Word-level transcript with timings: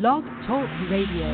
Blog 0.00 0.24
Talk 0.46 0.66
Radio. 0.90 1.28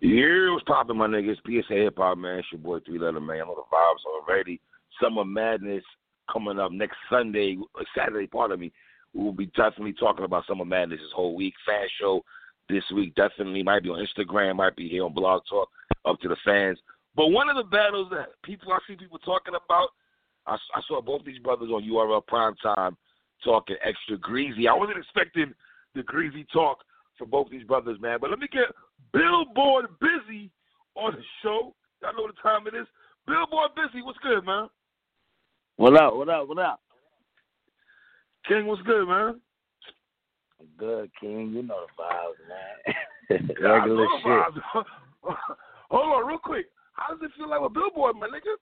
Yeah, 0.00 0.50
what's 0.50 0.64
poppin', 0.66 0.96
my 0.96 1.06
niggas? 1.06 1.36
PSA 1.46 1.74
Hip 1.74 1.98
Hop, 1.98 2.18
man. 2.18 2.40
It's 2.40 2.48
your 2.50 2.60
boy 2.60 2.80
Three 2.80 2.98
Letter 2.98 3.20
Man. 3.20 3.38
Know 3.38 3.54
the 3.54 3.62
vibes 3.72 4.04
already. 4.04 4.60
Summer 5.00 5.24
Madness 5.24 5.84
coming 6.32 6.58
up 6.58 6.72
next 6.72 6.96
Sunday, 7.08 7.58
Saturday, 7.96 8.26
part 8.26 8.50
of 8.50 8.58
me. 8.58 8.72
We 9.14 9.22
will 9.22 9.30
be 9.30 9.46
definitely 9.54 9.92
talking 9.92 10.24
about 10.24 10.44
Summer 10.48 10.64
Madness 10.64 10.98
this 10.98 11.12
whole 11.14 11.36
week. 11.36 11.54
Fan 11.64 11.86
show 12.00 12.24
this 12.68 12.82
week 12.92 13.14
definitely 13.14 13.62
might 13.62 13.84
be 13.84 13.90
on 13.90 14.04
Instagram, 14.04 14.56
might 14.56 14.74
be 14.74 14.88
here 14.88 15.04
on 15.04 15.14
Blog 15.14 15.42
Talk, 15.48 15.68
up 16.06 16.18
to 16.22 16.28
the 16.28 16.36
fans. 16.44 16.76
But 17.14 17.28
one 17.28 17.50
of 17.50 17.56
the 17.56 17.70
battles 17.70 18.08
that 18.10 18.30
people 18.42 18.72
I 18.72 18.80
see 18.88 18.96
people 18.96 19.20
talking 19.20 19.54
about, 19.54 19.90
I, 20.48 20.54
I 20.74 20.80
saw 20.88 21.00
both 21.00 21.24
these 21.24 21.38
brothers 21.38 21.70
on 21.70 21.84
URL 21.84 22.26
Prime 22.26 22.56
Time 22.56 22.96
talking 23.44 23.76
extra 23.84 24.18
greasy. 24.18 24.66
I 24.66 24.74
wasn't 24.74 24.98
expecting 24.98 25.54
the 25.94 26.02
greasy 26.02 26.46
talk 26.52 26.78
from 27.18 27.30
both 27.30 27.50
these 27.50 27.64
brothers, 27.64 27.98
man. 28.00 28.18
But 28.20 28.30
let 28.30 28.38
me 28.38 28.48
get 28.52 28.74
Billboard 29.12 29.86
Busy 30.00 30.50
on 30.94 31.12
the 31.12 31.22
show. 31.42 31.74
Y'all 32.02 32.14
know 32.14 32.22
what 32.22 32.34
time 32.42 32.66
it 32.66 32.74
is. 32.74 32.86
Billboard 33.26 33.70
Busy, 33.76 34.02
what's 34.02 34.18
good, 34.18 34.44
man? 34.44 34.68
What 35.76 36.00
up? 36.00 36.16
What 36.16 36.28
up? 36.28 36.48
What 36.48 36.58
up? 36.58 36.80
King, 38.48 38.66
what's 38.66 38.82
good, 38.82 39.06
man? 39.06 39.40
Good, 40.78 41.10
King. 41.20 41.52
You 41.54 41.62
know 41.62 41.86
the 41.86 42.02
vibes, 42.02 42.40
man. 42.48 43.48
Regular 43.72 44.06
shit. 44.22 44.62
Hold 45.90 46.22
on, 46.22 46.26
real 46.26 46.38
quick. 46.38 46.66
How 46.94 47.14
does 47.14 47.22
it 47.22 47.30
feel 47.36 47.48
like 47.48 47.60
with 47.60 47.74
Billboard, 47.74 48.16
my 48.16 48.26
nigga? 48.26 48.56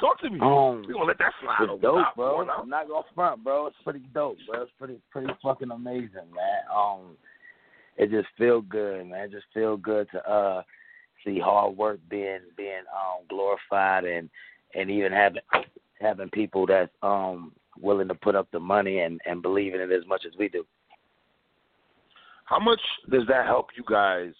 Talk 0.00 0.18
to 0.20 0.30
me. 0.30 0.40
Um, 0.40 0.82
we 0.86 0.94
gonna 0.94 1.04
let 1.04 1.18
that 1.18 1.32
slide 1.42 1.68
it's 1.70 1.82
dope, 1.82 2.02
top, 2.02 2.16
bro. 2.16 2.40
I'm 2.40 2.68
not 2.70 2.88
gonna 2.88 3.04
front, 3.14 3.44
bro. 3.44 3.66
It's 3.66 3.76
pretty 3.84 4.02
dope, 4.14 4.38
bro. 4.48 4.62
It's 4.62 4.72
pretty, 4.78 4.98
pretty 5.10 5.32
fucking 5.42 5.70
amazing, 5.70 6.30
man. 6.34 6.62
Um, 6.74 7.16
it 7.98 8.10
just 8.10 8.28
feel 8.38 8.62
good, 8.62 9.06
man. 9.06 9.24
It 9.24 9.32
just 9.32 9.46
feel 9.52 9.76
good 9.76 10.08
to 10.12 10.30
uh 10.30 10.62
see 11.24 11.38
hard 11.38 11.76
work 11.76 12.00
being 12.08 12.40
being 12.56 12.82
um 12.94 13.26
glorified 13.28 14.04
and 14.04 14.30
and 14.74 14.90
even 14.90 15.12
having 15.12 15.42
having 16.00 16.30
people 16.30 16.66
that's 16.66 16.90
um 17.02 17.52
willing 17.78 18.08
to 18.08 18.14
put 18.14 18.34
up 18.34 18.48
the 18.52 18.60
money 18.60 19.00
and 19.00 19.20
and 19.26 19.42
believe 19.42 19.74
in 19.74 19.82
it 19.82 19.92
as 19.92 20.06
much 20.06 20.22
as 20.26 20.32
we 20.38 20.48
do. 20.48 20.64
How 22.46 22.58
much 22.58 22.80
does 23.10 23.26
that 23.28 23.44
help 23.44 23.68
you 23.76 23.84
guys? 23.88 24.32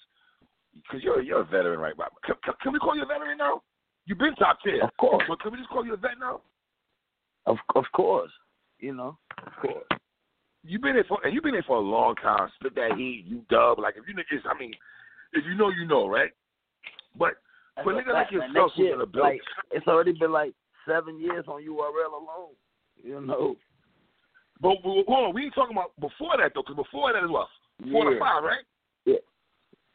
Because 0.83 1.05
you're 1.05 1.21
you're 1.21 1.43
a 1.43 1.45
veteran, 1.45 1.81
right, 1.81 1.97
Bob? 1.97 2.13
Can, 2.25 2.37
can, 2.43 2.55
can 2.63 2.73
we 2.73 2.79
call 2.79 2.97
you 2.97 3.03
a 3.03 3.07
veteran 3.07 3.37
now? 3.37 3.63
You've 4.07 4.19
been 4.19 4.35
top 4.35 4.59
tier. 4.65 4.83
Of 4.83 4.97
course. 4.99 5.25
But 5.29 5.41
can 5.41 5.53
we 5.53 5.59
just 5.59 5.71
call 5.71 5.85
you 5.85 5.95
a 5.95 5.97
vet 5.97 6.19
now? 6.19 6.41
Of 7.47 7.57
of 7.75 7.85
course, 7.95 8.31
you 8.79 8.95
know, 8.95 9.17
of 9.47 9.53
course. 9.61 9.85
You've 10.63 10.83
been 10.83 10.95
here 10.95 11.05
for 11.09 11.19
and 11.25 11.33
you've 11.33 11.43
been 11.43 11.55
here 11.55 11.65
for 11.67 11.77
a 11.77 11.81
long 11.81 12.15
time. 12.17 12.49
Spit 12.57 12.75
that 12.75 12.97
heat, 12.97 13.25
you 13.27 13.43
dub. 13.49 13.79
Like 13.79 13.95
if 13.97 14.05
you 14.07 14.15
niggas, 14.15 14.43
I 14.49 14.59
mean, 14.59 14.73
if 15.33 15.45
you 15.47 15.55
know, 15.55 15.71
you 15.71 15.87
know, 15.87 16.07
right? 16.07 16.31
But 17.19 17.35
for 17.83 17.95
That's 17.95 18.07
niggas 18.07 18.11
a 18.11 18.13
like 18.13 18.31
yourself 18.31 18.73
who's 18.77 18.93
in 18.93 18.99
the 18.99 19.07
build, 19.07 19.25
like, 19.25 19.41
it's 19.71 19.87
already 19.87 20.13
been 20.13 20.33
like 20.33 20.53
seven 20.87 21.19
years 21.19 21.45
on 21.49 21.63
URL 21.63 22.13
alone. 22.13 22.55
You 23.03 23.21
know. 23.23 23.57
but, 24.61 24.75
but 24.83 24.91
hold 25.09 25.29
on, 25.29 25.35
we 25.35 25.45
ain't 25.45 25.55
talking 25.55 25.75
about 25.75 25.93
before 25.99 26.37
that 26.39 26.53
though, 26.55 26.63
because 26.63 26.77
before 26.77 27.13
that 27.13 27.25
as 27.25 27.31
well, 27.31 27.49
four 27.91 28.11
to 28.11 28.19
five, 28.19 28.45
right? 28.45 28.65
You, 29.07 29.19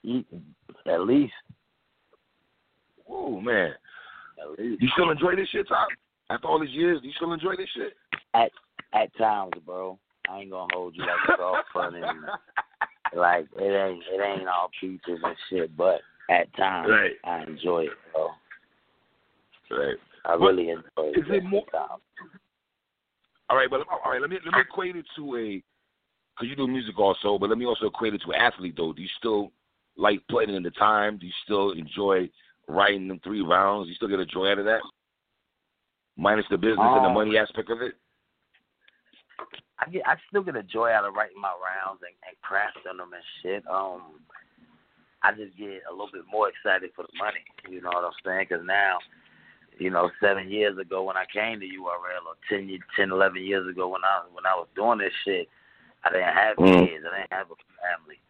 mm, 0.05 0.25
at 0.87 1.01
least. 1.01 1.33
Oh 3.07 3.39
man. 3.39 3.73
You 4.57 4.87
still 4.93 5.09
enjoy 5.11 5.35
this 5.35 5.49
shit, 5.49 5.67
Top? 5.67 5.87
After 6.29 6.47
all 6.47 6.59
these 6.59 6.71
years, 6.71 7.01
do 7.01 7.07
you 7.07 7.13
still 7.15 7.33
enjoy 7.33 7.55
this 7.55 7.69
shit? 7.75 7.93
At 8.33 8.51
at 8.93 9.15
times, 9.17 9.53
bro. 9.65 9.97
I 10.29 10.39
ain't 10.39 10.51
gonna 10.51 10.67
hold 10.73 10.95
you 10.95 11.01
like 11.03 11.11
it's 11.29 11.39
all 11.39 11.61
fun 11.71 11.95
and 11.95 12.05
like 13.15 13.45
it 13.57 13.61
ain't 13.63 14.03
it 14.11 14.21
ain't 14.23 14.47
all 14.47 14.69
peaches 14.79 15.19
and 15.23 15.35
shit, 15.49 15.75
but 15.77 16.01
at 16.29 16.51
times 16.55 16.89
Right. 16.89 17.11
I 17.23 17.43
enjoy 17.43 17.83
it, 17.85 17.91
bro. 18.13 18.29
right. 19.71 19.95
I 20.25 20.31
But 20.37 20.39
really 20.41 20.69
enjoy 20.71 21.11
it. 21.13 21.17
is 21.19 21.25
it 21.29 21.43
more- 21.43 21.65
times. 21.71 22.01
All 23.49 23.57
right, 23.57 23.69
but 23.69 23.81
all 23.87 24.11
right, 24.11 24.19
let 24.19 24.29
me 24.31 24.37
let 24.43 24.53
me 24.55 24.61
equate 24.61 24.95
it 24.95 25.05
to 25.15 25.35
a 25.37 25.63
because 26.33 26.49
you 26.49 26.55
do 26.55 26.67
music 26.67 26.97
also, 26.97 27.37
but 27.37 27.49
let 27.49 27.57
me 27.59 27.65
also 27.65 27.85
equate 27.85 28.13
it 28.15 28.21
to 28.25 28.31
an 28.31 28.41
athlete 28.41 28.73
though. 28.75 28.91
Do 28.93 29.01
you 29.03 29.07
still 29.19 29.51
like 29.95 30.21
putting 30.29 30.55
in 30.55 30.63
the 30.63 30.71
time? 30.71 31.17
Do 31.19 31.27
you 31.27 31.31
still 31.43 31.71
enjoy 31.71 32.27
writing 32.67 33.07
them 33.07 33.19
three 33.23 33.41
rounds? 33.41 33.87
You 33.87 33.95
still 33.95 34.07
get 34.07 34.19
a 34.19 34.25
joy 34.25 34.51
out 34.51 34.59
of 34.59 34.65
that? 34.65 34.81
Minus 36.17 36.45
the 36.49 36.57
business 36.57 36.79
and 36.79 37.03
the 37.03 37.09
Um, 37.09 37.13
money 37.13 37.37
aspect 37.37 37.69
of 37.69 37.81
it. 37.81 37.95
I 39.79 39.89
get 39.89 40.07
I 40.07 40.15
still 40.29 40.41
get 40.41 40.55
a 40.55 40.63
joy 40.63 40.89
out 40.91 41.03
of 41.03 41.13
writing 41.13 41.39
my 41.39 41.51
rounds 41.51 42.01
and, 42.01 42.15
and 42.25 42.35
crafting 42.41 42.97
them 42.97 43.11
and 43.13 43.23
shit. 43.41 43.67
Um, 43.67 44.21
I 45.21 45.33
just 45.33 45.55
get 45.57 45.83
a 45.89 45.91
little 45.91 46.09
bit 46.11 46.23
more 46.31 46.47
excited 46.49 46.91
for 46.95 47.03
the 47.03 47.17
money. 47.17 47.43
You 47.69 47.81
know 47.81 47.89
what 47.89 48.05
I'm 48.05 48.11
saying? 48.23 48.47
Because 48.49 48.65
now, 48.65 48.99
you 49.77 49.89
know, 49.89 50.09
seven 50.21 50.49
years 50.49 50.77
ago 50.77 51.03
when 51.03 51.17
I 51.17 51.25
came 51.25 51.59
to 51.59 51.65
URL, 51.65 52.25
or 52.25 52.35
10, 52.49 52.69
ye- 52.69 52.79
10, 52.95 53.11
11 53.11 53.43
years 53.43 53.67
ago 53.67 53.89
when 53.89 54.03
I 54.05 54.23
when 54.31 54.45
I 54.45 54.55
was 54.55 54.67
doing 54.75 54.99
this 54.99 55.13
shit, 55.25 55.49
I 56.05 56.09
didn't 56.11 56.33
have 56.33 56.57
Mm. 56.57 56.87
kids. 56.87 57.05
I 57.05 57.17
didn't 57.19 57.33
have 57.33 57.51
a 57.51 57.55
family. 57.81 58.21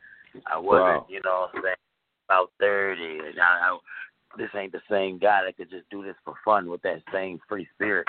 I 0.48 0.58
wasn't, 0.58 0.88
Wow. 0.88 1.06
you 1.10 1.22
know, 1.24 1.42
what 1.42 1.56
I'm 1.56 1.62
saying 1.64 1.76
about 2.28 2.52
thirty. 2.60 3.20
And 3.20 3.40
I, 3.40 3.70
I, 3.70 3.78
this 4.38 4.50
ain't 4.56 4.72
the 4.72 4.82
same 4.90 5.18
guy 5.18 5.44
that 5.46 5.58
could 5.58 5.70
just 5.70 5.90
do 5.90 6.04
this 6.04 6.16
for 6.24 6.34
fun 6.44 6.70
with 6.70 6.82
that 6.84 7.02
same 7.14 7.40
free 7.48 7.68
spirit. 7.76 8.08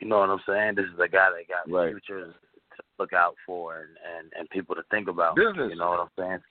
You 0.00 0.08
know 0.08 0.18
what 0.18 0.30
I'm 0.30 0.40
saying? 0.46 0.74
This 0.74 0.86
is 0.86 0.98
a 0.98 1.08
guy 1.08 1.30
that 1.30 1.48
got 1.48 1.72
Right. 1.72 1.92
futures 1.92 2.34
to 2.76 2.82
look 2.98 3.12
out 3.12 3.36
for 3.46 3.78
and, 3.78 3.96
and 4.18 4.32
and 4.38 4.50
people 4.50 4.74
to 4.74 4.82
think 4.90 5.08
about. 5.08 5.36
Business. 5.36 5.70
You 5.70 5.76
know 5.76 5.90
what 5.90 6.00
I'm 6.00 6.10
saying? 6.18 6.42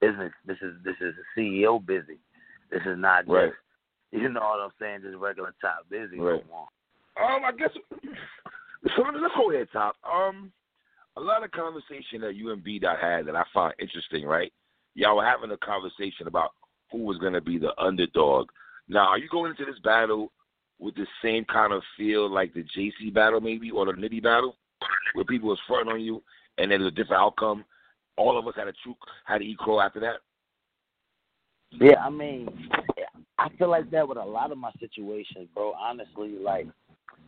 Business. 0.00 0.32
This 0.46 0.58
is 0.62 0.74
this 0.84 0.96
is 1.00 1.14
a 1.16 1.38
CEO 1.40 1.84
busy. 1.84 2.18
This 2.70 2.82
is 2.86 2.98
not 2.98 3.26
just 3.26 3.30
Right. 3.30 3.52
you 4.12 4.28
know 4.28 4.40
what 4.40 4.60
I'm 4.60 4.70
saying, 4.80 5.00
just 5.02 5.16
regular 5.16 5.54
top 5.60 5.88
busy 5.90 6.18
Right. 6.18 6.42
no 6.46 6.50
more. 6.50 6.68
Um, 7.18 7.44
I 7.44 7.52
guess 7.52 7.70
so. 7.74 9.02
Let's 9.02 9.34
go 9.36 9.50
ahead, 9.50 9.68
top. 9.72 9.96
Um, 10.04 10.52
a 11.16 11.20
lot 11.20 11.42
of 11.42 11.50
conversation 11.50 12.20
that 12.20 12.36
you 12.36 12.52
and 12.52 12.62
B 12.62 12.78
dot 12.78 12.98
had 13.00 13.26
that 13.26 13.34
I 13.34 13.42
found 13.52 13.74
interesting. 13.80 14.24
Right, 14.24 14.52
y'all 14.94 15.16
were 15.16 15.24
having 15.24 15.50
a 15.50 15.56
conversation 15.58 16.28
about 16.28 16.52
who 16.90 17.04
was 17.04 17.18
going 17.18 17.32
to 17.32 17.40
be 17.40 17.58
the 17.58 17.72
underdog. 17.78 18.48
Now, 18.88 19.08
are 19.08 19.18
you 19.18 19.28
going 19.28 19.50
into 19.50 19.64
this 19.64 19.80
battle 19.82 20.32
with 20.78 20.94
the 20.94 21.06
same 21.22 21.44
kind 21.44 21.72
of 21.72 21.82
feel 21.96 22.30
like 22.32 22.54
the 22.54 22.64
JC 22.76 23.12
battle, 23.12 23.40
maybe, 23.40 23.70
or 23.70 23.86
the 23.86 23.92
Nitty 23.92 24.22
battle, 24.22 24.56
where 25.14 25.24
people 25.24 25.48
was 25.48 25.58
fronting 25.66 25.92
on 25.92 26.00
you, 26.00 26.22
and 26.56 26.70
there's 26.70 26.86
a 26.86 26.90
different 26.90 27.22
outcome? 27.22 27.64
All 28.16 28.38
of 28.38 28.46
us 28.46 28.54
had 28.56 28.68
a 28.68 28.72
true 28.82 28.96
had 29.24 29.38
to 29.38 29.44
eat 29.44 29.58
crow 29.58 29.80
after 29.80 30.00
that. 30.00 30.16
Yeah, 31.70 32.00
I 32.00 32.10
mean, 32.10 32.48
I 33.38 33.48
feel 33.58 33.70
like 33.70 33.90
that 33.90 34.08
with 34.08 34.18
a 34.18 34.24
lot 34.24 34.50
of 34.50 34.58
my 34.58 34.72
situations, 34.80 35.48
bro. 35.54 35.72
Honestly, 35.72 36.36
like 36.42 36.66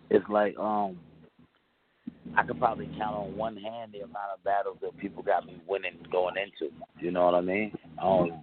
it's 0.08 0.28
like 0.28 0.58
um, 0.58 0.98
I 2.36 2.42
could 2.42 2.58
probably 2.58 2.88
count 2.98 3.16
on 3.16 3.36
one 3.36 3.56
hand 3.56 3.92
the 3.92 4.00
amount 4.00 4.32
of 4.34 4.42
battles 4.42 4.78
that 4.82 4.96
people 4.98 5.22
got 5.22 5.46
me 5.46 5.60
winning 5.68 5.98
going 6.10 6.34
into. 6.36 6.72
You 7.00 7.10
know 7.12 7.26
what 7.26 7.34
I 7.34 7.40
mean? 7.40 7.72
Um, 8.02 8.42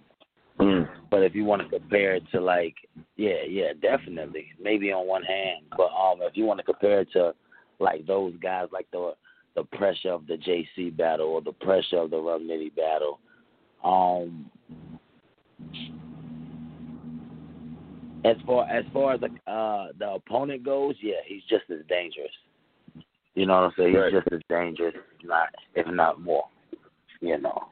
Mm. 0.58 0.88
but 1.10 1.22
if 1.22 1.34
you 1.34 1.44
want 1.44 1.62
to 1.62 1.68
compare 1.68 2.14
it 2.14 2.24
to 2.32 2.40
like, 2.40 2.74
yeah, 3.16 3.44
yeah, 3.48 3.72
definitely, 3.80 4.46
maybe 4.60 4.90
on 4.90 5.06
one 5.06 5.22
hand. 5.22 5.64
But 5.76 5.90
um, 5.92 6.18
if 6.22 6.36
you 6.36 6.44
want 6.44 6.58
to 6.58 6.64
compare 6.64 7.00
it 7.02 7.12
to 7.12 7.32
like 7.78 8.06
those 8.06 8.34
guys, 8.42 8.66
like 8.72 8.90
the 8.90 9.12
the 9.54 9.64
pressure 9.76 10.10
of 10.10 10.26
the 10.26 10.34
JC 10.34 10.96
battle 10.96 11.26
or 11.28 11.40
the 11.40 11.52
pressure 11.52 11.98
of 11.98 12.10
the 12.10 12.18
Rum 12.18 12.48
Nitty 12.48 12.74
battle, 12.74 13.20
um, 13.84 14.50
as 18.24 18.36
far 18.44 18.68
as 18.68 18.84
far 18.92 19.14
as 19.14 19.20
the 19.20 19.50
uh 19.50 19.88
the 19.98 20.10
opponent 20.10 20.64
goes, 20.64 20.96
yeah, 21.00 21.14
he's 21.26 21.42
just 21.48 21.64
as 21.70 21.86
dangerous. 21.88 22.30
You 23.34 23.46
know 23.46 23.54
what 23.54 23.62
I'm 23.64 23.72
saying? 23.76 23.90
He's 23.90 23.98
Right. 23.98 24.12
just 24.12 24.32
as 24.32 24.40
dangerous, 24.48 24.94
if 24.96 25.28
not 25.28 25.48
if 25.74 25.86
not 25.86 26.20
more. 26.20 26.46
You 27.20 27.38
know. 27.40 27.68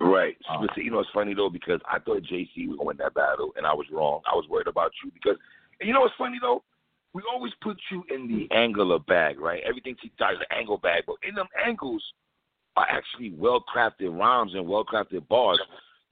Right. 0.00 0.36
But 0.60 0.70
see, 0.74 0.82
you 0.82 0.90
know, 0.90 1.00
it's 1.00 1.10
funny 1.14 1.34
though 1.34 1.48
because 1.48 1.80
I 1.90 1.98
thought 1.98 2.22
JC 2.22 2.68
was 2.68 2.76
gonna 2.76 2.84
win 2.84 2.96
that 2.98 3.14
battle, 3.14 3.52
and 3.56 3.66
I 3.66 3.72
was 3.72 3.86
wrong. 3.90 4.20
I 4.30 4.34
was 4.34 4.46
worried 4.48 4.66
about 4.66 4.92
you 5.02 5.10
because, 5.12 5.36
and 5.80 5.88
you 5.88 5.94
know 5.94 6.00
what's 6.00 6.14
funny 6.18 6.38
though? 6.40 6.62
We 7.14 7.22
always 7.32 7.52
put 7.62 7.78
you 7.90 8.04
in 8.14 8.28
the 8.28 8.44
mm-hmm. 8.44 8.58
angular 8.58 8.98
bag, 8.98 9.40
right? 9.40 9.62
Everything 9.66 9.96
he 10.02 10.12
does 10.18 10.34
is 10.34 10.44
an 10.50 10.58
angle 10.58 10.76
bag, 10.76 11.04
but 11.06 11.16
in 11.26 11.34
them 11.34 11.46
angles 11.64 12.02
are 12.76 12.86
actually 12.90 13.32
well 13.32 13.64
crafted 13.74 14.18
rhymes 14.18 14.52
and 14.54 14.66
well 14.66 14.84
crafted 14.84 15.26
bars. 15.28 15.60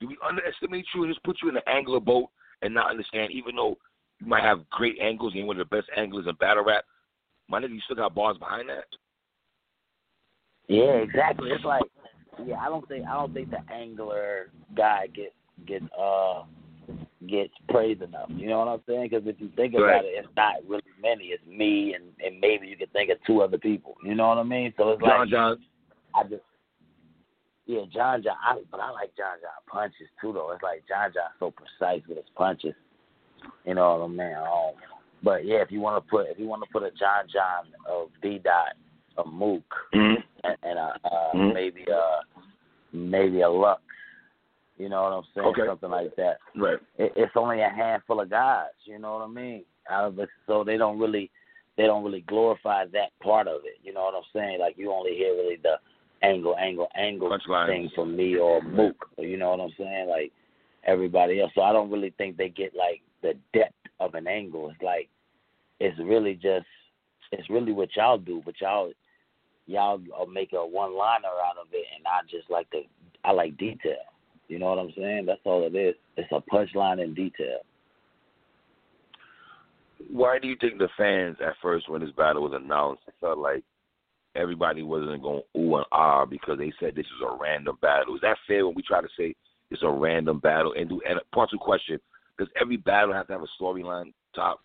Do 0.00 0.08
we 0.08 0.16
underestimate 0.26 0.86
you 0.94 1.04
and 1.04 1.12
just 1.12 1.25
put 1.25 1.36
you 1.42 1.48
in 1.48 1.54
the 1.54 1.69
angular 1.69 2.00
boat 2.00 2.31
and 2.62 2.72
not 2.72 2.90
understand? 2.90 3.32
Even 3.32 3.56
though 3.56 3.76
you 4.20 4.26
might 4.26 4.42
have 4.42 4.69
great 4.70 4.98
angles 5.00 5.32
and 5.32 5.40
you're 5.40 5.46
one 5.46 5.60
of 5.60 5.69
the 5.69 5.76
best 5.76 5.88
anglers 5.96 6.26
in 6.26 6.34
battle 6.36 6.64
rap, 6.64 6.84
my 7.48 7.60
nigga, 7.60 7.75
you 7.75 7.81
still 7.84 7.96
got 7.96 8.14
bars 8.14 8.38
behind 8.38 8.69
that. 8.70 8.86
Yeah, 10.69 11.04
exactly. 11.04 11.50
It's 11.50 11.64
like 11.64 11.82
yeah, 12.46 12.56
I 12.56 12.69
don't 12.69 12.86
think 12.88 13.06
I 13.06 13.14
don't 13.14 13.32
think 13.32 13.50
the 13.50 13.60
angler 13.72 14.50
guy 14.76 15.06
gets 15.08 15.34
gets 15.66 15.84
uh 15.98 16.42
gets 17.28 17.52
praised 17.69 18.02
enough. 18.02 18.28
You 18.28 18.48
know 18.48 18.58
what 18.58 18.69
I'm 18.69 18.82
saying? 18.86 19.08
Because 19.10 19.26
if 19.26 19.36
you 19.40 19.50
think 19.56 19.75
about 19.75 20.04
it, 20.04 20.12
it's 20.16 20.28
not 20.36 20.56
really 20.69 20.82
many. 21.00 21.26
It's 21.26 21.46
me 21.46 21.94
and 21.94 22.04
and 22.25 22.40
maybe 22.40 22.66
you 22.66 22.76
can 22.76 22.88
think 22.88 23.10
of 23.10 23.19
two 23.26 23.42
other 23.42 23.58
people. 23.58 23.94
You 24.04 24.14
know 24.14 24.28
what 24.28 24.38
I 24.38 24.42
mean? 24.42 24.72
So 24.76 24.90
it's 24.90 25.02
John 25.02 25.20
like 25.20 25.28
John. 25.31 25.58
I 26.14 26.22
just 26.25 26.42
Yeah, 27.66 27.82
John 27.92 28.22
John. 28.22 28.36
I, 28.42 28.60
but 28.70 28.81
I 28.81 28.90
like 28.90 29.16
John 29.16 29.38
John 29.40 29.50
punches 29.66 30.08
too, 30.20 30.32
though. 30.32 30.52
It's 30.52 30.62
like 30.62 30.84
John 30.88 31.10
John 31.14 31.31
so 31.38 31.52
precise 31.52 32.02
with 32.08 32.19
his 32.19 32.26
punches. 32.36 32.75
You 33.66 33.75
know 33.75 33.98
what 33.98 34.04
I 34.04 34.08
mean? 34.08 34.36
Um, 34.36 34.75
but 35.22 35.46
yeah, 35.46 35.56
if 35.56 35.70
you 35.70 35.81
want 35.81 36.02
to 36.04 36.10
put 36.10 36.28
if 36.28 36.38
you 36.38 36.46
want 36.46 36.62
to 36.62 36.69
put 36.70 36.82
a 36.82 36.90
John 36.90 37.25
John 37.32 37.66
of 37.88 38.08
B 38.20 38.40
Dot, 38.42 38.75
a 39.19 39.26
Mook, 39.26 39.62
mm-hmm. 39.94 40.20
and, 40.44 40.56
and 40.62 40.78
a, 40.78 40.99
uh, 41.05 41.32
mm-hmm. 41.34 41.55
maybe 41.55 41.84
a 41.90 42.20
maybe 42.93 43.40
a 43.43 43.49
Lux. 43.49 43.82
You 44.76 44.88
know 44.88 45.02
what 45.02 45.12
I'm 45.12 45.22
saying? 45.34 45.46
Okay. 45.49 45.66
Something 45.66 45.90
like 45.90 46.16
that. 46.16 46.38
Right. 46.56 46.78
It, 46.99 47.12
it's 47.16 47.32
only 47.37 47.61
a 47.61 47.69
handful 47.69 48.20
of 48.20 48.31
guys. 48.31 48.75
You 48.84 48.99
know 48.99 49.14
what 49.14 49.25
I 49.25 49.28
mean? 49.28 49.64
Out 49.88 50.06
of 50.06 50.19
it, 50.19 50.28
so 50.46 50.64
they 50.64 50.76
don't 50.76 50.99
really 50.99 51.31
they 51.76 51.84
don't 51.84 52.05
really 52.05 52.22
glorify 52.22 52.84
that 52.87 53.11
part 53.22 53.49
of 53.49 53.62
it. 53.64 53.78
You 53.82 53.93
know 53.93 54.02
what 54.02 54.14
I'm 54.14 54.22
saying? 54.32 54.58
Like 54.61 54.75
you 54.76 54.93
only 54.93 55.12
hear 55.12 55.34
really 55.34 55.58
the 55.62 55.76
angle, 56.22 56.56
angle, 56.58 56.88
angle 56.96 57.31
Punchline. 57.31 57.67
thing 57.67 57.90
from 57.94 58.17
me 58.17 58.37
or 58.37 58.62
Mook. 58.62 59.08
You 59.19 59.37
know 59.37 59.50
what 59.50 59.60
I'm 59.60 59.72
saying? 59.78 60.08
Like 60.08 60.32
everybody 60.87 61.40
else. 61.40 61.52
So 61.55 61.62
I 61.62 61.72
don't 61.72 61.90
really 61.90 62.14
think 62.17 62.37
they 62.37 62.49
get 62.49 62.72
like 62.75 63.02
the 63.22 63.34
depth 63.52 63.75
of 64.00 64.14
an 64.14 64.26
angle. 64.26 64.70
It's 64.70 64.82
like 64.82 65.08
it's 65.81 65.99
really 65.99 66.34
just 66.34 66.67
it's 67.32 67.50
really 67.50 67.72
what 67.72 67.94
y'all 67.96 68.19
do, 68.19 68.43
but 68.44 68.55
y'all 68.60 68.93
y'all 69.66 70.00
make 70.32 70.52
a 70.52 70.66
one 70.66 70.96
liner 70.96 71.28
out 71.28 71.58
of 71.61 71.69
it, 71.72 71.87
and 71.96 72.06
I 72.06 72.20
just 72.31 72.50
like 72.50 72.69
the 72.70 72.82
I 73.25 73.32
like 73.32 73.56
detail. 73.56 74.05
You 74.49 74.58
know 74.58 74.66
what 74.66 74.78
I'm 74.78 74.93
saying? 74.96 75.25
That's 75.26 75.40
all 75.44 75.66
it 75.66 75.75
is. 75.75 75.94
It's 76.16 76.31
a 76.31 76.43
punchline 76.52 77.02
in 77.02 77.14
detail. 77.14 77.61
Why 80.11 80.38
do 80.38 80.49
you 80.49 80.56
think 80.61 80.78
the 80.78 80.88
fans 80.99 81.38
at 81.44 81.55
first, 81.62 81.88
when 81.88 82.02
this 82.02 82.11
battle 82.11 82.43
was 82.43 82.52
announced, 82.55 83.02
felt 83.20 83.38
like 83.38 83.64
everybody 84.37 84.82
wasn't 84.82 85.22
going 85.22 85.43
ooh 85.56 85.76
and 85.76 85.87
ah 85.93 86.25
because 86.26 86.58
they 86.58 86.72
said 86.78 86.94
this 86.94 87.06
is 87.06 87.22
a 87.26 87.37
random 87.40 87.78
battle? 87.81 88.14
Is 88.14 88.20
that 88.20 88.37
fair 88.46 88.67
when 88.67 88.75
we 88.75 88.82
try 88.82 89.00
to 89.00 89.08
say 89.19 89.34
it's 89.70 89.82
a 89.82 89.90
random 89.90 90.40
battle? 90.40 90.75
And 90.76 90.88
do 90.88 91.00
and 91.08 91.19
part 91.32 91.50
two 91.50 91.58
question: 91.58 91.99
Does 92.38 92.49
every 92.60 92.76
battle 92.76 93.14
have 93.14 93.26
to 93.28 93.32
have 93.32 93.43
a 93.43 93.62
storyline 93.62 94.12
top 94.34 94.60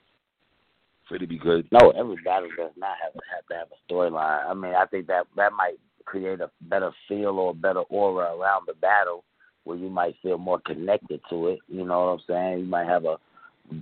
for 1.10 1.16
it 1.16 1.20
to 1.20 1.28
be 1.28 1.38
good? 1.38 1.68
No, 1.72 1.90
every 1.90 2.16
battle 2.24 2.50
does 2.56 2.72
not 2.78 2.96
have 3.04 3.14
to 3.14 3.20
have 3.36 3.46
to 3.48 3.56
have 3.56 3.68
a 3.72 3.92
storyline. 3.92 4.46
I 4.48 4.54
mean, 4.54 4.74
I 4.76 4.86
think 4.86 5.08
that 5.08 5.26
that 5.36 5.52
might 5.52 5.78
create 6.06 6.40
a 6.40 6.50
better 6.62 6.92
feel 7.08 7.40
or 7.40 7.52
a 7.52 7.54
better 7.54 7.82
aura 7.82 8.36
around 8.38 8.68
the 8.68 8.74
battle 8.76 9.24
where 9.64 9.78
you 9.78 9.90
might 9.90 10.16
feel 10.24 10.38
more 10.38 10.60
connected 10.66 11.20
to 11.30 11.48
it. 11.48 11.60
You 11.68 11.86
know 11.86 12.00
what 12.00 12.12
I'm 12.12 12.20
saying? 12.28 12.60
You 12.60 12.66
might 12.66 12.88
have 12.88 13.06
a 13.06 13.18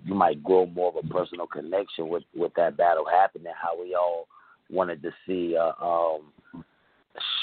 you 0.05 0.13
might 0.13 0.43
grow 0.43 0.65
more 0.65 0.89
of 0.89 1.03
a 1.03 1.07
personal 1.13 1.47
connection 1.47 2.09
with 2.09 2.23
with 2.35 2.53
that 2.55 2.77
battle 2.77 3.05
happening. 3.05 3.53
How 3.55 3.79
we 3.79 3.95
all 3.95 4.27
wanted 4.69 5.01
to 5.03 5.11
see 5.25 5.55
uh, 5.55 5.71
um 5.83 6.33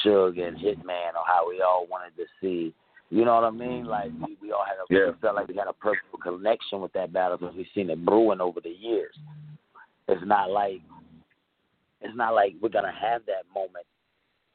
Suge 0.04 0.46
and 0.46 0.56
Hitman, 0.56 1.14
or 1.14 1.25
how 1.26 1.48
we 1.48 1.62
all 1.62 1.86
wanted 1.90 2.16
to 2.16 2.25
see. 2.40 2.75
You 3.10 3.25
know 3.25 3.34
what 3.34 3.44
I 3.44 3.50
mean? 3.50 3.84
Like 3.84 4.10
we, 4.26 4.36
we 4.40 4.52
all 4.52 4.64
had 4.66 4.76
a 4.76 4.84
yeah. 4.90 5.12
we 5.12 5.20
felt 5.20 5.36
like 5.36 5.48
we 5.48 5.56
had 5.56 5.69
a 5.69 5.72
personal 5.72 6.19
connection 6.22 6.81
with 6.81 6.92
that 6.94 7.12
battle 7.12 7.38
because 7.38 7.54
we've 7.56 7.66
seen 7.75 7.90
it 7.90 8.04
brewing 8.04 8.40
over 8.40 8.60
the 8.60 8.70
years. 8.70 9.14
It's 10.09 10.25
not 10.27 10.51
like 10.51 10.81
it's 12.01 12.17
not 12.17 12.35
like 12.35 12.55
we're 12.61 12.69
gonna 12.69 12.93
have 12.93 13.25
that 13.27 13.45
moment 13.55 13.87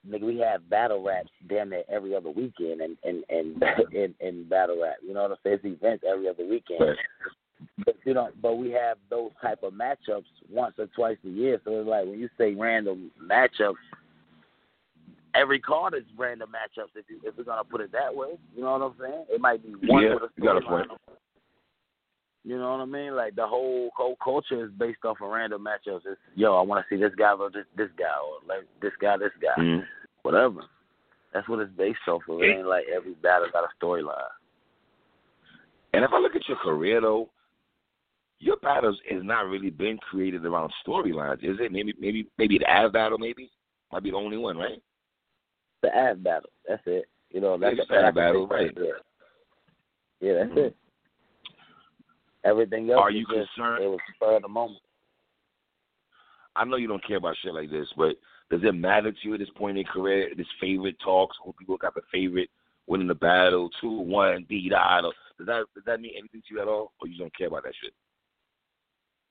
nigga, 0.07 0.21
we 0.21 0.37
have 0.39 0.69
battle 0.69 1.03
raps 1.03 1.29
damn 1.47 1.69
near 1.69 1.83
every 1.89 2.15
other 2.15 2.29
weekend 2.29 2.81
and 2.81 2.97
and 3.03 3.23
and 3.29 3.63
in, 3.93 4.15
in 4.19 4.47
battle 4.49 4.81
rap. 4.81 4.97
You 5.05 5.13
know 5.13 5.23
what 5.23 5.31
I'm 5.31 5.37
saying? 5.43 5.59
It's 5.63 5.77
events 5.81 6.03
every 6.09 6.27
other 6.27 6.45
weekend. 6.45 6.79
Right. 6.81 6.97
But 7.85 7.95
you 8.05 8.13
know, 8.13 8.29
but 8.41 8.55
we 8.55 8.71
have 8.71 8.97
those 9.09 9.31
type 9.41 9.63
of 9.63 9.73
matchups 9.73 10.23
once 10.49 10.75
or 10.77 10.87
twice 10.87 11.17
a 11.25 11.29
year. 11.29 11.59
So 11.65 11.79
it's 11.79 11.87
like 11.89 12.05
when 12.05 12.19
you 12.19 12.29
say 12.37 12.53
random 12.53 13.11
matchups, 13.21 13.73
every 15.35 15.59
card 15.59 15.93
is 15.93 16.03
random 16.17 16.49
matchups. 16.49 16.95
If 16.95 17.05
you 17.09 17.19
if 17.23 17.37
we're 17.37 17.43
gonna 17.43 17.65
put 17.65 17.81
it 17.81 17.91
that 17.91 18.15
way, 18.15 18.37
you 18.55 18.63
know 18.63 18.77
what 18.77 18.81
I'm 18.81 18.93
saying? 18.99 19.25
It 19.29 19.41
might 19.41 19.61
be 19.61 19.73
one 19.87 20.03
yeah, 20.03 20.13
with 20.13 20.23
a 20.23 20.29
you 20.37 20.43
got 20.43 20.57
a 20.57 20.61
point. 20.61 20.87
You 22.43 22.57
know 22.57 22.71
what 22.71 22.81
I 22.81 22.85
mean? 22.85 23.15
Like 23.15 23.35
the 23.35 23.45
whole 23.45 23.89
whole 23.95 24.15
culture 24.23 24.63
is 24.63 24.71
based 24.77 25.03
off 25.03 25.17
of 25.21 25.29
random 25.29 25.65
matchups. 25.65 26.01
It's 26.05 26.19
yo, 26.35 26.55
I 26.55 26.61
want 26.61 26.83
to 26.83 26.95
see 26.95 27.01
this 27.01 27.13
guy 27.17 27.35
versus 27.35 27.65
this 27.75 27.89
guy, 27.97 28.05
or 28.05 28.47
like 28.47 28.65
this 28.81 28.93
guy, 29.01 29.17
this 29.17 29.31
guy, 29.41 29.61
mm-hmm. 29.61 29.83
whatever. 30.21 30.61
That's 31.33 31.47
what 31.47 31.59
it's 31.59 31.71
based 31.77 31.99
off 32.07 32.21
of. 32.29 32.41
It 32.41 32.57
ain't 32.57 32.67
like 32.67 32.85
every 32.95 33.13
battle 33.15 33.47
got 33.51 33.65
a 33.65 33.85
storyline. 33.85 34.15
And 35.93 36.03
if 36.03 36.11
I 36.13 36.19
look 36.19 36.35
at 36.35 36.47
your 36.47 36.57
career 36.57 37.01
though, 37.01 37.29
your 38.39 38.57
battles 38.57 38.97
has 39.09 39.21
not 39.23 39.47
really 39.47 39.69
been 39.69 39.97
created 39.97 40.45
around 40.45 40.71
storylines, 40.85 41.43
is 41.43 41.57
it? 41.59 41.71
Maybe 41.71 41.93
maybe 41.99 42.27
maybe 42.37 42.57
the 42.57 42.71
Av 42.71 42.93
battle 42.93 43.17
maybe 43.17 43.51
might 43.91 44.03
be 44.03 44.11
the 44.11 44.17
only 44.17 44.37
one, 44.37 44.57
right? 44.57 44.81
The 45.81 45.89
Av 45.89 46.23
battle. 46.23 46.49
That's 46.67 46.81
it. 46.85 47.05
You 47.31 47.41
know, 47.41 47.57
that's 47.57 47.75
the 47.89 48.07
Av 48.07 48.15
battle, 48.15 48.47
right? 48.47 48.71
Yeah, 48.77 48.83
yeah 50.21 50.33
that's 50.35 50.49
mm-hmm. 50.51 50.59
it. 50.59 50.75
Everything 52.45 52.89
else 52.89 53.01
Are 53.01 53.11
you 53.11 53.25
just, 53.25 53.53
concerned? 53.55 53.83
It 53.83 53.87
was 53.87 53.99
spur 54.15 54.37
of 54.37 54.41
the 54.41 54.47
moment. 54.47 54.79
I 56.55 56.65
know 56.65 56.77
you 56.77 56.87
don't 56.87 57.05
care 57.05 57.17
about 57.17 57.35
shit 57.41 57.53
like 57.53 57.69
this, 57.69 57.87
but 57.95 58.15
does 58.49 58.61
it 58.63 58.73
matter 58.73 59.11
to 59.11 59.17
you 59.23 59.33
at 59.33 59.39
this 59.39 59.49
point 59.55 59.77
in 59.77 59.83
your 59.85 59.93
career? 59.93 60.29
This 60.35 60.47
favorite 60.59 60.97
talks, 61.03 61.37
when 61.43 61.53
people 61.53 61.77
got 61.77 61.95
the 61.95 62.01
favorite 62.11 62.49
winning 62.87 63.07
the 63.07 63.15
battle, 63.15 63.69
two 63.79 63.91
one, 63.91 64.45
beat 64.49 64.73
out. 64.73 65.03
Does 65.37 65.47
that 65.47 65.65
does 65.75 65.83
that 65.85 66.01
mean 66.01 66.13
anything 66.17 66.41
to 66.47 66.53
you 66.53 66.61
at 66.61 66.67
all, 66.67 66.91
or 66.99 67.07
you 67.07 67.17
don't 67.17 67.35
care 67.37 67.47
about 67.47 67.63
that 67.63 67.73
shit? 67.81 67.93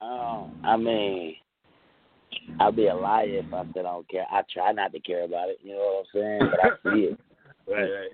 Um, 0.00 0.60
I 0.64 0.76
mean, 0.76 1.34
I'd 2.60 2.76
be 2.76 2.86
a 2.86 2.94
liar 2.94 3.26
if 3.26 3.52
I 3.52 3.64
said 3.74 3.80
I 3.84 3.92
don't 3.92 4.08
care. 4.08 4.26
I 4.30 4.42
try 4.52 4.72
not 4.72 4.92
to 4.92 5.00
care 5.00 5.24
about 5.24 5.48
it. 5.48 5.58
You 5.62 5.72
know 5.72 6.04
what 6.14 6.20
I'm 6.20 6.40
saying? 6.40 6.50
But 6.50 6.60
I 6.64 6.94
see 6.94 7.00
it. 7.02 7.18
right, 7.68 7.90
right. 7.90 8.10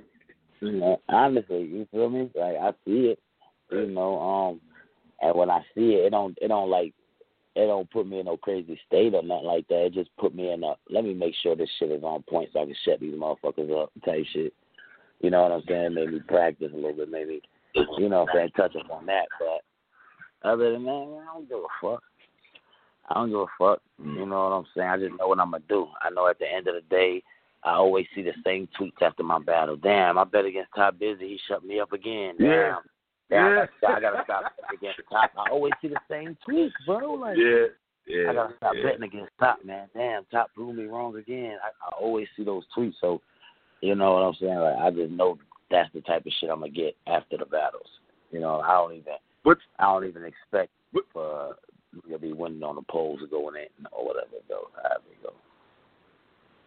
You 0.60 0.72
know, 0.72 1.00
honestly, 1.08 1.62
you 1.62 1.86
feel 1.90 2.08
me? 2.08 2.30
Like 2.34 2.56
I 2.56 2.70
see 2.86 3.12
it. 3.12 3.18
You 3.70 3.86
know, 3.86 4.18
um, 4.20 4.60
and 5.24 5.34
when 5.34 5.50
I 5.50 5.60
see 5.74 5.94
it, 5.94 6.06
it 6.06 6.10
don't 6.10 6.36
it 6.40 6.48
don't 6.48 6.70
like 6.70 6.92
it 7.56 7.66
don't 7.66 7.90
put 7.90 8.06
me 8.06 8.20
in 8.20 8.26
no 8.26 8.36
crazy 8.36 8.78
state 8.86 9.14
or 9.14 9.22
nothing 9.22 9.46
like 9.46 9.66
that. 9.68 9.86
It 9.86 9.94
just 9.94 10.10
put 10.18 10.34
me 10.34 10.52
in 10.52 10.62
a 10.62 10.74
let 10.90 11.04
me 11.04 11.14
make 11.14 11.34
sure 11.42 11.56
this 11.56 11.70
shit 11.78 11.90
is 11.90 12.02
on 12.02 12.22
point 12.24 12.50
so 12.52 12.60
I 12.60 12.66
can 12.66 12.74
shut 12.84 13.00
these 13.00 13.14
motherfuckers 13.14 13.82
up 13.82 13.90
type 14.04 14.24
shit. 14.32 14.52
You 15.20 15.30
know 15.30 15.42
what 15.42 15.52
I'm 15.52 15.62
saying? 15.66 15.94
Maybe 15.94 16.20
practice 16.20 16.70
a 16.72 16.76
little 16.76 16.92
bit, 16.92 17.10
maybe 17.10 17.40
you 17.98 18.08
know 18.08 18.20
what 18.20 18.30
I'm 18.30 18.36
saying, 18.36 18.50
touch 18.56 18.76
up 18.76 18.90
on 18.90 19.06
that. 19.06 19.26
But 19.40 20.48
other 20.48 20.72
than 20.72 20.84
that, 20.84 20.90
I 20.90 21.34
don't 21.34 21.48
give 21.48 21.58
a 21.58 21.62
fuck. 21.80 22.02
I 23.08 23.14
don't 23.14 23.30
give 23.30 23.38
a 23.38 23.46
fuck. 23.58 23.80
Mm. 24.02 24.16
You 24.16 24.26
know 24.26 24.44
what 24.44 24.56
I'm 24.56 24.66
saying? 24.76 24.88
I 24.88 24.98
just 24.98 25.18
know 25.18 25.28
what 25.28 25.40
I'm 25.40 25.50
gonna 25.50 25.64
do. 25.68 25.88
I 26.02 26.10
know 26.10 26.28
at 26.28 26.38
the 26.38 26.52
end 26.52 26.68
of 26.68 26.74
the 26.74 26.82
day 26.90 27.22
I 27.62 27.72
always 27.72 28.06
see 28.14 28.22
the 28.22 28.32
same 28.44 28.68
tweets 28.78 29.00
after 29.00 29.22
my 29.22 29.38
battle. 29.38 29.76
Damn, 29.76 30.18
I 30.18 30.24
bet 30.24 30.44
against 30.44 30.74
Top 30.76 30.98
Busy, 30.98 31.28
he 31.28 31.40
shut 31.48 31.64
me 31.64 31.80
up 31.80 31.92
again. 31.92 32.34
Damn. 32.38 32.48
Yeah. 32.48 32.76
Yeah, 33.34 33.66
I 33.88 34.00
gotta 34.00 34.22
stop 34.24 34.42
betting 34.42 34.78
against 34.78 35.00
top. 35.10 35.30
I 35.36 35.50
always 35.50 35.72
see 35.82 35.88
the 35.88 36.00
same 36.08 36.36
tweets, 36.46 36.72
bro. 36.86 37.14
Like, 37.14 37.36
yeah, 37.36 37.66
yeah. 38.06 38.30
I 38.30 38.34
gotta 38.34 38.54
stop 38.56 38.72
yeah. 38.76 38.82
betting 38.82 39.02
against 39.02 39.32
top, 39.38 39.64
man. 39.64 39.88
Damn, 39.94 40.24
top 40.30 40.50
proved 40.54 40.78
me 40.78 40.84
wrong 40.84 41.16
again. 41.16 41.58
I, 41.62 41.68
I 41.86 42.00
always 42.00 42.28
see 42.36 42.44
those 42.44 42.64
tweets, 42.76 42.94
so 43.00 43.20
you 43.80 43.94
know 43.94 44.14
what 44.14 44.20
I'm 44.20 44.34
saying. 44.40 44.58
Like, 44.58 44.78
I 44.78 44.90
just 44.90 45.10
know 45.10 45.38
that's 45.70 45.92
the 45.92 46.00
type 46.02 46.26
of 46.26 46.32
shit 46.40 46.50
I'm 46.50 46.60
gonna 46.60 46.70
get 46.70 46.96
after 47.06 47.36
the 47.36 47.46
battles. 47.46 47.88
You 48.30 48.40
know, 48.40 48.60
I 48.60 48.72
don't 48.72 48.92
even, 48.92 49.14
but 49.44 49.58
I 49.78 49.84
don't 49.84 50.06
even 50.06 50.24
expect 50.24 50.70
but, 50.92 51.04
for 51.12 51.56
to 52.10 52.18
be 52.18 52.32
winning 52.32 52.62
on 52.62 52.76
the 52.76 52.82
polls 52.82 53.20
or 53.22 53.26
going 53.26 53.56
in 53.56 53.86
or 53.92 54.06
whatever 54.06 54.34
it 54.34 54.48
goes, 54.48 54.66
however 54.76 55.04
it 55.10 55.22
goes. 55.22 55.32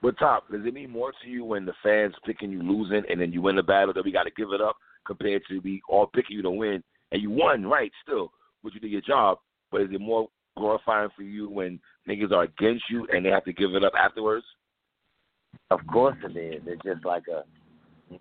But 0.01 0.17
top, 0.19 0.49
does 0.49 0.65
it 0.65 0.73
mean 0.73 0.91
more 0.91 1.11
to 1.23 1.29
you 1.29 1.43
when 1.43 1.65
the 1.65 1.73
fans 1.83 2.13
picking 2.25 2.51
you 2.51 2.61
losing 2.61 3.03
and 3.09 3.19
then 3.19 3.33
you 3.33 3.41
win 3.41 3.55
the 3.55 3.63
battle 3.63 3.93
that 3.93 4.05
we 4.05 4.11
got 4.11 4.23
to 4.23 4.31
give 4.31 4.51
it 4.51 4.61
up 4.61 4.77
compared 5.07 5.41
to 5.49 5.61
be 5.61 5.81
all 5.89 6.07
picking 6.07 6.35
you 6.35 6.41
to 6.43 6.51
win 6.51 6.83
and 7.11 7.21
you 7.21 7.29
won, 7.29 7.65
right? 7.65 7.91
Still, 8.03 8.31
but 8.63 8.73
you 8.73 8.79
did 8.79 8.91
your 8.91 9.01
job. 9.01 9.39
But 9.71 9.81
is 9.81 9.89
it 9.91 10.01
more 10.01 10.27
glorifying 10.57 11.09
for 11.15 11.23
you 11.23 11.49
when 11.49 11.79
niggas 12.07 12.31
are 12.31 12.43
against 12.43 12.83
you 12.89 13.07
and 13.11 13.25
they 13.25 13.29
have 13.29 13.45
to 13.45 13.53
give 13.53 13.73
it 13.75 13.83
up 13.83 13.93
afterwards? 13.97 14.45
Of 15.71 15.79
course 15.91 16.17
it 16.23 16.37
is. 16.37 16.61
It's 16.65 16.81
just 16.83 17.05
like 17.05 17.23
a, 17.27 17.43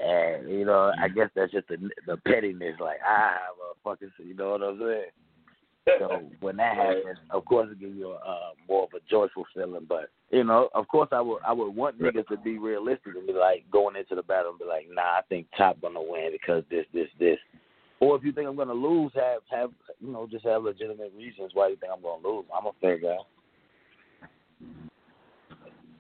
and 0.02 0.50
you 0.50 0.64
know, 0.64 0.92
I 1.00 1.08
guess 1.08 1.28
that's 1.34 1.52
just 1.52 1.68
the 1.68 1.76
the 2.06 2.16
pettiness. 2.26 2.74
Like 2.80 2.98
ah, 3.04 3.08
I 3.08 3.32
have 3.32 3.56
a 3.60 3.74
fucking, 3.84 4.10
you 4.26 4.34
know 4.34 4.50
what 4.50 4.62
I'm 4.62 4.78
saying? 4.78 5.10
So 5.86 6.20
when 6.40 6.56
that 6.56 6.76
happens, 6.76 7.18
of 7.30 7.44
course 7.44 7.68
it 7.70 7.78
gives 7.78 7.96
you 7.96 8.10
a, 8.10 8.16
uh, 8.16 8.50
more 8.68 8.84
of 8.84 8.90
a 8.94 9.00
joyful 9.08 9.44
feeling. 9.54 9.86
But 9.88 10.10
you 10.30 10.42
know, 10.42 10.68
of 10.74 10.88
course 10.88 11.08
I 11.12 11.20
would 11.20 11.38
I 11.46 11.52
would 11.52 11.74
want 11.74 12.00
niggas 12.00 12.26
to 12.28 12.36
be 12.38 12.58
realistic 12.58 13.14
and 13.14 13.26
be 13.26 13.32
like 13.32 13.64
going 13.70 13.94
into 13.94 14.16
the 14.16 14.22
battle 14.22 14.50
and 14.50 14.58
be 14.58 14.64
like, 14.64 14.86
nah, 14.90 15.18
I 15.18 15.20
think 15.28 15.46
Top 15.56 15.80
gonna 15.80 16.02
win 16.02 16.30
because 16.32 16.64
this, 16.70 16.86
this, 16.92 17.08
this. 17.20 17.38
Or 18.00 18.16
if 18.16 18.24
you 18.24 18.32
think 18.32 18.48
I'm 18.48 18.56
gonna 18.56 18.74
lose, 18.74 19.12
have 19.14 19.42
have 19.50 19.70
you 20.00 20.12
know 20.12 20.26
just 20.28 20.44
have 20.44 20.64
legitimate 20.64 21.12
reasons 21.16 21.52
why 21.54 21.68
you 21.68 21.76
think 21.76 21.92
I'm 21.94 22.02
gonna 22.02 22.26
lose. 22.26 22.46
I'm 22.56 22.66
a 22.66 22.72
fair 22.80 22.98
guy. 22.98 23.16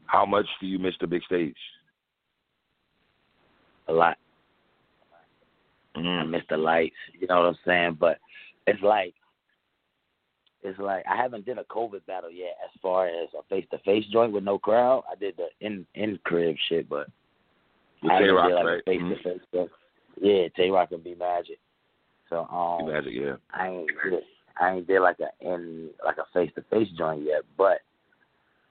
How 0.06 0.26
much 0.26 0.46
do 0.60 0.66
you 0.66 0.80
miss 0.80 0.94
the 1.00 1.06
big 1.06 1.22
stage? 1.24 1.56
A 3.88 3.92
lot. 3.92 4.18
Mm. 5.96 6.22
I 6.22 6.24
miss 6.24 6.42
the 6.50 6.56
lights. 6.56 6.96
You 7.18 7.28
know 7.28 7.38
what 7.38 7.46
I'm 7.46 7.58
saying? 7.64 7.96
But 8.00 8.18
it's 8.66 8.82
like 8.82 9.14
it's 10.66 10.78
like 10.78 11.04
I 11.10 11.16
haven't 11.16 11.46
did 11.46 11.58
a 11.58 11.64
COVID 11.64 12.04
battle 12.06 12.30
yet 12.30 12.56
as 12.64 12.80
far 12.82 13.06
as 13.06 13.28
a 13.38 13.42
face 13.48 13.66
to 13.70 13.78
face 13.78 14.04
joint 14.12 14.32
with 14.32 14.44
no 14.44 14.58
crowd. 14.58 15.04
I 15.10 15.14
did 15.14 15.36
the 15.36 15.46
in 15.64 15.86
in 15.94 16.18
crib 16.24 16.56
shit, 16.68 16.88
but 16.88 17.08
With 18.02 18.12
I 18.12 18.18
Tay 18.18 18.24
ain't 18.24 18.34
Rock, 18.34 18.48
did 18.48 18.54
like 18.54 18.64
right? 18.66 18.84
face 18.84 19.00
to 19.00 19.22
face 19.22 19.40
stuff. 19.48 19.68
Yeah, 20.20 20.48
Tay 20.56 20.70
Roc 20.70 20.90
and 20.92 21.04
B 21.04 21.14
Magic. 21.18 21.58
So 22.28 22.46
um, 22.46 22.88
Magic, 22.90 23.12
yeah. 23.14 23.36
I 23.54 23.68
ain't 23.68 23.88
did, 24.10 24.22
I 24.60 24.72
ain't 24.74 24.86
did 24.86 25.00
like 25.00 25.18
a 25.20 25.28
in 25.48 25.90
like 26.04 26.16
a 26.18 26.24
face 26.34 26.50
to 26.56 26.62
face 26.62 26.88
joint 26.98 27.22
yet, 27.22 27.42
but 27.56 27.78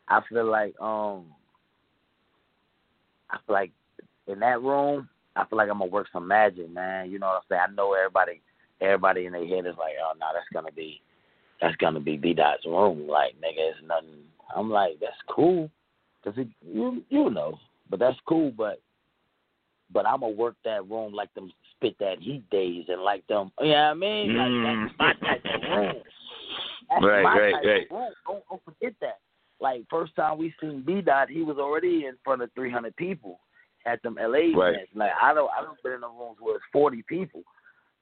I 0.10 0.22
feel 0.30 0.46
like 0.50 0.76
um 0.82 1.26
I 3.30 3.38
feel 3.46 3.56
like 3.56 3.72
in 4.28 4.40
that 4.40 4.62
room, 4.62 5.08
I 5.36 5.46
feel 5.46 5.58
like 5.58 5.70
I'm 5.70 5.80
gonna 5.80 5.92
work 5.92 6.08
some 6.12 6.28
magic, 6.28 6.70
man. 6.70 7.10
You 7.10 7.20
know 7.20 7.28
what 7.28 7.36
I'm 7.36 7.42
saying? 7.50 7.62
I 7.70 7.74
know 7.74 7.94
everybody 7.94 8.42
everybody 8.82 9.26
in 9.28 9.34
their 9.34 9.48
head 9.48 9.66
is 9.66 9.78
like, 9.78 9.94
oh 10.04 10.14
no, 10.20 10.28
that's 10.34 10.46
gonna 10.54 10.72
be 10.74 11.02
that's 11.62 11.76
gonna 11.78 12.00
be 12.00 12.18
B 12.18 12.34
Dot's 12.34 12.66
room. 12.66 13.08
Like 13.08 13.36
nigga, 13.36 13.58
it's 13.58 13.80
nothing. 13.88 14.24
I'm 14.56 14.70
like, 14.70 15.00
that's 15.00 15.14
cool, 15.30 15.70
cause 16.24 16.34
it, 16.38 16.48
you 16.66 17.04
you 17.10 17.30
know, 17.30 17.58
but 17.90 18.00
that's 18.00 18.18
cool. 18.28 18.52
But 18.52 18.82
but 19.92 20.06
I'm 20.06 20.22
gonna 20.22 20.34
work 20.34 20.56
that 20.66 20.90
room 20.90 21.14
like 21.14 21.34
them 21.34 21.52
spit 21.76 21.96
that 22.00 22.20
heat 22.20 22.50
days 22.50 22.86
and 22.88 23.02
like 23.02 23.26
them. 23.28 23.52
You 23.60 23.68
know 23.68 23.74
what 23.74 23.80
I 23.80 23.94
mean? 23.94 24.38
Like 24.38 24.48
that's 24.64 24.94
mm. 24.94 25.22
my 25.22 25.28
type 25.28 25.46
of 25.46 25.78
room. 25.78 25.96
That's 26.88 27.04
Right, 27.04 27.24
my 27.24 27.40
right, 27.40 27.54
type 27.54 27.64
right. 27.66 27.84
of 27.90 27.98
room. 27.98 28.14
Don't, 28.28 28.44
don't 28.48 28.64
forget 28.64 28.94
that. 29.02 29.18
Like 29.60 29.82
first 29.90 30.16
time 30.16 30.38
we 30.38 30.54
seen 30.62 30.84
B 30.86 31.02
Dot, 31.02 31.30
he 31.30 31.42
was 31.42 31.58
already 31.58 32.06
in 32.06 32.14
front 32.24 32.44
of 32.44 32.52
300 32.54 32.96
people 32.96 33.40
at 33.88 34.02
them 34.04 34.18
LA 34.22 34.54
Right. 34.56 34.76
events. 34.76 34.92
Like 34.94 35.10
I 35.20 35.34
don't, 35.34 35.50
I 35.58 35.64
don't 35.64 35.82
been 35.82 35.94
in 35.94 36.02
the 36.02 36.08
rooms 36.08 36.38
where 36.40 36.58
it's 36.58 36.66
40 36.72 37.04
people. 37.10 37.42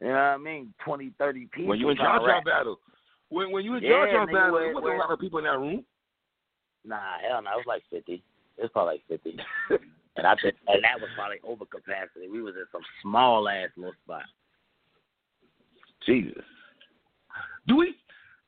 You 0.01 0.07
know 0.07 0.13
what 0.13 0.19
I 0.19 0.37
mean? 0.37 0.73
20, 0.83 1.13
30 1.17 1.47
people. 1.53 1.69
When 1.69 1.79
you 1.79 1.89
in 1.89 1.95
trying 1.95 2.19
Jar 2.19 2.19
to 2.19 2.25
Jar 2.25 2.35
rap. 2.35 2.45
battle, 2.45 2.79
when 3.33 3.51
when 3.51 3.65
you 3.65 3.75
in 3.75 3.83
Yeah, 3.83 3.89
Jar 3.89 4.25
Jar 4.27 4.51
wasn't 4.51 4.93
a 4.93 4.97
lot 4.97 5.11
of 5.11 5.19
people 5.19 5.39
in 5.39 5.45
that 5.45 5.57
room. 5.57 5.83
Nah, 6.85 7.17
hell 7.27 7.41
no, 7.41 7.51
it 7.51 7.65
was 7.65 7.65
like 7.67 7.83
50. 7.89 8.13
It 8.13 8.21
was 8.61 8.71
probably 8.71 9.01
like 9.09 9.21
50. 9.23 9.37
and 10.17 10.27
I 10.27 10.35
think, 10.35 10.55
and 10.67 10.83
that 10.83 10.99
was 10.99 11.09
probably 11.15 11.39
over 11.43 11.65
capacity. 11.65 12.27
We 12.29 12.41
was 12.41 12.55
in 12.55 12.65
some 12.71 12.81
small 13.01 13.49
ass 13.49 13.69
little 13.75 13.93
spot. 14.03 14.23
Jesus. 16.05 16.43
Do 17.67 17.77
we? 17.77 17.95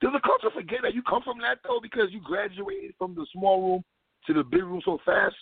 Does 0.01 0.11
the 0.13 0.19
culture 0.19 0.53
forget 0.53 0.79
that 0.83 0.93
you 0.93 1.01
come 1.01 1.23
from 1.23 1.39
that 1.39 1.59
though? 1.63 1.79
Because 1.81 2.11
you 2.11 2.19
graduated 2.21 2.93
from 2.97 3.15
the 3.15 3.25
small 3.33 3.61
room 3.61 3.83
to 4.27 4.33
the 4.33 4.43
big 4.43 4.63
room 4.63 4.81
so 4.83 4.99
fast. 5.05 5.35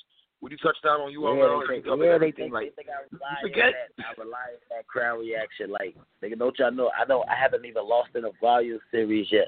When 0.43 0.51
you 0.51 0.57
touched 0.57 0.83
down 0.83 0.99
on 0.99 1.15
URL, 1.15 1.39
yeah, 1.39 1.55
and 1.55 1.63
they 1.63 1.75
you 1.75 1.79
think, 1.79 1.85
covered 1.85 2.03
yeah, 2.03 2.17
they 2.17 2.31
think, 2.33 2.51
like 2.51 2.75
they 2.75 2.83
think 2.83 2.89
I 2.91 2.99
rely 3.07 3.31
on 3.31 3.47
forget? 3.47 3.71
that. 3.95 4.03
I 4.03 4.21
rely 4.21 4.51
on 4.51 4.59
that 4.75 4.87
crowd 4.87 5.19
reaction. 5.23 5.71
Like, 5.71 5.95
nigga, 6.21 6.37
don't 6.37 6.59
y'all 6.59 6.69
know? 6.69 6.91
I 6.99 7.05
don't. 7.05 7.23
I 7.29 7.35
haven't 7.39 7.63
even 7.63 7.87
lost 7.87 8.09
in 8.13 8.25
a 8.25 8.31
volume 8.41 8.79
series 8.91 9.27
yet. 9.31 9.47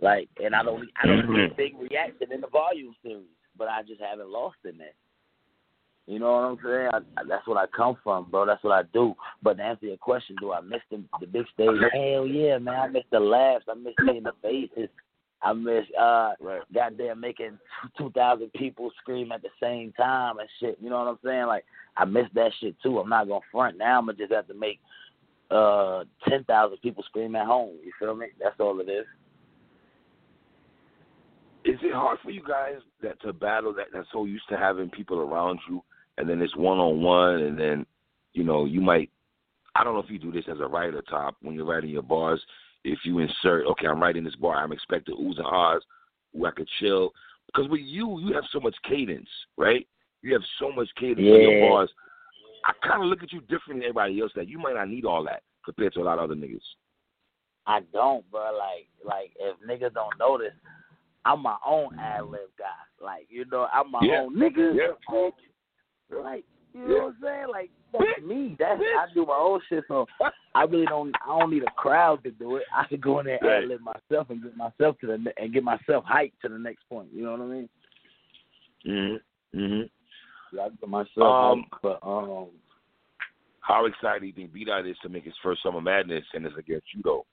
Like, 0.00 0.30
and 0.42 0.54
I 0.54 0.62
don't. 0.62 0.88
I 0.96 1.06
don't 1.06 1.28
mm-hmm. 1.28 1.34
get 1.34 1.52
a 1.52 1.54
big 1.54 1.76
reaction 1.76 2.32
in 2.32 2.40
the 2.40 2.46
volume 2.48 2.96
series, 3.02 3.28
but 3.58 3.68
I 3.68 3.82
just 3.82 4.00
haven't 4.00 4.30
lost 4.30 4.56
in 4.64 4.78
that. 4.78 4.96
You 6.06 6.20
know 6.20 6.32
what 6.32 6.38
I'm 6.38 6.58
saying? 6.64 6.88
I, 6.90 7.20
I, 7.20 7.24
that's 7.28 7.46
what 7.46 7.58
I 7.58 7.66
come 7.66 7.98
from, 8.02 8.30
bro. 8.30 8.46
That's 8.46 8.64
what 8.64 8.72
I 8.72 8.88
do. 8.94 9.12
But 9.42 9.58
to 9.58 9.62
answer 9.62 9.84
your 9.84 9.98
question, 9.98 10.36
do 10.40 10.54
I 10.54 10.62
miss 10.62 10.80
the, 10.90 11.04
the 11.20 11.26
big 11.26 11.44
stage? 11.52 11.68
Hell 11.92 12.26
yeah, 12.26 12.56
man. 12.56 12.80
I 12.80 12.88
miss 12.88 13.04
the 13.12 13.20
laughs. 13.20 13.66
I 13.68 13.74
miss 13.74 13.92
seeing 14.06 14.22
the 14.22 14.32
faces. 14.40 14.88
I 15.42 15.52
miss 15.52 15.84
uh 15.98 16.32
right. 16.40 16.62
goddamn 16.74 17.20
making 17.20 17.58
two 17.98 18.10
thousand 18.10 18.52
people 18.54 18.90
scream 19.00 19.32
at 19.32 19.42
the 19.42 19.50
same 19.62 19.92
time 19.92 20.38
and 20.38 20.48
shit. 20.60 20.78
You 20.80 20.90
know 20.90 20.98
what 20.98 21.08
I'm 21.08 21.18
saying? 21.24 21.46
Like 21.46 21.64
I 21.96 22.04
miss 22.04 22.26
that 22.34 22.52
shit 22.60 22.76
too. 22.82 22.98
I'm 22.98 23.08
not 23.08 23.28
gonna 23.28 23.40
front 23.52 23.78
now. 23.78 23.98
I'm 23.98 24.06
gonna 24.06 24.18
just 24.18 24.32
have 24.32 24.48
to 24.48 24.54
make 24.54 24.80
uh 25.50 26.04
ten 26.28 26.44
thousand 26.44 26.78
people 26.78 27.04
scream 27.04 27.36
at 27.36 27.46
home. 27.46 27.76
You 27.84 27.92
feel 27.98 28.14
me? 28.16 28.26
That's 28.40 28.58
all 28.58 28.80
it 28.80 28.88
is. 28.88 29.06
Is 31.64 31.78
it 31.82 31.92
hard 31.92 32.18
for 32.22 32.30
you 32.30 32.42
guys 32.46 32.76
that 33.02 33.20
to 33.22 33.32
battle 33.32 33.74
that 33.74 33.86
that's 33.92 34.08
so 34.12 34.24
used 34.24 34.48
to 34.48 34.56
having 34.56 34.90
people 34.90 35.18
around 35.18 35.60
you, 35.68 35.82
and 36.16 36.28
then 36.28 36.40
it's 36.40 36.56
one 36.56 36.78
on 36.78 37.02
one, 37.02 37.40
and 37.40 37.58
then 37.58 37.86
you 38.32 38.42
know 38.42 38.64
you 38.64 38.80
might. 38.80 39.10
I 39.74 39.84
don't 39.84 39.94
know 39.94 40.00
if 40.00 40.10
you 40.10 40.18
do 40.18 40.32
this 40.32 40.46
as 40.50 40.58
a 40.60 40.66
writer, 40.66 41.02
top 41.02 41.36
when 41.42 41.54
you're 41.54 41.64
writing 41.64 41.90
your 41.90 42.02
bars. 42.02 42.40
If 42.84 43.00
you 43.04 43.18
insert, 43.18 43.66
okay, 43.66 43.86
I'm 43.86 44.00
writing 44.00 44.24
this 44.24 44.36
bar, 44.36 44.56
I'm 44.56 44.72
expecting 44.72 45.16
oohs 45.16 45.38
and 45.38 45.46
ahs, 45.46 45.82
where 46.32 46.50
I 46.50 46.54
could 46.54 46.68
chill. 46.80 47.12
Because 47.46 47.68
with 47.68 47.80
you, 47.82 48.20
you 48.20 48.34
have 48.34 48.44
so 48.52 48.60
much 48.60 48.74
cadence, 48.88 49.28
right? 49.56 49.86
You 50.22 50.32
have 50.34 50.42
so 50.58 50.70
much 50.70 50.88
cadence 50.96 51.26
in 51.26 51.42
your 51.42 51.60
bars. 51.60 51.90
I 52.66 52.72
kind 52.86 53.02
of 53.02 53.08
look 53.08 53.22
at 53.22 53.32
you 53.32 53.40
different 53.42 53.80
than 53.80 53.82
everybody 53.82 54.20
else. 54.20 54.32
That 54.34 54.48
you 54.48 54.58
might 54.58 54.74
not 54.74 54.88
need 54.88 55.04
all 55.04 55.24
that 55.24 55.42
compared 55.64 55.94
to 55.94 56.00
a 56.00 56.04
lot 56.04 56.18
of 56.18 56.24
other 56.24 56.34
niggas. 56.34 56.60
I 57.66 57.80
don't, 57.92 58.28
bro. 58.30 58.50
Like 58.56 58.88
like 59.04 59.32
if 59.38 59.56
niggas 59.66 59.94
don't 59.94 60.18
notice, 60.18 60.52
I'm 61.24 61.42
my 61.42 61.56
own 61.66 61.90
ad 61.98 62.24
lib 62.24 62.48
guy. 62.58 62.64
Like 63.00 63.26
you 63.28 63.44
know, 63.46 63.68
I'm 63.72 63.90
my 63.90 64.04
Yeah. 64.04 64.20
own 64.22 64.36
nigga. 64.36 64.74
Yeah. 64.74 65.28
Like 66.22 66.44
you 66.74 66.80
know 66.80 66.94
Yeah. 66.94 67.02
what 67.02 67.06
I'm 67.08 67.16
saying? 67.22 67.46
Like 67.50 67.70
that's 67.92 68.22
me. 68.26 68.56
That's 68.58 68.80
I 68.80 69.06
do 69.14 69.24
my 69.26 69.34
own 69.34 69.60
shit. 69.68 69.84
So 69.88 70.06
I 70.54 70.62
really 70.64 70.86
don't. 70.86 71.14
I 71.24 71.38
don't 71.38 71.50
need 71.50 71.62
a 71.62 71.70
crowd 71.76 72.22
to 72.24 72.30
do 72.30 72.56
it. 72.56 72.64
I 72.74 72.86
could 72.86 73.00
go 73.00 73.20
in 73.20 73.26
there 73.26 73.38
and 73.40 73.46
Right. 73.48 73.62
ad 73.62 73.68
lib 73.68 73.80
myself 73.80 74.30
and 74.30 74.42
get 74.42 74.56
myself 74.56 74.98
to 75.00 75.06
the 75.06 75.32
and 75.36 75.52
get 75.52 75.64
myself 75.64 76.04
hyped 76.04 76.32
to 76.42 76.48
the 76.48 76.58
next 76.58 76.82
point. 76.88 77.08
You 77.12 77.24
know 77.24 77.32
what 77.32 77.40
I 77.40 77.44
mean? 77.44 77.68
Mhm. 78.86 79.20
Mhm. 79.54 79.90
Yeah, 80.52 80.62
I 80.66 80.68
get 80.70 80.88
myself 80.88 81.18
Um, 81.18 81.64
hyped. 81.64 81.78
But 81.82 81.98
um, 82.06 82.48
How 83.60 83.84
excited 83.84 84.20
do 84.20 84.26
you 84.26 84.32
think 84.32 84.52
B 84.52 84.64
Dot 84.64 84.86
is 84.86 84.96
to 85.00 85.08
make 85.10 85.24
his 85.24 85.36
first 85.42 85.62
Summer 85.62 85.80
Madness 85.82 86.24
and 86.32 86.46
it's 86.46 86.56
against 86.56 86.86
you 86.94 87.02
though? 87.02 87.26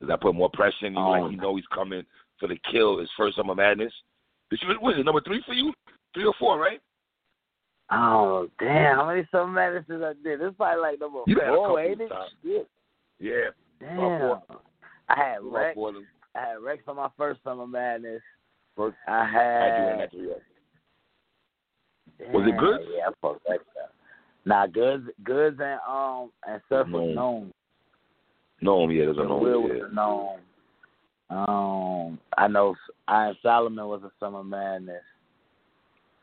Does 0.00 0.08
that 0.08 0.20
put 0.20 0.34
more 0.34 0.50
pressure 0.50 0.86
on 0.86 0.94
you? 0.94 0.98
like 1.00 1.22
Um, 1.24 1.32
you 1.32 1.36
know 1.38 1.56
he's 1.56 1.66
coming 1.66 2.04
for 2.38 2.46
the 2.48 2.56
kill 2.70 2.98
his 2.98 3.10
first 3.16 3.36
Summer 3.36 3.54
Madness. 3.54 3.92
Did 4.50 4.62
you 4.62 4.74
what 4.80 4.94
is 4.94 5.00
it 5.00 5.04
number 5.04 5.20
three 5.20 5.42
for 5.42 5.52
you? 5.52 5.74
Three 6.14 6.24
or 6.24 6.34
four, 6.34 6.58
right? 6.58 6.80
Oh 7.90 8.48
damn, 8.58 8.96
how 8.96 9.06
many 9.08 9.26
summer 9.30 9.52
madnesses 9.52 10.02
I 10.02 10.12
did? 10.22 10.40
It's 10.40 10.56
probably 10.56 10.80
like 10.82 11.00
number 11.00 11.20
You 11.26 11.36
four, 11.46 11.80
ain't 11.80 12.00
it? 12.00 12.12
Shit. 12.42 12.68
Yeah. 13.18 13.50
Damn. 13.80 14.40
I 15.08 15.14
had 15.16 15.38
Rex. 15.42 15.74
four 15.74 15.88
of 15.90 15.94
them. 15.96 16.06
I 16.34 16.40
had 16.48 16.62
Rex 16.62 16.82
on 16.88 16.96
my 16.96 17.08
first 17.16 17.42
summer 17.44 17.66
madness. 17.66 18.20
First, 18.76 18.96
I 19.08 19.12
I 19.12 19.24
had 19.30 19.66
you 19.66 19.84
in 19.84 19.90
had. 19.90 20.00
that 20.00 20.10
three. 20.10 20.28
Was 22.32 22.48
it 22.48 22.58
good? 22.58 22.80
Yeah, 22.96 23.08
I 23.08 23.10
fucked 23.22 23.46
Rex 23.48 23.62
up. 23.82 23.92
Nah, 24.44 24.66
goods, 24.66 25.04
goods, 25.24 25.58
and 25.60 25.80
um, 25.88 26.30
and 26.46 26.60
surf 26.68 26.86
was 26.88 27.14
Known. 27.14 27.14
known. 27.14 27.52
No, 28.62 28.88
yeah, 28.88 29.04
there's 29.06 29.18
a 29.18 29.24
no. 29.24 29.36
Will 29.38 29.62
Yeah. 29.68 29.82
was 29.84 29.92
known. 29.92 30.38
Um, 31.28 32.18
I 32.38 32.46
know 32.48 32.74
Iron 33.08 33.36
Solomon 33.42 33.86
was 33.86 34.02
a 34.04 34.10
summer 34.20 34.44
madness. 34.44 35.02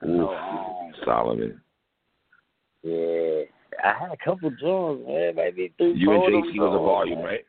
I 0.04 0.08
know, 0.08 0.24
Oof, 0.24 0.30
um, 0.30 0.92
Solomon. 1.06 1.62
yeah, 2.84 3.42
I 3.84 4.00
had 4.00 4.12
a 4.12 4.18
couple 4.24 4.52
joints, 4.52 5.08
man. 5.08 5.36
Maybe 5.36 5.74
three. 5.78 5.94
You 5.96 6.12
and 6.12 6.20
four 6.20 6.28
of 6.28 6.34
them 6.34 6.44
JC 6.54 6.58
was 6.60 6.76
a 6.76 6.84
volume, 6.84 7.20
man. 7.20 7.26
right? 7.26 7.46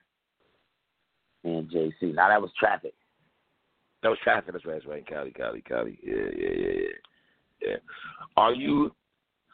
Me 1.45 1.57
and 1.57 1.71
JC. 1.71 2.15
Now 2.15 2.29
that 2.29 2.41
was 2.41 2.51
traffic. 2.59 2.95
That 4.03 4.11
was 4.11 4.19
traffic. 4.23 4.53
That's 4.53 4.65
right. 4.67 4.75
That's 4.75 4.87
right. 4.87 5.07
Cali, 5.07 5.31
Cali, 5.31 5.63
Cali. 5.63 5.99
Yeah, 6.03 6.15
yeah, 6.37 6.49
yeah, 6.57 6.73
yeah. 6.73 6.89
Yeah. 7.63 7.77
Are 8.37 8.53
you 8.53 8.93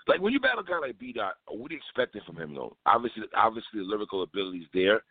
like 0.09 0.21
when 0.21 0.33
you 0.33 0.41
battle 0.41 0.61
a 0.61 0.65
guy 0.65 0.79
like 0.79 0.99
B 0.99 1.13
Dot? 1.13 1.35
What 1.49 1.71
are 1.71 1.75
you 1.75 1.81
expecting 1.81 2.23
from 2.27 2.37
him 2.37 2.55
though? 2.55 2.77
Obviously, 2.87 3.23
obviously 3.37 3.81
the 3.81 3.85
lyrical 3.85 4.23
ability 4.23 4.59
is 4.59 4.69
there. 4.75 5.03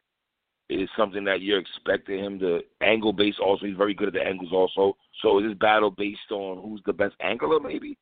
Is 0.70 0.88
something 0.96 1.24
that 1.24 1.42
you're 1.42 1.60
expecting 1.60 2.24
him 2.24 2.40
to 2.40 2.60
angle 2.82 3.12
based. 3.12 3.40
Also, 3.40 3.66
he's 3.66 3.76
very 3.76 3.96
good 3.96 4.10
at 4.10 4.14
the 4.14 4.22
angles. 4.22 4.54
Also, 4.54 4.96
so 5.22 5.40
is 5.40 5.46
this 5.50 5.58
battle 5.58 5.90
based 5.90 6.32
on 6.32 6.62
who's 6.62 6.82
the 6.86 6.94
best 6.94 7.16
angler? 7.22 7.60
Maybe. 7.60 7.98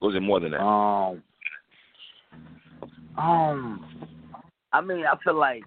Or 0.00 0.10
is 0.10 0.16
it 0.16 0.20
more 0.20 0.38
than 0.38 0.52
that? 0.52 0.60
Um, 0.60 1.22
um, 3.18 4.08
I 4.72 4.80
mean, 4.80 5.04
I 5.04 5.16
feel 5.24 5.34
like, 5.34 5.64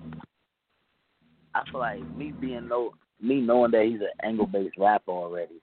I 1.53 1.63
feel 1.70 1.82
like 1.82 2.15
me 2.15 2.32
being 2.32 2.70
no, 2.70 2.91
me 3.22 3.41
knowing 3.41 3.72
that 3.72 3.86
he's 3.86 4.00
an 4.00 4.08
angle 4.24 4.48
based 4.48 4.77
rapper 4.77 5.12
already. 5.12 5.62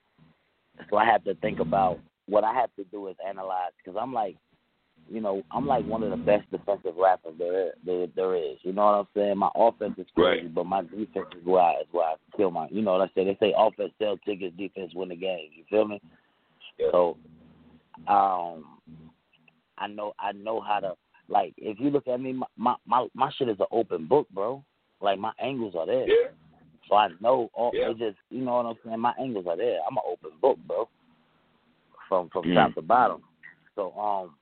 So 0.91 0.97
I 0.97 1.07
have 1.07 1.25
to 1.25 1.35
think 1.37 1.59
about 1.59 2.01
what 2.27 2.45
I 2.45 2.53
have 2.55 2.75
to 2.77 2.85
do 2.85 3.09
is 3.09 3.17
analyze 3.27 3.73
because 3.83 3.99
I'm 4.01 4.13
like, 4.13 4.37
you 5.11 5.21
know, 5.21 5.43
I'm 5.51 5.67
like 5.67 5.85
one 5.87 6.03
of 6.03 6.11
the 6.11 6.17
best 6.17 6.51
defensive 6.51 6.95
rappers 6.97 7.35
there 7.39 7.69
is, 7.69 7.73
there, 7.85 8.07
there 8.17 8.35
is. 8.37 8.57
You 8.63 8.73
know 8.73 8.85
what 8.85 8.95
I'm 8.95 9.07
saying? 9.15 9.39
My 9.39 9.51
offense 9.55 9.95
is 9.99 10.07
crazy, 10.15 10.43
Right. 10.47 10.55
but 10.55 10.65
my 10.65 10.83
defense 10.83 11.27
is 11.39 11.45
where 11.45 11.63
I, 11.63 11.73
is 11.81 11.87
where 11.93 12.07
I 12.07 12.15
kill 12.37 12.51
my. 12.51 12.69
You 12.71 12.83
know 12.83 12.93
what 12.93 13.03
I 13.03 13.13
say? 13.15 13.25
They 13.25 13.37
say 13.41 13.55
offense 13.57 13.93
sell 13.99 14.17
tickets, 14.19 14.57
defense 14.57 14.93
win 14.95 15.11
the 15.11 15.17
game. 15.17 15.49
You 15.55 15.65
feel 15.69 15.87
me? 15.87 16.01
Yeah. 16.79 16.87
So, 16.93 17.17
um, 18.09 18.65
I 19.79 19.87
know 19.89 20.13
I 20.19 20.33
know 20.33 20.61
how 20.61 20.81
to 20.81 20.95
like. 21.29 21.55
If 21.57 21.79
you 21.81 21.91
look 21.91 22.07
at 22.09 22.21
me, 22.21 22.33
my 22.33 22.47
my 22.57 22.75
my, 22.87 23.07
my 23.15 23.31
shit 23.33 23.49
is 23.49 23.61
an 23.61 23.67
open 23.71 24.07
book, 24.07 24.29
bro. 24.33 24.65
Like 25.01 25.19
my 25.19 25.33
angles 25.43 25.75
are 25.77 25.87
there. 25.87 26.07
Yeah. 26.09 26.29
So 26.89 26.97
I 26.97 27.09
know 27.21 27.51
all 27.55 27.73
Yeah. 27.75 27.91
it 27.91 27.99
just 27.99 28.17
you 28.31 28.43
know 28.43 28.55
what 28.55 28.67
I'm 28.67 28.77
saying, 28.85 29.01
my 29.01 29.15
angles 29.21 29.47
are 29.49 29.57
there. 29.57 29.79
I'm 29.89 29.97
an 29.97 30.03
open 30.11 30.31
book, 30.41 30.59
bro. 30.67 30.89
From 32.09 32.29
from 32.31 32.45
Mm. 32.45 32.55
top 32.55 32.75
to 32.75 32.83
bottom. 32.83 33.23
So 33.75 33.93
um 33.99 34.35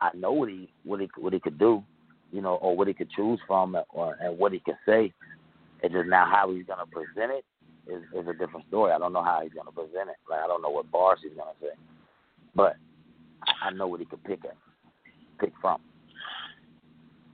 I 0.00 0.10
know 0.14 0.32
what 0.32 0.48
he 0.48 0.72
what 0.84 1.00
he 1.00 1.08
what 1.16 1.32
he 1.32 1.40
could 1.40 1.58
do, 1.58 1.82
you 2.32 2.40
know, 2.40 2.54
or 2.56 2.76
what 2.76 2.88
he 2.88 2.94
could 2.94 3.10
choose 3.10 3.38
from 3.46 3.76
or 3.90 4.16
and 4.20 4.38
what 4.38 4.52
he 4.52 4.60
could 4.60 4.78
say. 4.86 5.12
It's 5.82 5.94
just 5.94 6.08
now 6.08 6.26
how 6.30 6.52
he's 6.52 6.66
gonna 6.66 6.86
present 6.86 7.32
it 7.32 7.44
is, 7.90 8.02
is 8.14 8.28
a 8.28 8.32
different 8.32 8.66
story. 8.68 8.92
I 8.92 8.98
don't 8.98 9.12
know 9.12 9.22
how 9.22 9.40
he's 9.42 9.52
gonna 9.52 9.72
present 9.72 10.10
it. 10.10 10.16
Like 10.28 10.40
I 10.40 10.46
don't 10.46 10.62
know 10.62 10.70
what 10.70 10.90
bars 10.90 11.20
he's 11.22 11.36
gonna 11.36 11.52
say. 11.60 11.74
But 12.54 12.76
I 13.62 13.70
know 13.70 13.86
what 13.86 14.00
he 14.00 14.06
could 14.06 14.22
pick 14.24 14.44
at, 14.44 14.56
pick 15.38 15.52
from. 15.60 15.80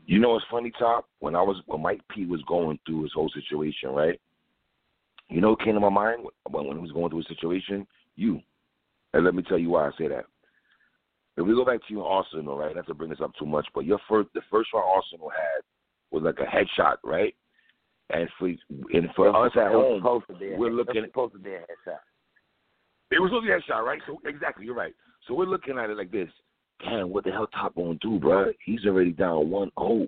You 0.06 0.20
know 0.20 0.30
what's 0.30 0.44
funny, 0.50 0.72
Top? 0.78 1.08
When 1.18 1.34
I 1.34 1.42
was 1.42 1.60
when 1.66 1.82
Mike 1.82 2.00
P 2.10 2.26
was 2.26 2.42
going 2.46 2.78
through 2.86 3.02
his 3.02 3.12
whole 3.12 3.30
situation, 3.30 3.90
right? 3.90 4.20
You 5.28 5.40
know 5.40 5.56
came 5.56 5.74
to 5.74 5.80
my 5.80 5.88
mind 5.88 6.22
when, 6.50 6.66
when 6.66 6.76
he 6.76 6.82
was 6.82 6.92
going 6.92 7.10
through 7.10 7.18
his 7.18 7.28
situation? 7.28 7.86
You. 8.14 8.40
And 9.12 9.24
let 9.24 9.34
me 9.34 9.42
tell 9.42 9.58
you 9.58 9.70
why 9.70 9.88
I 9.88 9.90
say 9.98 10.08
that. 10.08 10.26
If 11.36 11.46
we 11.46 11.54
go 11.54 11.64
back 11.64 11.80
to 11.86 11.92
your 11.92 12.06
Arsenal, 12.06 12.56
right? 12.56 12.74
Not 12.74 12.86
to 12.86 12.94
bring 12.94 13.10
this 13.10 13.20
up 13.22 13.32
too 13.38 13.46
much, 13.46 13.66
but 13.74 13.84
your 13.84 14.00
first 14.08 14.30
the 14.34 14.40
first 14.50 14.70
round 14.72 14.86
Arsenal 14.86 15.30
had 15.30 15.62
was 16.10 16.22
like 16.22 16.38
a 16.38 16.50
headshot, 16.50 16.96
right? 17.04 17.34
And 18.10 18.28
for 18.38 18.48
and 18.48 19.08
for 19.14 19.44
us 19.44 19.52
at 19.56 19.72
home, 19.72 20.02
we're 20.56 20.70
looking. 20.70 21.04
It 21.04 21.10
supposed 21.10 21.34
to 21.34 21.38
be 21.38 21.54
a 21.54 21.58
headshot. 21.58 22.00
It 23.10 23.20
was 23.20 23.30
supposed 23.30 23.46
to 23.46 23.48
be 23.48 23.52
a 23.52 23.58
headshot, 23.58 23.84
right? 23.84 24.00
So 24.06 24.20
exactly, 24.24 24.64
you're 24.64 24.74
right. 24.74 24.94
So 25.26 25.34
we're 25.34 25.46
looking 25.46 25.78
at 25.78 25.90
it 25.90 25.96
like 25.96 26.10
this. 26.10 26.28
Damn, 26.80 27.10
what 27.10 27.24
the 27.24 27.32
hell 27.32 27.48
Top 27.48 27.74
gonna 27.74 27.94
do, 28.00 28.18
bro? 28.18 28.52
He's 28.64 28.84
already 28.86 29.12
down 29.12 29.50
one 29.50 29.70
zero. 29.78 30.06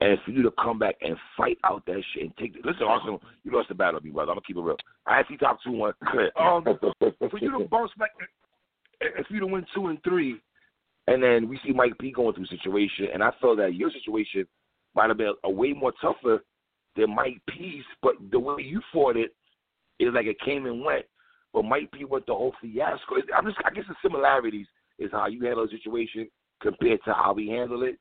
And 0.00 0.16
for 0.24 0.30
you 0.30 0.42
to 0.42 0.52
come 0.62 0.78
back 0.78 0.94
and 1.02 1.16
fight 1.36 1.58
out 1.64 1.84
that 1.86 2.00
shit 2.14 2.22
and 2.22 2.36
take 2.36 2.52
the, 2.52 2.60
listen, 2.68 2.84
Arsenal, 2.86 3.20
you 3.42 3.50
lost 3.52 3.68
the 3.68 3.74
battle, 3.74 4.00
me 4.00 4.10
brother. 4.10 4.30
I'm 4.30 4.36
gonna 4.36 4.46
keep 4.46 4.56
it 4.56 4.60
real. 4.60 4.76
I 5.06 5.22
see 5.28 5.36
top 5.36 5.58
two 5.64 5.72
one. 5.72 5.92
Um, 6.40 6.62
for 6.62 7.38
you 7.40 7.58
to 7.58 7.68
bounce 7.68 7.90
back, 7.98 8.10
if 9.00 9.26
you 9.30 9.40
to 9.40 9.46
win 9.46 9.64
two 9.74 9.88
and 9.88 10.02
three, 10.02 10.40
and 11.06 11.22
then 11.22 11.48
we 11.48 11.58
see 11.64 11.72
Mike 11.72 11.98
P 11.98 12.10
going 12.12 12.34
through 12.34 12.44
a 12.44 12.48
situation, 12.48 13.08
and 13.12 13.22
I 13.22 13.30
felt 13.40 13.58
that 13.58 13.74
your 13.74 13.90
situation 13.90 14.46
might 14.94 15.08
have 15.08 15.18
been 15.18 15.34
a 15.44 15.50
way 15.50 15.72
more 15.72 15.92
tougher 16.00 16.44
than 16.96 17.14
Mike 17.14 17.40
P's, 17.48 17.84
but 18.02 18.14
the 18.30 18.38
way 18.38 18.62
you 18.62 18.80
fought 18.92 19.16
it 19.16 19.34
is 19.98 20.12
like 20.14 20.26
it 20.26 20.40
came 20.44 20.66
and 20.66 20.84
went. 20.84 21.04
But 21.52 21.64
Mike 21.64 21.90
P 21.92 22.04
went 22.04 22.26
the 22.26 22.34
whole 22.34 22.54
fiasco. 22.60 23.16
I'm 23.36 23.46
just, 23.46 23.58
I 23.64 23.70
guess 23.70 23.84
the 23.88 23.94
similarities 24.02 24.66
is 24.98 25.10
how 25.12 25.26
you 25.26 25.44
handle 25.44 25.66
the 25.66 25.76
situation 25.76 26.28
compared 26.60 27.00
to 27.04 27.14
how 27.14 27.32
we 27.32 27.48
handle 27.48 27.82
it. 27.84 27.98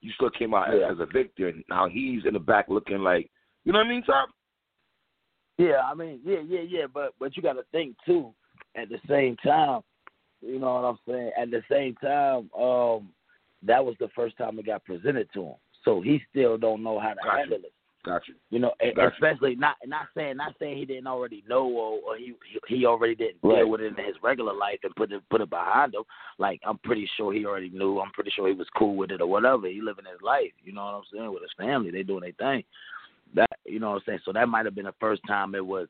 You 0.00 0.12
still 0.12 0.30
came 0.30 0.54
out 0.54 0.68
yeah. 0.68 0.90
as 0.90 0.98
a 1.00 1.06
victor. 1.06 1.48
And 1.48 1.64
now 1.68 1.88
he's 1.88 2.24
in 2.26 2.34
the 2.34 2.38
back 2.38 2.66
looking 2.68 2.98
like, 2.98 3.30
you 3.64 3.72
know 3.72 3.78
what 3.78 3.86
I 3.86 3.90
mean, 3.90 4.02
Tom? 4.04 4.28
Yeah, 5.58 5.80
I 5.84 5.94
mean, 5.94 6.20
yeah, 6.24 6.40
yeah, 6.46 6.60
yeah. 6.60 6.86
But 6.92 7.14
but 7.18 7.36
you 7.36 7.42
got 7.42 7.54
to 7.54 7.64
think 7.72 7.96
too. 8.04 8.34
At 8.76 8.88
the 8.88 8.98
same 9.08 9.36
time, 9.36 9.82
you 10.44 10.58
know 10.58 10.74
what 10.74 10.84
I'm 10.84 10.98
saying. 11.08 11.30
At 11.40 11.50
the 11.50 11.62
same 11.70 11.94
time, 11.96 12.50
um, 12.58 13.08
that 13.62 13.84
was 13.84 13.94
the 13.98 14.08
first 14.14 14.36
time 14.36 14.58
it 14.58 14.66
got 14.66 14.84
presented 14.84 15.28
to 15.34 15.42
him, 15.42 15.54
so 15.84 16.00
he 16.00 16.20
still 16.30 16.58
don't 16.58 16.82
know 16.82 16.98
how 16.98 17.10
to 17.10 17.20
gotcha. 17.22 17.38
handle 17.38 17.58
it. 17.58 17.72
Gotcha. 18.04 18.32
You 18.50 18.58
know, 18.58 18.72
gotcha. 18.94 19.12
especially 19.14 19.56
not 19.56 19.76
not 19.86 20.08
saying 20.14 20.36
not 20.36 20.54
saying 20.58 20.76
he 20.76 20.84
didn't 20.84 21.06
already 21.06 21.42
know 21.48 21.64
or, 21.66 22.00
or 22.06 22.16
he 22.18 22.34
he 22.68 22.84
already 22.84 23.14
didn't 23.14 23.38
right. 23.42 23.56
deal 23.56 23.70
with 23.70 23.80
it 23.80 23.98
in 23.98 24.04
his 24.04 24.16
regular 24.22 24.52
life 24.52 24.78
and 24.82 24.94
put 24.94 25.10
it 25.10 25.22
put 25.30 25.40
it 25.40 25.48
behind 25.48 25.94
him. 25.94 26.02
Like 26.38 26.60
I'm 26.66 26.78
pretty 26.78 27.08
sure 27.16 27.32
he 27.32 27.46
already 27.46 27.70
knew. 27.70 28.00
I'm 28.00 28.12
pretty 28.12 28.30
sure 28.36 28.46
he 28.46 28.54
was 28.54 28.68
cool 28.76 28.94
with 28.94 29.10
it 29.10 29.22
or 29.22 29.26
whatever. 29.26 29.68
He 29.68 29.80
living 29.80 30.04
his 30.04 30.20
life. 30.22 30.52
You 30.62 30.74
know 30.74 30.84
what 30.84 30.94
I'm 30.94 31.02
saying 31.12 31.32
with 31.32 31.42
his 31.42 31.50
family. 31.56 31.90
They 31.90 32.02
doing 32.02 32.20
their 32.20 32.32
thing. 32.32 32.64
That 33.34 33.50
you 33.64 33.80
know 33.80 33.92
what 33.92 33.96
I'm 33.96 34.02
saying. 34.06 34.20
So 34.26 34.32
that 34.32 34.48
might 34.48 34.66
have 34.66 34.74
been 34.74 34.84
the 34.84 34.94
first 35.00 35.22
time 35.26 35.54
it 35.54 35.64
was 35.64 35.88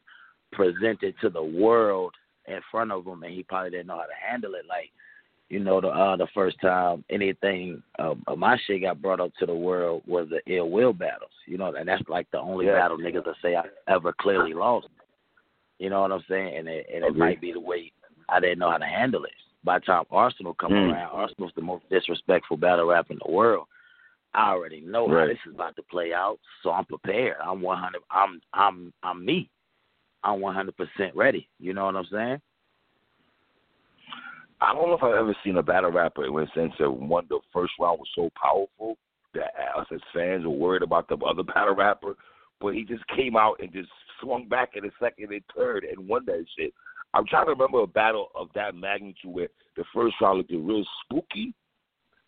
presented 0.52 1.16
to 1.20 1.30
the 1.30 1.42
world 1.42 2.14
in 2.46 2.60
front 2.70 2.92
of 2.92 3.06
him, 3.06 3.22
and 3.22 3.32
he 3.32 3.42
probably 3.42 3.70
didn't 3.70 3.86
know 3.86 3.96
how 3.96 4.02
to 4.02 4.30
handle 4.30 4.54
it. 4.54 4.66
Like 4.68 4.90
you 5.48 5.60
know, 5.60 5.80
the 5.80 5.88
uh, 5.88 6.16
the 6.16 6.26
first 6.34 6.60
time 6.60 7.04
anything 7.10 7.82
uh, 7.98 8.14
of 8.26 8.38
my 8.38 8.58
shit 8.66 8.82
got 8.82 9.02
brought 9.02 9.20
up 9.20 9.32
to 9.38 9.46
the 9.46 9.54
world 9.54 10.02
was 10.06 10.28
the 10.28 10.40
ill 10.52 10.70
will 10.70 10.92
battles. 10.92 11.30
You 11.46 11.58
know, 11.58 11.74
and 11.74 11.88
that's 11.88 12.02
like 12.08 12.30
the 12.30 12.38
only 12.38 12.66
yeah. 12.66 12.74
battle 12.74 12.98
niggas 12.98 13.24
that 13.24 13.34
say 13.42 13.54
I 13.54 13.64
ever 13.88 14.14
clearly 14.18 14.54
lost. 14.54 14.88
You 15.78 15.90
know 15.90 16.02
what 16.02 16.12
I'm 16.12 16.24
saying? 16.28 16.56
And 16.56 16.68
it, 16.68 16.86
and 16.92 17.04
it 17.04 17.16
might 17.16 17.40
be 17.40 17.52
the 17.52 17.60
way 17.60 17.92
I 18.28 18.40
didn't 18.40 18.58
know 18.58 18.70
how 18.70 18.78
to 18.78 18.86
handle 18.86 19.24
it. 19.24 19.32
By 19.64 19.78
the 19.78 19.86
time 19.86 20.04
Arsenal 20.10 20.54
come 20.54 20.72
mm. 20.72 20.92
around, 20.92 21.10
Arsenal's 21.12 21.52
the 21.56 21.62
most 21.62 21.88
disrespectful 21.90 22.56
battle 22.56 22.86
rap 22.86 23.10
in 23.10 23.18
the 23.24 23.30
world. 23.30 23.66
I 24.34 24.50
already 24.50 24.80
know 24.80 25.08
right. 25.08 25.20
how 25.20 25.26
this 25.26 25.38
is 25.46 25.54
about 25.54 25.76
to 25.76 25.82
play 25.82 26.12
out, 26.12 26.38
so 26.62 26.70
I'm 26.70 26.84
prepared. 26.84 27.36
I'm 27.44 27.60
100. 27.60 28.02
I'm 28.10 28.40
I'm 28.52 28.92
I'm 29.02 29.24
me. 29.24 29.50
I'm 30.24 30.40
100 30.40 30.74
percent 30.76 31.14
ready. 31.14 31.48
You 31.58 31.74
know 31.74 31.84
what 31.84 31.96
I'm 31.96 32.06
saying? 32.10 32.40
I 34.60 34.72
don't 34.72 34.88
know 34.88 34.94
if 34.94 35.02
I've 35.02 35.14
ever 35.14 35.36
seen 35.44 35.58
a 35.58 35.62
battle 35.62 35.92
rapper 35.92 36.24
sense 36.54 36.72
that 36.78 36.90
one 36.90 37.26
the 37.28 37.40
first 37.52 37.72
round 37.78 37.98
was 37.98 38.08
so 38.14 38.30
powerful 38.40 38.96
that 39.34 39.52
us 39.76 39.86
as 39.92 40.00
fans 40.14 40.44
were 40.44 40.50
worried 40.50 40.82
about 40.82 41.08
the 41.08 41.16
other 41.16 41.42
battle 41.54 41.74
rapper, 41.74 42.14
but 42.60 42.74
he 42.74 42.84
just 42.84 43.06
came 43.08 43.36
out 43.36 43.56
and 43.60 43.72
just 43.72 43.90
swung 44.20 44.48
back 44.48 44.70
in 44.74 44.84
the 44.84 44.90
second 45.00 45.32
and 45.32 45.42
third 45.56 45.84
and 45.84 46.08
won 46.08 46.24
that 46.26 46.44
shit. 46.58 46.72
I'm 47.12 47.26
trying 47.26 47.46
to 47.46 47.52
remember 47.52 47.80
a 47.80 47.86
battle 47.86 48.28
of 48.34 48.48
that 48.54 48.74
magnitude 48.74 49.32
where 49.32 49.48
the 49.76 49.84
first 49.94 50.16
round 50.20 50.38
looked 50.38 50.50
real 50.50 50.84
spooky, 51.04 51.54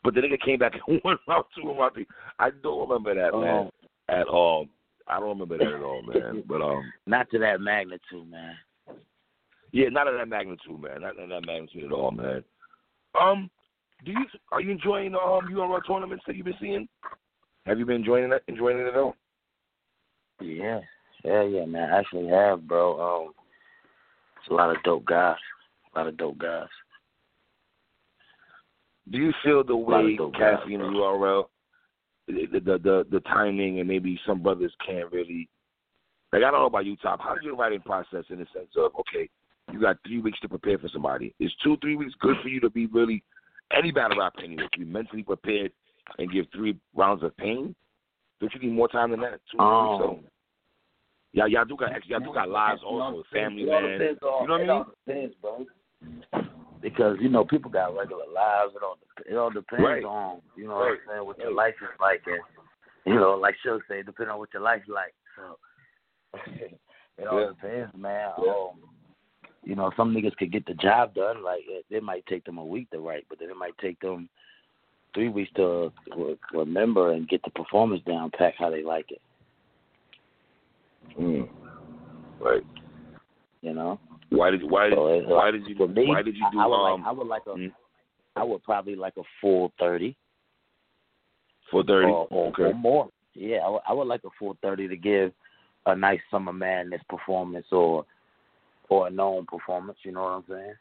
but 0.04 0.14
the 0.14 0.20
nigga 0.20 0.40
came 0.44 0.58
back 0.58 0.72
and 0.88 1.00
won 1.04 1.18
round 1.26 1.44
two 1.54 1.68
and 1.68 1.78
round 1.78 1.94
three. 1.94 2.06
I 2.38 2.50
don't 2.62 2.88
remember 2.88 3.14
that 3.14 3.34
oh. 3.34 3.40
man 3.40 3.70
oh. 3.70 4.20
at 4.20 4.26
all. 4.28 4.66
I 5.08 5.20
don't 5.20 5.28
remember 5.28 5.58
that 5.58 5.66
at 5.66 5.82
all, 5.82 6.02
man. 6.02 6.42
But 6.48 6.62
um, 6.62 6.82
not 7.06 7.30
to 7.30 7.38
that 7.38 7.60
magnitude, 7.60 8.30
man. 8.30 8.54
Yeah, 9.72 9.88
not 9.90 10.08
of 10.08 10.14
that 10.14 10.28
magnitude, 10.28 10.80
man. 10.80 11.02
Not 11.02 11.18
of 11.18 11.28
that 11.28 11.46
magnitude 11.46 11.84
at 11.84 11.92
all, 11.92 12.10
man. 12.10 12.42
Um, 13.20 13.50
do 14.04 14.12
you 14.12 14.24
are 14.52 14.60
you 14.60 14.70
enjoying 14.70 15.12
the 15.12 15.18
um 15.18 15.48
URL 15.50 15.80
tournaments 15.86 16.24
that 16.26 16.36
you've 16.36 16.44
been 16.44 16.54
seeing? 16.60 16.88
Have 17.66 17.78
you 17.78 17.86
been 17.86 17.96
enjoying 17.96 18.30
it? 18.30 18.42
Enjoying 18.48 18.78
it 18.78 18.86
at 18.86 18.96
all? 18.96 19.16
Yeah, 20.40 20.80
yeah, 21.24 21.42
yeah, 21.42 21.64
man. 21.64 21.92
I 21.92 21.98
actually 21.98 22.28
have, 22.28 22.66
bro. 22.66 23.00
Um, 23.00 23.32
it's 24.38 24.50
a 24.50 24.54
lot 24.54 24.70
of 24.70 24.82
dope 24.84 25.06
guys. 25.06 25.36
A 25.94 25.98
lot 25.98 26.08
of 26.08 26.16
dope 26.16 26.38
guys. 26.38 26.68
Do 29.10 29.18
you 29.18 29.32
feel 29.44 29.64
the 29.64 29.76
way 29.76 30.18
Cassie 30.36 30.74
and 30.74 30.82
URL, 30.82 31.46
the, 32.26 32.46
the 32.52 32.78
the 32.78 33.06
the 33.10 33.20
timing, 33.20 33.80
and 33.80 33.88
maybe 33.88 34.18
some 34.26 34.42
brothers 34.42 34.72
can't 34.84 35.10
really 35.12 35.48
like 36.32 36.42
I 36.42 36.50
don't 36.50 36.60
know 36.60 36.66
about 36.66 36.86
you, 36.86 36.96
Top. 36.96 37.20
How 37.20 37.34
do 37.34 37.46
your 37.46 37.56
writing 37.56 37.80
process 37.80 38.24
in 38.30 38.38
the 38.38 38.46
sense 38.52 38.70
of 38.76 38.92
okay, 39.00 39.28
you 39.72 39.80
got 39.80 39.96
three 40.06 40.20
weeks 40.20 40.40
to 40.40 40.48
prepare 40.48 40.78
for 40.78 40.88
somebody. 40.88 41.34
Is 41.38 41.52
two, 41.62 41.76
three 41.80 41.96
weeks 41.96 42.14
good 42.20 42.36
for 42.42 42.48
you 42.48 42.60
to 42.60 42.70
be 42.70 42.86
really 42.86 43.22
any 43.76 43.90
battle 43.90 44.18
rap 44.18 44.34
anyway, 44.42 44.68
to 44.72 44.78
be 44.78 44.84
mentally 44.84 45.22
prepared 45.22 45.72
and 46.18 46.30
give 46.30 46.46
three 46.54 46.76
rounds 46.94 47.22
of 47.22 47.36
pain? 47.36 47.74
Don't 48.40 48.52
you 48.54 48.60
need 48.60 48.74
more 48.74 48.88
time 48.88 49.10
than 49.10 49.20
that? 49.20 49.40
Two 49.50 49.58
um, 49.58 49.90
weeks, 49.90 50.04
so. 50.04 50.20
Yeah, 51.32 51.46
y'all 51.46 51.64
do 51.64 51.76
got 51.76 51.90
y'all 52.06 52.20
do 52.20 52.32
got 52.32 52.48
lives 52.48 52.80
also, 52.84 53.22
family 53.32 53.64
man. 53.64 53.82
You 53.82 54.46
know 54.48 54.58
what 54.58 54.60
I 54.60 54.66
mean? 54.66 54.84
Depends, 55.06 55.34
bro. 55.42 55.66
Because 56.86 57.16
you 57.20 57.28
know 57.28 57.44
people 57.44 57.68
got 57.68 57.96
regular 57.96 58.26
lives. 58.32 58.74
It 58.76 58.82
all 58.84 58.96
it 59.28 59.34
all 59.34 59.50
depends 59.50 59.84
right. 59.84 60.04
on 60.04 60.40
you 60.56 60.68
know 60.68 60.74
right. 60.74 60.78
what 60.78 60.92
I'm 60.92 60.98
saying 61.08 61.26
what 61.26 61.38
your 61.38 61.52
life 61.52 61.74
is 61.82 61.88
like, 62.00 62.22
and 62.26 62.40
you 63.04 63.18
know 63.18 63.32
like 63.32 63.56
Suge 63.66 63.80
said, 63.88 64.06
depending 64.06 64.32
on 64.32 64.38
what 64.38 64.50
your 64.52 64.62
life 64.62 64.82
is 64.82 64.94
like. 64.94 65.12
So 65.34 66.38
it 67.18 67.26
all 67.26 67.40
yeah. 67.40 67.46
depends, 67.48 67.96
man. 67.96 68.30
Yeah. 68.40 68.52
Um, 68.52 68.70
you 69.64 69.74
know, 69.74 69.90
some 69.96 70.14
niggas 70.14 70.36
could 70.36 70.52
get 70.52 70.64
the 70.64 70.74
job 70.74 71.12
done. 71.14 71.42
Like 71.42 71.62
it, 71.66 71.84
it 71.90 72.04
might 72.04 72.24
take 72.26 72.44
them 72.44 72.58
a 72.58 72.64
week 72.64 72.88
to 72.92 73.00
write, 73.00 73.26
but 73.28 73.40
then 73.40 73.50
it 73.50 73.56
might 73.56 73.76
take 73.78 73.98
them 73.98 74.28
three 75.12 75.28
weeks 75.28 75.50
to 75.56 75.90
remember 76.52 77.14
and 77.14 77.28
get 77.28 77.42
the 77.42 77.50
performance 77.50 78.02
down, 78.06 78.30
pack 78.38 78.54
how 78.56 78.70
they 78.70 78.84
like 78.84 79.06
it. 79.10 79.20
Mm. 81.18 81.48
Right. 82.38 82.62
You 83.62 83.74
know. 83.74 83.98
Why 84.30 84.50
did 84.50 84.68
why 84.68 84.88
did 84.88 84.98
so 84.98 85.22
why 85.26 85.50
did 85.50 85.66
you 85.66 85.74
me, 85.88 86.08
why 86.08 86.22
did 86.22 86.36
you 86.36 86.44
do 86.52 86.58
I, 86.58 86.64
I 86.64 86.66
would 86.66 86.76
um? 86.76 87.00
Like, 87.00 87.06
I 87.06 87.12
would 87.12 87.26
like 87.26 87.42
a 87.46 87.50
mm. 87.50 87.72
I 88.36 88.42
would 88.44 88.62
probably 88.64 88.96
like 88.96 89.14
a 89.16 89.22
full 89.40 89.72
thirty. 89.78 90.16
Full 91.70 91.84
thirty. 91.84 92.08
Or, 92.08 92.26
or, 92.30 92.48
okay. 92.48 92.64
Or 92.64 92.74
more. 92.74 93.08
Yeah, 93.34 93.58
I 93.58 93.68
would, 93.68 93.82
I 93.88 93.92
would 93.92 94.08
like 94.08 94.24
a 94.24 94.30
full 94.38 94.56
thirty 94.62 94.88
to 94.88 94.96
give 94.96 95.32
a 95.86 95.94
nice 95.94 96.20
summer 96.30 96.52
madness 96.52 97.02
performance 97.08 97.66
or 97.70 98.04
or 98.88 99.06
a 99.06 99.10
known 99.10 99.46
performance. 99.46 99.98
You 100.02 100.12
know 100.12 100.22
what 100.22 100.28
I'm 100.28 100.44
saying? 100.48 100.74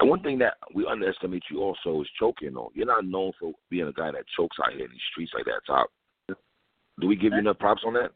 And 0.00 0.08
one 0.08 0.22
thing 0.22 0.38
that 0.38 0.54
we 0.74 0.86
underestimate 0.86 1.44
you 1.50 1.60
also 1.60 2.00
is 2.00 2.08
choking. 2.18 2.54
Though 2.54 2.72
you're 2.74 2.86
not 2.86 3.04
known 3.04 3.32
for 3.38 3.52
being 3.68 3.86
a 3.86 3.92
guy 3.92 4.10
that 4.10 4.24
chokes 4.36 4.56
out 4.64 4.72
here 4.72 4.86
in 4.86 4.90
these 4.90 5.00
streets 5.12 5.32
like 5.34 5.44
that. 5.44 5.60
Top. 5.66 5.88
Do 7.00 7.06
we 7.06 7.16
give 7.16 7.32
you 7.32 7.38
enough 7.38 7.58
props 7.58 7.82
on 7.86 7.94
that? 7.94 8.10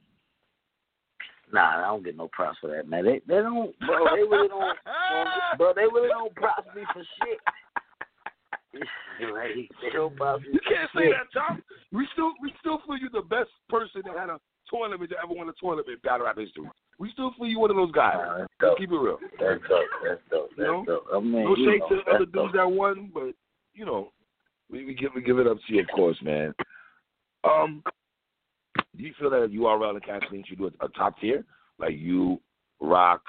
Nah, 1.52 1.84
I 1.84 1.86
don't 1.86 2.04
get 2.04 2.16
no 2.16 2.28
props 2.32 2.58
for 2.60 2.68
that, 2.74 2.88
man. 2.88 3.04
They 3.04 3.20
they 3.26 3.42
don't, 3.42 3.78
bro. 3.80 4.04
They 4.14 4.22
really 4.22 4.48
don't, 4.48 4.78
bro. 5.58 5.72
They 5.74 5.82
really 5.82 6.08
don't 6.08 6.34
props 6.34 6.68
me 6.74 6.82
for 6.92 7.02
shit. 7.02 7.38
they 8.72 9.90
don't 9.92 10.16
props 10.16 10.42
me 10.42 10.48
you 10.54 10.60
can't 10.68 10.90
say 10.96 11.10
that, 11.10 11.30
Tom. 11.32 11.62
We 11.92 12.08
still 12.12 12.32
we 12.42 12.52
still 12.60 12.80
feel 12.86 12.98
you 12.98 13.08
the 13.12 13.22
best 13.22 13.50
person 13.68 14.02
that 14.04 14.16
had 14.16 14.30
a 14.30 14.40
tournament 14.70 15.10
to 15.10 15.16
ever 15.22 15.34
win 15.34 15.48
a 15.48 15.52
tournament 15.60 16.02
battle 16.02 16.26
rap 16.26 16.38
history. 16.38 16.68
We 16.98 17.10
still 17.12 17.32
feel 17.38 17.46
you 17.46 17.58
one 17.58 17.70
of 17.70 17.76
those 17.76 17.92
guys. 17.92 18.16
Nah, 18.16 18.46
Let's 18.62 18.78
keep 18.78 18.90
it 18.90 18.96
real. 18.96 19.18
That's 19.38 19.60
dope. 19.68 19.84
That's 20.06 20.20
dope. 20.30 20.50
That's 20.56 20.58
you 20.58 20.64
know? 20.64 20.84
dope. 20.86 21.06
I 21.12 21.20
mean, 21.20 21.44
no 21.44 21.54
shade 21.56 21.82
to 21.88 22.02
the 22.04 22.10
other 22.10 22.26
dudes 22.26 22.34
dope. 22.34 22.52
that 22.54 22.70
won, 22.70 23.10
but 23.12 23.34
you 23.74 23.84
know, 23.84 24.12
we, 24.70 24.84
we 24.84 24.94
give 24.94 25.10
we 25.14 25.22
give 25.22 25.38
it 25.38 25.46
up 25.46 25.58
to 25.66 25.74
you, 25.74 25.80
of 25.80 25.88
course, 25.94 26.16
man. 26.22 26.54
Um, 27.44 27.82
do 28.96 29.02
you 29.02 29.12
feel 29.18 29.30
that 29.30 29.50
URL 29.52 29.90
and 29.90 30.04
Kathleen 30.04 30.44
should 30.46 30.58
do 30.58 30.70
a, 30.80 30.84
a 30.84 30.88
top 30.90 31.18
tier 31.20 31.44
like 31.78 31.94
you, 31.96 32.40
Rock, 32.80 33.22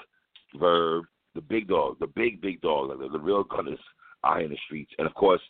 Verb, 0.60 1.06
the 1.34 1.42
big 1.42 1.68
dog, 1.68 1.98
the 2.00 2.08
big 2.08 2.42
big 2.42 2.62
dog, 2.62 2.90
like 2.90 3.00
the, 3.00 3.10
the 3.10 3.20
real 3.20 3.44
gunners 3.44 3.80
out 4.24 4.42
in 4.42 4.50
the 4.50 4.58
streets, 4.66 4.92
and 4.98 5.08
of 5.08 5.14
course 5.14 5.42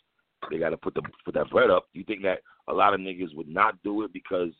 they 0.50 0.58
got 0.58 0.70
to 0.70 0.76
put 0.76 0.94
the 0.94 1.02
put 1.24 1.34
that 1.34 1.50
bread 1.50 1.70
up. 1.70 1.86
Do 1.92 1.98
you 1.98 2.04
think 2.04 2.22
that 2.22 2.40
a 2.68 2.72
lot 2.72 2.94
of 2.94 3.00
niggas 3.00 3.34
would 3.34 3.48
not 3.48 3.82
do 3.82 4.02
it 4.02 4.12
because 4.12 4.50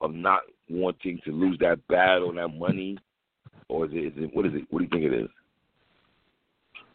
of 0.00 0.14
not 0.14 0.40
wanting 0.68 1.20
to 1.24 1.32
lose 1.32 1.58
that 1.60 1.86
battle 1.88 2.30
and 2.30 2.38
that 2.38 2.48
money, 2.48 2.96
or 3.68 3.86
is 3.86 3.92
it, 3.92 4.06
is 4.06 4.12
it 4.16 4.30
what 4.34 4.46
is 4.46 4.52
it? 4.54 4.64
What 4.70 4.78
do 4.80 4.84
you 4.84 4.90
think 4.90 5.12
it 5.12 5.24
is? 5.24 5.28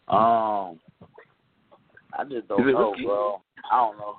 Um, 0.07 0.79
I 2.17 2.23
just 2.29 2.47
don't 2.47 2.65
know, 2.65 2.91
risky? 2.91 3.05
bro. 3.05 3.41
I 3.71 3.77
don't 3.77 3.97
know. 3.97 4.15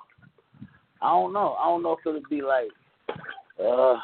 I 1.01 1.09
don't 1.09 1.33
know. 1.33 1.55
I 1.59 1.65
don't 1.67 1.83
know 1.83 1.93
if 1.93 1.99
it'll 2.05 2.21
be 2.29 2.41
like, 2.41 2.69
uh, 3.59 3.97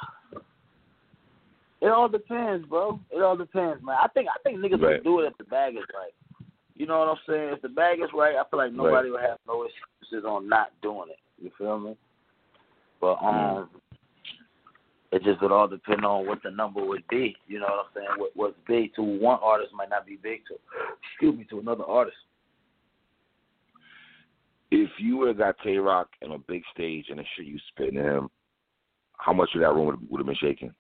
it 1.81 1.87
all 1.87 2.07
depends, 2.07 2.65
bro. 2.67 2.99
It 3.11 3.21
all 3.21 3.35
depends, 3.35 3.83
man. 3.83 3.97
I 4.01 4.07
think 4.09 4.27
I 4.29 4.41
think 4.43 4.59
niggas 4.59 4.81
Right. 4.81 5.03
will 5.03 5.19
do 5.19 5.19
it 5.21 5.27
if 5.27 5.37
the 5.37 5.43
bag 5.43 5.75
is 5.75 5.83
right. 5.93 6.13
You 6.75 6.87
know 6.87 6.99
what 6.99 7.09
I'm 7.09 7.17
saying? 7.27 7.49
If 7.53 7.61
the 7.61 7.69
bag 7.69 7.99
is 7.99 8.09
right, 8.13 8.35
I 8.35 8.43
feel 8.49 8.59
like 8.59 8.73
nobody 8.73 9.09
will 9.09 9.19
have 9.19 9.37
no 9.47 9.63
excuses 9.63 10.25
on 10.25 10.47
not 10.47 10.71
doing 10.81 11.09
it. 11.09 11.19
You 11.41 11.51
feel 11.57 11.79
me? 11.79 11.97
But 12.99 13.15
um, 13.21 13.69
it 15.11 15.23
just 15.23 15.41
would 15.41 15.51
all 15.51 15.67
depend 15.67 16.03
on 16.05 16.25
what 16.25 16.41
the 16.41 16.49
number 16.49 16.83
would 16.83 17.03
be. 17.09 17.35
You 17.47 17.59
know 17.59 17.67
what 17.67 17.85
I'm 17.85 17.91
saying? 17.93 18.07
What 18.17 18.31
what's 18.35 18.57
big 18.67 18.95
to 18.95 19.03
one 19.03 19.39
artist 19.43 19.73
might 19.73 19.89
not 19.89 20.05
be 20.05 20.15
big 20.15 20.41
to, 20.47 20.55
excuse 21.11 21.37
me, 21.37 21.45
to 21.51 21.59
another 21.59 21.83
artist. 21.83 22.17
If 24.71 24.89
you 24.97 25.17
would 25.17 25.27
have 25.27 25.37
got 25.37 25.55
Tay 25.63 25.77
Roc 25.77 26.07
on 26.23 26.31
a 26.31 26.39
big 26.39 26.63
stage 26.73 27.07
and 27.09 27.19
the 27.19 27.23
shit 27.35 27.45
you 27.45 27.59
spit 27.69 27.89
in 27.93 27.97
him, 27.97 28.29
how 29.17 29.34
much 29.34 29.49
of 29.56 29.62
that 29.62 29.73
room 29.73 29.86
would, 29.88 30.10
would 30.10 30.19
have 30.19 30.26
been 30.28 30.36
shaking? 30.36 30.73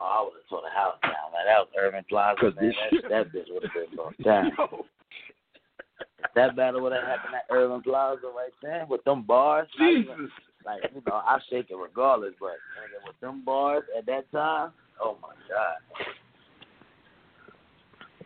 Oh, 0.00 0.04
I 0.04 0.22
would 0.24 0.34
have 0.40 0.48
tore 0.48 0.62
the 0.62 0.70
house 0.74 0.96
down, 1.02 1.32
man. 1.32 1.46
That 1.46 1.58
was 1.58 1.68
Irving 1.78 2.04
Plaza, 2.08 2.52
man. 2.60 2.72
That, 2.92 3.08
that 3.10 3.32
bitch 3.32 3.46
would 3.50 3.62
have 3.64 3.72
been 3.72 3.96
going 3.96 4.14
down. 4.24 4.52
That 6.34 6.56
battle 6.56 6.80
would 6.82 6.92
have 6.92 7.04
happened 7.04 7.34
at 7.34 7.46
Irving 7.54 7.82
Plaza 7.82 8.26
right 8.34 8.52
there 8.62 8.86
with 8.88 9.04
them 9.04 9.22
bars. 9.22 9.68
not 9.78 9.90
even- 9.90 10.04
Jesus. 10.16 10.30
Like, 10.66 10.80
you 10.94 11.02
know, 11.06 11.12
I 11.16 11.38
shake 11.50 11.66
it 11.70 11.76
regardless, 11.76 12.32
but 12.40 12.56
nigga, 12.80 13.06
with 13.06 13.20
them 13.20 13.44
bars 13.44 13.82
at 13.98 14.06
that 14.06 14.30
time, 14.32 14.72
oh 14.98 15.18
my 15.20 15.28
God. 15.46 15.76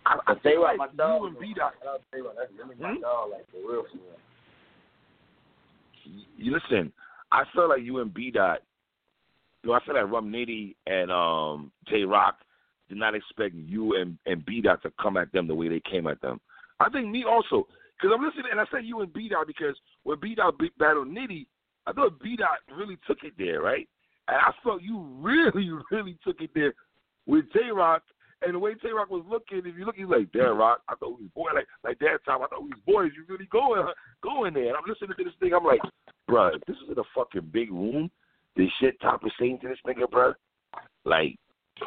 I, 0.06 0.18
I 0.30 0.34
Tay 0.34 0.52
feel 0.52 0.62
Rock, 0.62 0.78
like 0.78 0.90
my 0.96 0.96
dog. 0.96 1.22
you 1.22 1.26
and. 1.26 1.38
B 1.40 1.52
Dot. 1.56 1.74
I'll 1.84 1.98
tell 2.12 2.18
you 2.20 2.24
what, 2.26 2.36
that's 2.38 2.52
really 2.56 2.76
my 2.80 2.94
Hmm? 2.94 3.00
dog, 3.00 3.30
like, 3.32 3.44
for 3.50 3.56
real, 3.58 3.82
for 3.90 3.98
real. 3.98 4.18
You 6.36 6.52
listen. 6.54 6.92
I 7.32 7.44
feel 7.54 7.68
like 7.68 7.82
you 7.82 8.00
and 8.00 8.12
B 8.12 8.30
Dot. 8.30 8.60
You 9.62 9.70
know, 9.70 9.76
I 9.76 9.84
feel 9.84 9.94
like 9.94 10.10
Rum 10.10 10.32
Nitty 10.32 10.74
and 10.86 11.10
um 11.10 11.72
Tay 11.90 12.04
Roc 12.04 12.36
did 12.88 12.98
not 12.98 13.14
expect 13.14 13.54
you 13.54 13.96
and 13.96 14.18
and 14.26 14.44
B 14.44 14.60
Dot 14.60 14.82
to 14.82 14.92
come 15.00 15.16
at 15.16 15.32
them 15.32 15.46
the 15.46 15.54
way 15.54 15.68
they 15.68 15.82
came 15.90 16.06
at 16.06 16.20
them. 16.20 16.40
I 16.80 16.88
think 16.88 17.08
me 17.08 17.24
also, 17.28 17.66
because 17.96 18.14
I'm 18.14 18.24
listening, 18.24 18.46
and 18.50 18.60
I 18.60 18.64
said 18.70 18.84
you 18.84 19.00
and 19.00 19.12
B 19.12 19.28
Dot 19.28 19.46
because 19.46 19.76
when 20.04 20.20
B 20.20 20.34
Dot 20.34 20.54
battled 20.78 21.08
Nitty, 21.08 21.46
I 21.86 21.92
thought 21.92 22.20
B 22.20 22.36
Dot 22.36 22.58
really 22.76 22.98
took 23.06 23.18
it 23.24 23.32
there, 23.36 23.60
right? 23.60 23.88
And 24.28 24.36
I 24.36 24.52
felt 24.62 24.82
you 24.82 25.00
really, 25.20 25.70
really 25.90 26.16
took 26.24 26.40
it 26.40 26.50
there 26.54 26.74
with 27.26 27.50
Tay 27.52 27.70
Roc. 27.72 28.02
And 28.42 28.54
the 28.54 28.58
way 28.58 28.74
Tay 28.74 28.90
Roc 28.94 29.10
was 29.10 29.24
looking, 29.28 29.58
if 29.58 29.76
you 29.76 29.84
look, 29.84 29.96
he's 29.96 30.06
like, 30.06 30.30
"Damn, 30.32 30.56
Rock, 30.56 30.82
I 30.88 30.94
thought 30.94 31.18
we 31.18 31.24
was 31.24 31.32
boy 31.34 31.50
like 31.54 31.66
like 31.82 31.98
that 31.98 32.24
time. 32.24 32.42
I 32.42 32.46
thought 32.46 32.62
we 32.62 32.70
was 32.70 32.86
boys. 32.86 33.10
You 33.16 33.24
really 33.28 33.48
going 33.50 33.84
going 34.22 34.54
there?" 34.54 34.68
And 34.68 34.76
I'm 34.76 34.86
listening 34.86 35.16
to 35.16 35.24
this 35.24 35.34
thing. 35.40 35.52
I'm 35.54 35.64
like, 35.64 35.80
"Bruh, 36.30 36.54
if 36.54 36.62
this 36.66 36.76
is 36.76 36.90
in 36.92 36.98
a 36.98 37.08
fucking 37.14 37.50
big 37.52 37.72
room. 37.72 38.10
This 38.58 38.68
shit 38.80 39.00
top 39.00 39.24
is 39.24 39.32
saying 39.38 39.60
to 39.62 39.68
this 39.68 39.78
nigga, 39.86 40.10
bruh. 40.10 40.34
Like, 41.04 41.38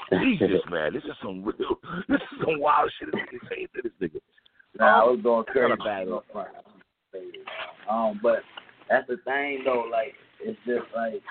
Jesus, 0.10 0.62
man, 0.70 0.94
this 0.94 1.04
is 1.04 1.12
some 1.22 1.44
real, 1.44 1.76
this 2.08 2.22
is 2.22 2.40
some 2.46 2.62
wild 2.62 2.90
shit 2.98 3.10
this 3.12 3.22
nigga 3.22 3.50
saying 3.50 3.68
to 3.76 3.82
this 3.84 3.92
nigga. 4.02 4.22
Nah, 4.80 5.02
I 5.02 5.04
was 5.04 5.20
going 5.22 5.44
crazy 5.46 5.76
bad. 5.84 6.08
up. 6.08 6.24
Um, 7.90 8.22
but 8.24 8.40
that's 8.90 9.06
the 9.08 9.18
thing 9.26 9.64
though. 9.66 9.86
Like, 9.92 10.14
it's 10.40 10.58
just 10.66 10.86
like 10.96 11.22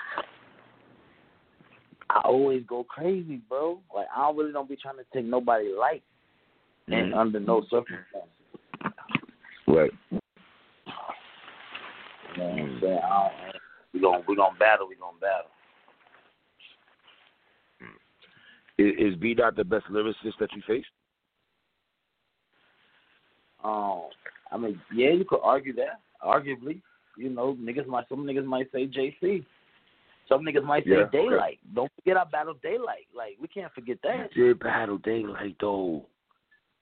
I 2.13 2.21
always 2.25 2.63
go 2.67 2.83
crazy, 2.83 3.39
bro. 3.47 3.79
Like, 3.95 4.07
I 4.15 4.21
don't 4.21 4.37
really 4.37 4.51
don't 4.51 4.67
be 4.67 4.75
trying 4.75 4.97
to 4.97 5.05
take 5.13 5.25
nobody 5.25 5.69
light, 5.69 6.03
and 6.87 7.13
Mhm. 7.13 7.17
under 7.17 7.39
no 7.39 7.61
circumstances. 7.69 8.29
Right. 9.67 9.93
You 10.11 10.19
know 12.37 12.47
what 12.47 12.59
I'm 12.59 12.79
saying? 12.81 12.99
I 12.99 13.09
don't, 13.09 13.61
we 13.93 13.99
gon' 14.01 14.23
we 14.27 14.35
gonna 14.35 14.57
battle. 14.57 14.87
We 14.87 14.95
gonna 14.95 15.17
battle. 15.19 15.51
Is, 18.77 19.13
is 19.13 19.15
B 19.19 19.33
Dot 19.33 19.55
the 19.55 19.63
best 19.63 19.85
lyricist 19.85 20.37
that 20.39 20.51
you 20.53 20.61
faced? 20.63 20.89
Um, 23.63 24.09
I 24.51 24.57
mean, 24.57 24.81
yeah, 24.93 25.11
you 25.11 25.23
could 25.23 25.41
argue 25.43 25.73
that. 25.75 26.01
Arguably, 26.21 26.81
you 27.15 27.29
know, 27.29 27.55
niggas 27.55 27.87
might 27.87 28.09
some 28.09 28.25
niggas 28.25 28.45
might 28.45 28.71
say 28.71 28.87
JC. 28.87 29.45
Some 30.31 30.45
niggas 30.45 30.63
might 30.63 30.85
say 30.85 30.91
Yeah, 30.91 30.97
okay. 30.99 31.23
Daylight. 31.23 31.59
Don't 31.75 31.91
forget 31.95 32.15
I 32.15 32.23
battled 32.23 32.61
Daylight. 32.61 33.07
Like 33.15 33.35
we 33.41 33.49
can't 33.49 33.73
forget 33.73 33.97
that. 34.03 34.29
You 34.33 34.47
did 34.47 34.59
battle 34.59 34.97
daylight 34.97 35.57
though. 35.59 36.05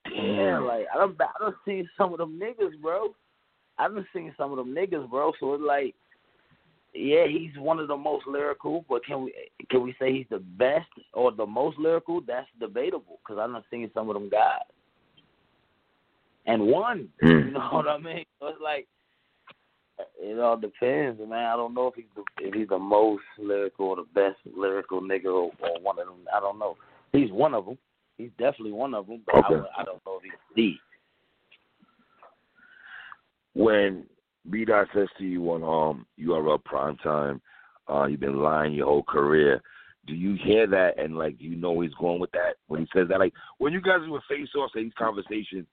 Damn. 0.06 0.36
Yeah, 0.36 0.60
like 0.60 0.86
I 0.94 1.00
done, 1.00 1.16
I 1.20 1.44
don't 1.44 1.56
see 1.66 1.88
some 1.98 2.14
of 2.14 2.20
them 2.20 2.40
niggas, 2.40 2.80
bro. 2.80 3.16
I 3.80 3.88
done 3.88 4.06
seen 4.14 4.34
some 4.38 4.52
of 4.52 4.58
them 4.58 4.76
niggas, 4.76 5.10
bro. 5.10 5.32
So 5.40 5.56
it's 5.56 5.64
like, 5.66 5.96
yeah, 6.94 7.26
he's 7.28 7.58
one 7.58 7.80
of 7.80 7.88
the 7.88 7.98
most 7.98 8.28
lyrical, 8.28 8.86
but 8.88 9.04
can 9.04 9.24
we 9.24 9.34
can 9.70 9.82
we 9.82 9.96
say 10.00 10.14
he's 10.14 10.28
the 10.30 10.40
best 10.40 10.88
or 11.14 11.32
the 11.32 11.46
most 11.46 11.80
lyrical? 11.80 12.22
That's 12.22 12.48
debatable 12.60 13.20
because 13.24 13.40
I 13.40 13.48
done 13.52 13.64
seen 13.72 13.90
some 13.96 14.10
of 14.10 14.14
them 14.14 14.30
guys, 14.30 14.62
and 16.46 16.68
one. 16.68 17.10
Hmm. 17.22 17.28
You 17.50 17.56
know 17.56 17.70
what 17.72 17.88
I 17.88 17.98
mean? 17.98 18.26
So 18.40 18.48
it's 18.48 18.62
like 18.62 18.88
it 20.20 20.40
all 20.40 20.58
depends, 20.58 21.20
man. 21.20 21.46
I 21.46 21.56
don't 21.56 21.74
know 21.74 21.88
if 21.88 21.96
he's 21.96 22.06
the, 22.16 22.24
if 22.40 22.54
he's 22.54 22.70
the 22.70 22.80
most 22.80 23.24
lyrical 23.38 23.88
or 23.88 23.96
the 23.98 24.06
best 24.14 24.38
lyrical 24.56 25.02
nigga 25.02 25.26
or, 25.26 25.52
or 25.60 25.82
one 25.82 26.00
of 26.00 26.08
them. 26.08 26.26
I 26.36 26.40
don't 26.40 26.60
know. 26.60 26.76
He's 27.12 27.32
one 27.32 27.54
of 27.54 27.66
them. 27.66 27.78
He's 28.18 28.30
definitely 28.38 28.72
one 28.74 28.94
of 28.94 29.08
them, 29.08 29.22
but 29.26 29.36
I, 29.36 29.40
Okay. 29.48 29.56
would- 29.56 29.66
I 29.78 29.84
don't 29.84 30.06
know 30.06 30.18
if 30.18 30.24
he's 30.24 30.32
the. 30.56 30.76
when 33.56 34.06
B 34.50 34.66
Dot 34.66 34.88
says 34.94 35.08
to 35.18 35.24
you 35.24 35.44
on 35.52 35.64
um 35.64 36.06
URL 36.20 36.64
prime 36.64 36.98
time, 36.98 37.42
uh, 37.92 38.06
you've 38.06 38.20
been 38.20 38.42
lying 38.42 38.74
your 38.74 38.86
whole 38.88 39.04
career. 39.04 39.62
Do 40.08 40.14
you 40.16 40.36
hear 40.44 40.66
that 40.68 40.98
and 40.98 41.18
like 41.18 41.36
you 41.40 41.56
know 41.56 41.80
he's 41.82 41.94
going 41.96 42.20
with 42.20 42.32
that 42.32 42.56
when 42.68 42.82
he 42.82 42.88
says 42.96 43.08
that? 43.10 43.20
Like 43.20 43.34
when 43.58 43.74
you 43.74 43.82
guys 43.82 44.00
would 44.08 44.22
face 44.30 44.48
off 44.56 44.72
say 44.74 44.84
these 44.84 44.94
conversations, 44.98 45.66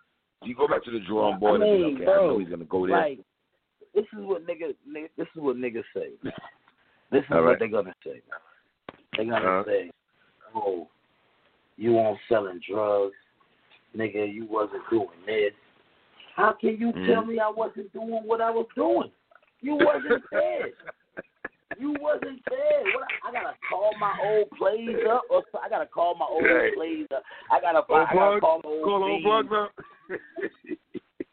do 0.43 0.49
you 0.49 0.55
go 0.55 0.69
back 0.69 0.85
to 0.85 0.91
the 0.91 1.01
drawing 1.01 1.39
board 1.39 1.63
I 1.63 1.65
and 1.65 1.73
mean, 1.73 1.81
be 1.81 1.85
like, 1.85 2.03
okay, 2.03 2.13
I 2.13 2.17
bro, 2.17 2.27
know 2.29 2.39
he's 2.39 2.49
gonna 2.49 2.65
go 2.65 2.87
there? 2.87 2.97
Like, 2.97 3.19
this 3.97 4.05
is 4.13 4.21
what 4.25 4.47
niggas. 4.47 4.77
niggas 4.89 5.09
this 5.17 5.27
is 5.35 5.43
what 5.43 5.57
niggas 5.57 5.83
say. 5.95 6.11
This 7.11 7.23
is 7.25 7.31
All 7.31 7.39
what 7.39 7.45
right. 7.47 7.59
they're 7.59 7.69
gonna 7.69 7.95
say. 8.05 8.21
They're 9.17 9.25
gonna 9.25 9.37
Uh-huh. 9.61 9.65
say, 9.65 9.91
"Oh, 10.55 10.89
you 11.77 11.95
weren't 11.95 12.19
selling 12.29 12.61
drugs, 12.69 13.17
nigga. 13.97 14.33
You 14.33 14.45
wasn't 14.47 14.89
doing 14.91 15.09
this. 15.27 15.53
How 16.35 16.53
can 16.53 16.79
you 16.79 16.93
Mhm. 16.93 17.07
tell 17.07 17.25
me 17.25 17.41
I 17.41 17.49
wasn't 17.49 17.93
doing 17.93 18.23
what 18.25 18.41
I 18.41 18.51
was 18.51 18.67
doing? 18.77 19.11
You 19.63 19.77
wasn't 19.77 20.23
there. 20.31 20.71
You 21.79 21.93
wasn't 22.01 22.45
there. 22.49 22.83
What 22.95 23.09
I, 23.25 23.33
gotta 23.33 23.57
call 23.69 23.93
my 23.99 24.17
old 24.23 24.51
plays 24.53 24.97
up, 25.09 25.23
or 25.31 25.43
I 25.63 25.69
gotta 25.69 25.87
call 25.87 26.15
my 26.15 26.27
old 26.27 26.45
Right. 26.45 26.75
plays 26.75 27.07
up. 27.15 27.23
I 27.51 27.61
gotta, 27.61 27.79
Old 27.79 27.91
I 27.91 28.15
gotta 28.15 28.39
plug? 28.39 28.41
call 28.41 28.61
my 28.65 28.71
old 28.71 28.85
Call 28.85 29.05
old 29.05 29.23
fiends. 29.23 29.25
plug 29.25 29.51
now. 29.51 29.71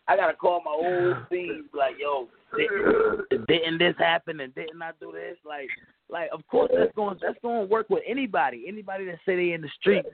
I 0.07 0.15
gotta 0.17 0.33
call 0.33 0.61
my 0.63 0.71
old 0.71 1.15
fiends 1.29 1.69
like, 1.73 1.95
yo, 1.99 2.27
didn't, 2.57 3.47
didn't 3.47 3.77
this 3.77 3.95
happen 3.97 4.39
and 4.41 4.53
didn't 4.55 4.81
I 4.81 4.91
do 4.99 5.11
this? 5.11 5.37
Like, 5.45 5.69
like 6.09 6.29
of 6.33 6.45
course 6.47 6.71
that's 6.75 6.93
going 6.95 7.17
that's 7.21 7.37
going 7.41 7.61
to 7.67 7.71
work 7.71 7.89
with 7.89 8.03
anybody. 8.07 8.65
Anybody 8.67 9.05
that 9.05 9.19
say 9.25 9.35
they 9.35 9.53
in 9.53 9.61
the 9.61 9.69
street. 9.79 10.05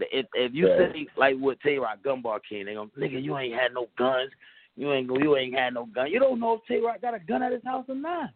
If 0.00 0.26
if 0.34 0.54
you 0.54 0.66
say 0.66 1.06
like 1.16 1.36
with 1.38 1.60
Tay 1.60 1.78
Roc 1.78 2.02
Gunbar 2.02 2.40
King, 2.48 2.66
they 2.66 2.74
go, 2.74 2.88
nigga, 2.98 3.22
you 3.22 3.36
ain't 3.36 3.54
had 3.54 3.74
no 3.74 3.88
guns. 3.98 4.30
You 4.76 4.92
ain't 4.92 5.10
you 5.10 5.36
ain't 5.36 5.54
had 5.54 5.74
no 5.74 5.86
gun. 5.86 6.10
You 6.10 6.20
don't 6.20 6.38
know 6.40 6.54
if 6.54 6.60
Tay 6.68 6.80
Roc 6.80 7.00
got 7.02 7.14
a 7.14 7.18
gun 7.18 7.42
at 7.42 7.52
his 7.52 7.64
house 7.64 7.84
or 7.88 7.96
not. 7.96 8.30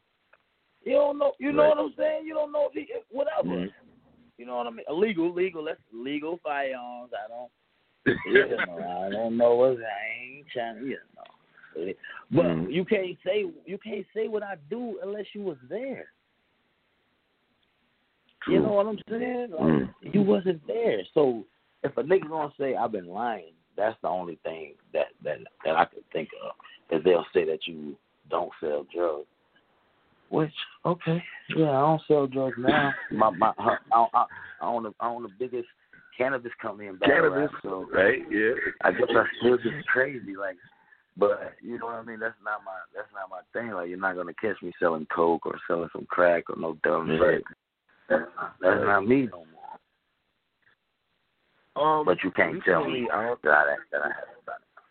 You 0.84 0.94
don't 0.94 1.18
know. 1.18 1.32
You 1.38 1.52
know 1.52 1.62
Right. 1.62 1.76
what 1.76 1.78
I'm 1.78 1.94
saying? 1.96 2.26
You 2.26 2.34
don't 2.34 2.50
know 2.52 2.68
if 2.68 2.72
he 2.72 2.92
whatever. 3.10 3.48
Mhm. 3.48 3.72
You 4.38 4.46
know 4.46 4.56
what 4.56 4.66
I 4.66 4.70
mean? 4.70 4.84
Illegal, 4.88 5.32
legal. 5.32 5.64
That's 5.64 5.80
legal 5.92 6.38
firearms. 6.42 7.12
I 7.14 7.28
don't. 7.28 7.50
You 8.04 8.48
know, 8.66 9.04
I 9.06 9.10
don't 9.10 9.36
know 9.36 9.54
what 9.54 9.78
I 9.78 10.36
ain't 10.36 10.46
trying. 10.52 10.76
to, 10.76 10.86
You 10.86 10.98
know, 11.16 11.92
but 12.30 12.46
Mhm. 12.46 12.72
you 12.72 12.84
can't 12.84 13.16
say 13.24 13.50
you 13.64 13.78
can't 13.78 14.06
say 14.14 14.28
what 14.28 14.42
I 14.42 14.56
do 14.68 14.98
unless 15.02 15.26
you 15.34 15.42
was 15.42 15.58
there. 15.68 16.12
You 18.48 18.60
know 18.60 18.72
what 18.72 18.86
I'm 18.86 18.98
saying? 19.08 19.50
Like, 19.52 19.60
Mm. 19.60 19.94
You 20.14 20.22
wasn't 20.22 20.66
there. 20.66 21.04
So 21.14 21.44
if 21.84 21.96
a 21.96 22.02
nigga 22.02 22.28
gonna 22.28 22.52
say 22.58 22.74
I've 22.74 22.92
been 22.92 23.06
lying, 23.06 23.54
that's 23.76 23.98
the 24.02 24.08
only 24.08 24.36
thing 24.36 24.74
that 24.92 25.08
that 25.22 25.38
that 25.64 25.76
I 25.76 25.84
could 25.84 26.04
think 26.10 26.30
of. 26.42 26.54
Is 26.90 27.04
they'll 27.04 27.26
say 27.32 27.44
that 27.44 27.66
you 27.66 27.96
don't 28.28 28.52
sell 28.60 28.84
drugs. 28.84 29.28
Which 30.28 30.52
okay, 30.84 31.22
yeah, 31.56 31.70
I 31.70 31.80
don't 31.80 32.02
sell 32.08 32.26
drugs 32.26 32.56
now. 32.58 32.92
my 33.10 33.30
my 33.30 33.52
I, 33.58 33.76
I, 33.92 34.26
I 34.60 34.66
own 34.66 34.82
the, 34.84 34.94
I 34.98 35.08
own 35.08 35.22
the 35.22 35.28
biggest 35.38 35.68
cannabis 36.16 36.52
company 36.60 36.88
in 36.88 36.96
battle 36.96 37.30
Cannabis, 37.30 37.50
rap, 37.52 37.62
so 37.62 37.86
right? 37.92 38.20
Yeah. 38.30 38.52
I 38.82 38.92
guess 38.92 39.08
I 39.10 39.24
still 39.40 39.56
get 39.58 39.86
crazy, 39.86 40.36
like. 40.38 40.56
But 41.14 41.52
you 41.60 41.78
know 41.78 41.86
what 41.86 41.96
I 41.96 42.02
mean? 42.04 42.20
That's 42.20 42.34
not 42.42 42.64
my 42.64 42.72
that's 42.94 43.08
not 43.12 43.28
my 43.28 43.40
thing. 43.52 43.72
Like 43.72 43.90
you're 43.90 43.98
not 43.98 44.16
gonna 44.16 44.32
catch 44.40 44.56
me 44.62 44.72
selling 44.80 45.06
coke 45.14 45.44
or 45.44 45.58
selling 45.68 45.90
some 45.92 46.06
crack 46.06 46.48
or 46.48 46.56
no 46.56 46.78
dumb 46.82 47.10
Right. 47.20 47.34
shit. 47.36 47.44
That's 48.08 48.22
not, 48.34 48.54
that's 48.62 48.80
not 48.82 49.06
me 49.06 49.28
no 49.30 49.44
more. 51.76 51.98
Um, 51.98 52.04
But 52.06 52.22
you 52.24 52.30
can't 52.30 52.62
tell 52.64 52.88
me 52.88 53.08
I, 53.12 53.34
that 53.44 53.50
I, 53.50 53.76
that 53.92 54.00
I 54.02 54.08
have 54.08 54.28
about 54.42 54.60
it. 54.60 54.82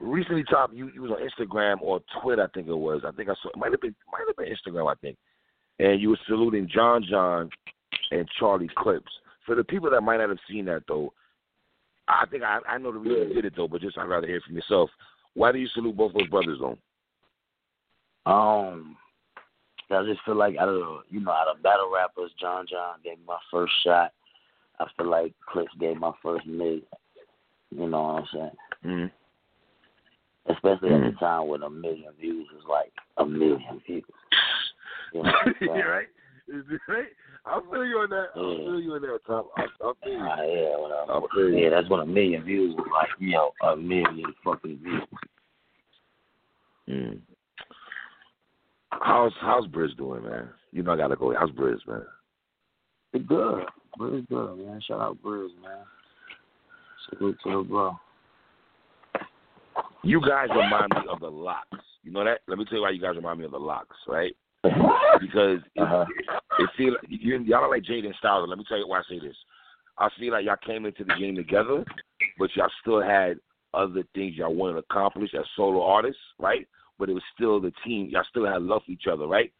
recently, 0.00 0.44
Top, 0.44 0.70
you, 0.74 0.90
you 0.94 1.02
was 1.02 1.10
on 1.12 1.18
Instagram 1.46 1.80
or 1.80 2.00
Twitter, 2.22 2.42
I 2.44 2.48
think 2.48 2.68
it 2.68 2.74
was. 2.74 3.02
I 3.06 3.10
think 3.12 3.28
I 3.30 3.34
saw 3.42 3.48
it 3.48 3.56
might 3.56 3.72
have 3.72 3.80
been 3.80 3.94
might 4.12 4.24
have 4.26 4.36
been 4.36 4.54
Instagram, 4.54 4.90
I 4.90 4.94
think. 5.00 5.16
And 5.78 6.00
you 6.00 6.10
were 6.10 6.18
saluting 6.26 6.68
John 6.72 7.02
John 7.08 7.48
and 8.10 8.28
Charlie 8.38 8.70
Clips. 8.76 9.10
For 9.46 9.54
the 9.54 9.64
people 9.64 9.90
that 9.90 10.00
might 10.02 10.18
not 10.18 10.28
have 10.28 10.38
seen 10.48 10.64
that 10.66 10.82
though, 10.86 11.12
I 12.08 12.26
think 12.30 12.42
I 12.42 12.58
I 12.68 12.78
know 12.78 12.92
the 12.92 12.98
reason 12.98 13.28
you 13.28 13.34
did 13.34 13.44
it 13.46 13.54
though, 13.56 13.68
but 13.68 13.80
just 13.80 13.98
I'd 13.98 14.04
rather 14.08 14.26
hear 14.26 14.40
from 14.46 14.56
yourself. 14.56 14.90
Why 15.34 15.52
do 15.52 15.58
you 15.58 15.68
salute 15.68 15.96
both 15.96 16.12
those 16.12 16.28
brothers 16.28 16.58
though? 16.60 16.76
Um, 18.26 18.96
I 19.90 20.04
just 20.04 20.20
feel 20.24 20.36
like 20.36 20.56
out 20.56 20.68
of 20.68 21.02
you 21.08 21.20
know 21.20 21.30
out 21.32 21.48
of 21.48 21.62
battle 21.62 21.90
rappers, 21.92 22.30
John 22.40 22.66
John 22.70 22.96
gave 23.02 23.18
me 23.18 23.24
my 23.26 23.38
first 23.50 23.72
shot. 23.84 24.12
I 24.78 24.86
feel 24.96 25.08
like 25.10 25.34
Clips 25.46 25.72
gave 25.78 25.96
my 25.96 26.12
first 26.22 26.46
mid. 26.46 26.82
You 27.70 27.86
know 27.88 28.02
what 28.02 28.22
I'm 28.22 28.26
saying? 28.32 28.50
Mm-hmm. 28.84 30.52
Especially 30.52 30.88
at 30.94 31.00
Mhm. 31.00 31.12
the 31.12 31.18
time 31.18 31.48
when 31.48 31.62
a 31.62 31.70
million 31.70 32.12
views 32.20 32.48
is 32.56 32.64
like 32.68 32.92
a 33.18 33.24
million 33.26 33.80
views. 33.86 34.04
You 35.12 35.22
know 35.22 35.30
what 35.30 35.34
I'm 35.46 35.54
saying? 35.60 35.72
yeah, 35.76 35.82
right. 35.82 36.08
Is 36.48 36.64
it 36.70 36.80
right? 36.88 37.06
I 37.46 37.60
feel 37.70 37.84
you 37.84 37.96
on 37.98 38.10
that. 38.10 38.26
I 38.34 38.40
Yeah. 38.40 38.56
feel 38.58 38.80
you 38.80 38.94
on 38.94 39.02
that, 39.02 39.18
Top. 39.26 39.50
I, 39.56 39.62
I 39.62 39.92
feel 40.04 40.12
you. 40.12 40.18
Ah, 40.20 40.42
yeah, 40.42 40.76
whatever. 40.76 41.12
I 41.12 41.34
feel 41.34 41.48
you. 41.50 41.56
Yeah, 41.64 41.70
that's 41.70 41.88
when 41.88 42.00
a 42.00 42.06
million 42.06 42.44
views 42.44 42.74
was 42.76 42.86
like, 42.92 43.08
yo, 43.18 43.52
a 43.62 43.76
million 43.76 44.34
fucking 44.44 44.78
views. 44.82 45.02
Mm. 46.88 47.20
How's 48.92 49.32
how's 49.40 49.66
Briz 49.68 49.96
doing, 49.96 50.24
man? 50.24 50.48
You 50.72 50.82
know 50.82 50.92
I 50.92 50.96
gotta 50.96 51.16
go. 51.16 51.32
How's 51.38 51.50
Briz, 51.50 51.78
man? 51.86 52.02
It's 53.12 53.26
good. 53.26 53.64
Briz 53.98 54.28
good, 54.28 54.58
man. 54.58 54.80
Shout 54.86 55.00
out 55.00 55.18
Briz, 55.22 55.48
man. 55.62 55.84
Salute 57.08 57.38
to 57.44 57.50
the 57.62 57.68
bro. 57.68 57.96
You 60.02 60.20
guys 60.20 60.48
remind 60.50 60.88
me 60.94 61.02
of 61.10 61.20
the 61.20 61.30
LOX. 61.30 61.66
You 62.02 62.10
know 62.12 62.24
that? 62.24 62.40
Let 62.48 62.58
me 62.58 62.64
tell 62.64 62.78
you 62.78 62.82
why 62.82 62.90
you 62.90 63.00
guys 63.00 63.16
remind 63.16 63.38
me 63.38 63.44
of 63.44 63.50
the 63.52 63.58
LOX, 63.58 63.88
right? 64.08 64.34
Because 65.20 65.58
Uh-huh. 65.78 66.04
It 66.60 66.70
feel 66.76 66.94
you, 67.08 67.38
y'all 67.44 67.64
are 67.64 67.70
like 67.70 67.84
Jaden 67.84 68.14
Styles. 68.18 68.46
Let 68.48 68.58
me 68.58 68.64
tell 68.68 68.78
you 68.78 68.86
why 68.86 68.98
I 68.98 69.02
say 69.08 69.18
this. 69.18 69.36
I 69.98 70.08
feel 70.18 70.32
like 70.32 70.44
y'all 70.44 70.56
came 70.64 70.86
into 70.86 71.04
the 71.04 71.14
game 71.18 71.36
together, 71.36 71.84
but 72.38 72.50
y'all 72.54 72.70
still 72.80 73.02
had 73.02 73.38
other 73.74 74.02
things 74.14 74.36
y'all 74.36 74.54
wanted 74.54 74.74
to 74.74 74.78
accomplish 74.80 75.30
as 75.34 75.44
solo 75.56 75.82
artists, 75.82 76.20
right? 76.38 76.66
But 76.98 77.08
it 77.08 77.14
was 77.14 77.22
still 77.34 77.60
the 77.60 77.72
team. 77.84 78.08
Y'all 78.10 78.24
still 78.28 78.46
had 78.46 78.62
love 78.62 78.82
for 78.84 78.92
each 78.92 79.06
other, 79.10 79.26
right? 79.26 79.52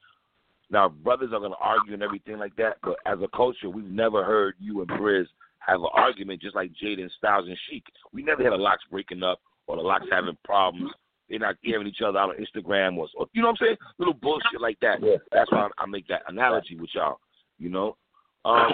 Now, 0.71 0.89
brothers 0.89 1.31
are 1.33 1.41
gonna 1.41 1.55
argue 1.61 1.95
and 1.95 2.03
everything 2.03 2.39
like 2.39 2.55
that, 2.57 2.77
but 2.83 2.97
as 3.07 3.19
a 3.23 3.37
culture, 3.37 3.71
we've 3.71 3.85
never 3.85 4.25
heard 4.25 4.55
you 4.59 4.81
and 4.81 4.91
Briz 4.91 5.27
have 5.59 5.81
an 5.81 5.89
argument 5.93 6.41
just 6.41 6.55
like 6.55 6.71
Jaden 6.83 7.11
Styles 7.19 7.49
and 7.49 7.59
Sheek. 7.69 7.85
We 8.13 8.23
never 8.23 8.43
had 8.43 8.53
a 8.53 8.57
LOX 8.57 8.83
breaking 8.91 9.23
up 9.23 9.41
or 9.67 9.77
the 9.77 9.83
LOX 9.83 10.05
having 10.11 10.37
problems. 10.45 10.91
They're 11.31 11.39
not 11.39 11.57
airing 11.65 11.87
each 11.87 12.03
other 12.05 12.19
out 12.19 12.31
on 12.31 12.37
Instagram 12.37 12.99
or, 12.99 13.09
or 13.17 13.27
you 13.33 13.41
know 13.41 13.49
what 13.49 13.59
I'm 13.61 13.67
saying? 13.67 13.77
Little 13.99 14.15
bullshit 14.15 14.61
like 14.61 14.79
that. 14.81 14.99
Yeah. 15.01 15.17
That's 15.33 15.51
why 15.51 15.69
I 15.79 15.87
make 15.87 16.07
that 16.09 16.23
analogy 16.29 16.77
with 16.77 16.91
y'all. 16.93 17.21
You 17.59 17.69
know, 17.69 17.97
um, 18.45 18.73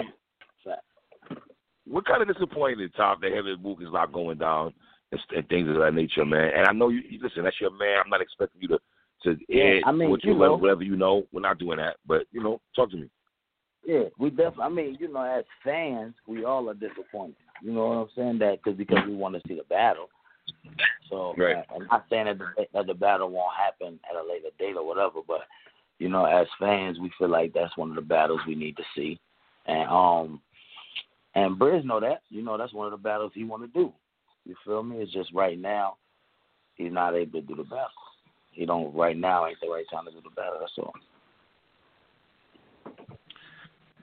what 1.89 2.05
kind 2.05 2.21
of 2.21 2.27
disappointed 2.27 2.93
Top 2.95 3.21
that 3.21 3.31
Heavy 3.31 3.55
Mook 3.61 3.81
is 3.81 3.91
not 3.91 4.11
going 4.11 4.37
down 4.37 4.73
and, 5.11 5.21
and 5.35 5.47
things 5.49 5.69
of 5.69 5.75
that 5.75 5.93
nature, 5.93 6.25
man. 6.25 6.51
And 6.55 6.67
I 6.67 6.73
know 6.73 6.89
you. 6.89 7.01
Listen, 7.21 7.43
that's 7.43 7.59
your 7.61 7.71
man. 7.71 7.99
I'm 8.03 8.09
not 8.09 8.21
expecting 8.21 8.61
you 8.61 8.67
to 8.69 8.79
to 9.23 9.37
air 9.49 9.81
I 9.85 9.91
mean, 9.91 10.09
what 10.09 10.23
you, 10.23 10.33
you 10.33 10.39
know. 10.39 10.55
whatever 10.55 10.83
you 10.83 10.95
know. 10.95 11.23
We're 11.31 11.41
not 11.41 11.57
doing 11.59 11.77
that, 11.77 11.97
but 12.05 12.23
you 12.31 12.43
know, 12.43 12.61
talk 12.75 12.91
to 12.91 12.97
me. 12.97 13.09
Yeah, 13.85 14.03
we 14.19 14.29
definitely. 14.29 14.63
I 14.63 14.69
mean, 14.69 14.97
you 14.99 15.11
know, 15.11 15.21
as 15.21 15.45
fans, 15.63 16.13
we 16.27 16.43
all 16.43 16.69
are 16.69 16.73
disappointed. 16.73 17.35
You 17.63 17.71
know 17.71 17.87
what 17.87 17.95
I'm 17.95 18.09
saying? 18.15 18.39
That 18.39 18.63
cause 18.63 18.75
because 18.77 18.99
we 19.07 19.15
want 19.15 19.35
to 19.35 19.41
see 19.47 19.55
the 19.55 19.63
battle. 19.63 20.09
So 21.09 21.33
Right. 21.37 21.57
uh, 21.57 21.75
I'm 21.75 21.87
not 21.87 22.05
saying 22.09 22.25
that 22.25 22.37
the, 22.39 22.67
that 22.73 22.87
the 22.87 22.93
battle 22.93 23.29
won't 23.29 23.55
happen 23.55 23.99
at 24.09 24.15
a 24.15 24.27
later 24.27 24.49
date 24.59 24.75
or 24.75 24.85
whatever, 24.85 25.19
but 25.27 25.41
you 25.99 26.09
know, 26.09 26.25
as 26.25 26.47
fans, 26.59 26.99
we 26.99 27.11
feel 27.17 27.29
like 27.29 27.53
that's 27.53 27.75
one 27.77 27.89
of 27.89 27.95
the 27.95 28.01
battles 28.01 28.41
we 28.47 28.55
need 28.55 28.77
to 28.77 28.83
see, 28.95 29.19
and 29.65 29.89
um, 29.89 30.41
and 31.33 31.59
Briz 31.59 31.83
know 31.83 31.99
that. 31.99 32.21
You 32.29 32.43
know, 32.43 32.57
that's 32.57 32.73
one 32.73 32.85
of 32.85 32.91
the 32.91 33.03
battles 33.03 33.31
he 33.33 33.43
want 33.43 33.63
to 33.63 33.79
do. 33.79 33.91
You 34.45 34.55
feel 34.63 34.83
me? 34.83 34.97
It's 34.97 35.11
just 35.11 35.33
right 35.33 35.59
now 35.59 35.97
he's 36.75 36.91
not 36.91 37.15
able 37.15 37.41
to 37.41 37.47
do 37.47 37.55
the 37.55 37.63
battle. 37.63 37.89
He 38.51 38.65
don't 38.65 38.93
right 38.95 39.17
now 39.17 39.47
ain't 39.47 39.59
the 39.61 39.69
right 39.69 39.85
time 39.91 40.05
to 40.05 40.11
do 40.11 40.21
the 40.21 40.29
battle. 40.35 40.57
That's 40.59 40.71
all. 40.77 40.93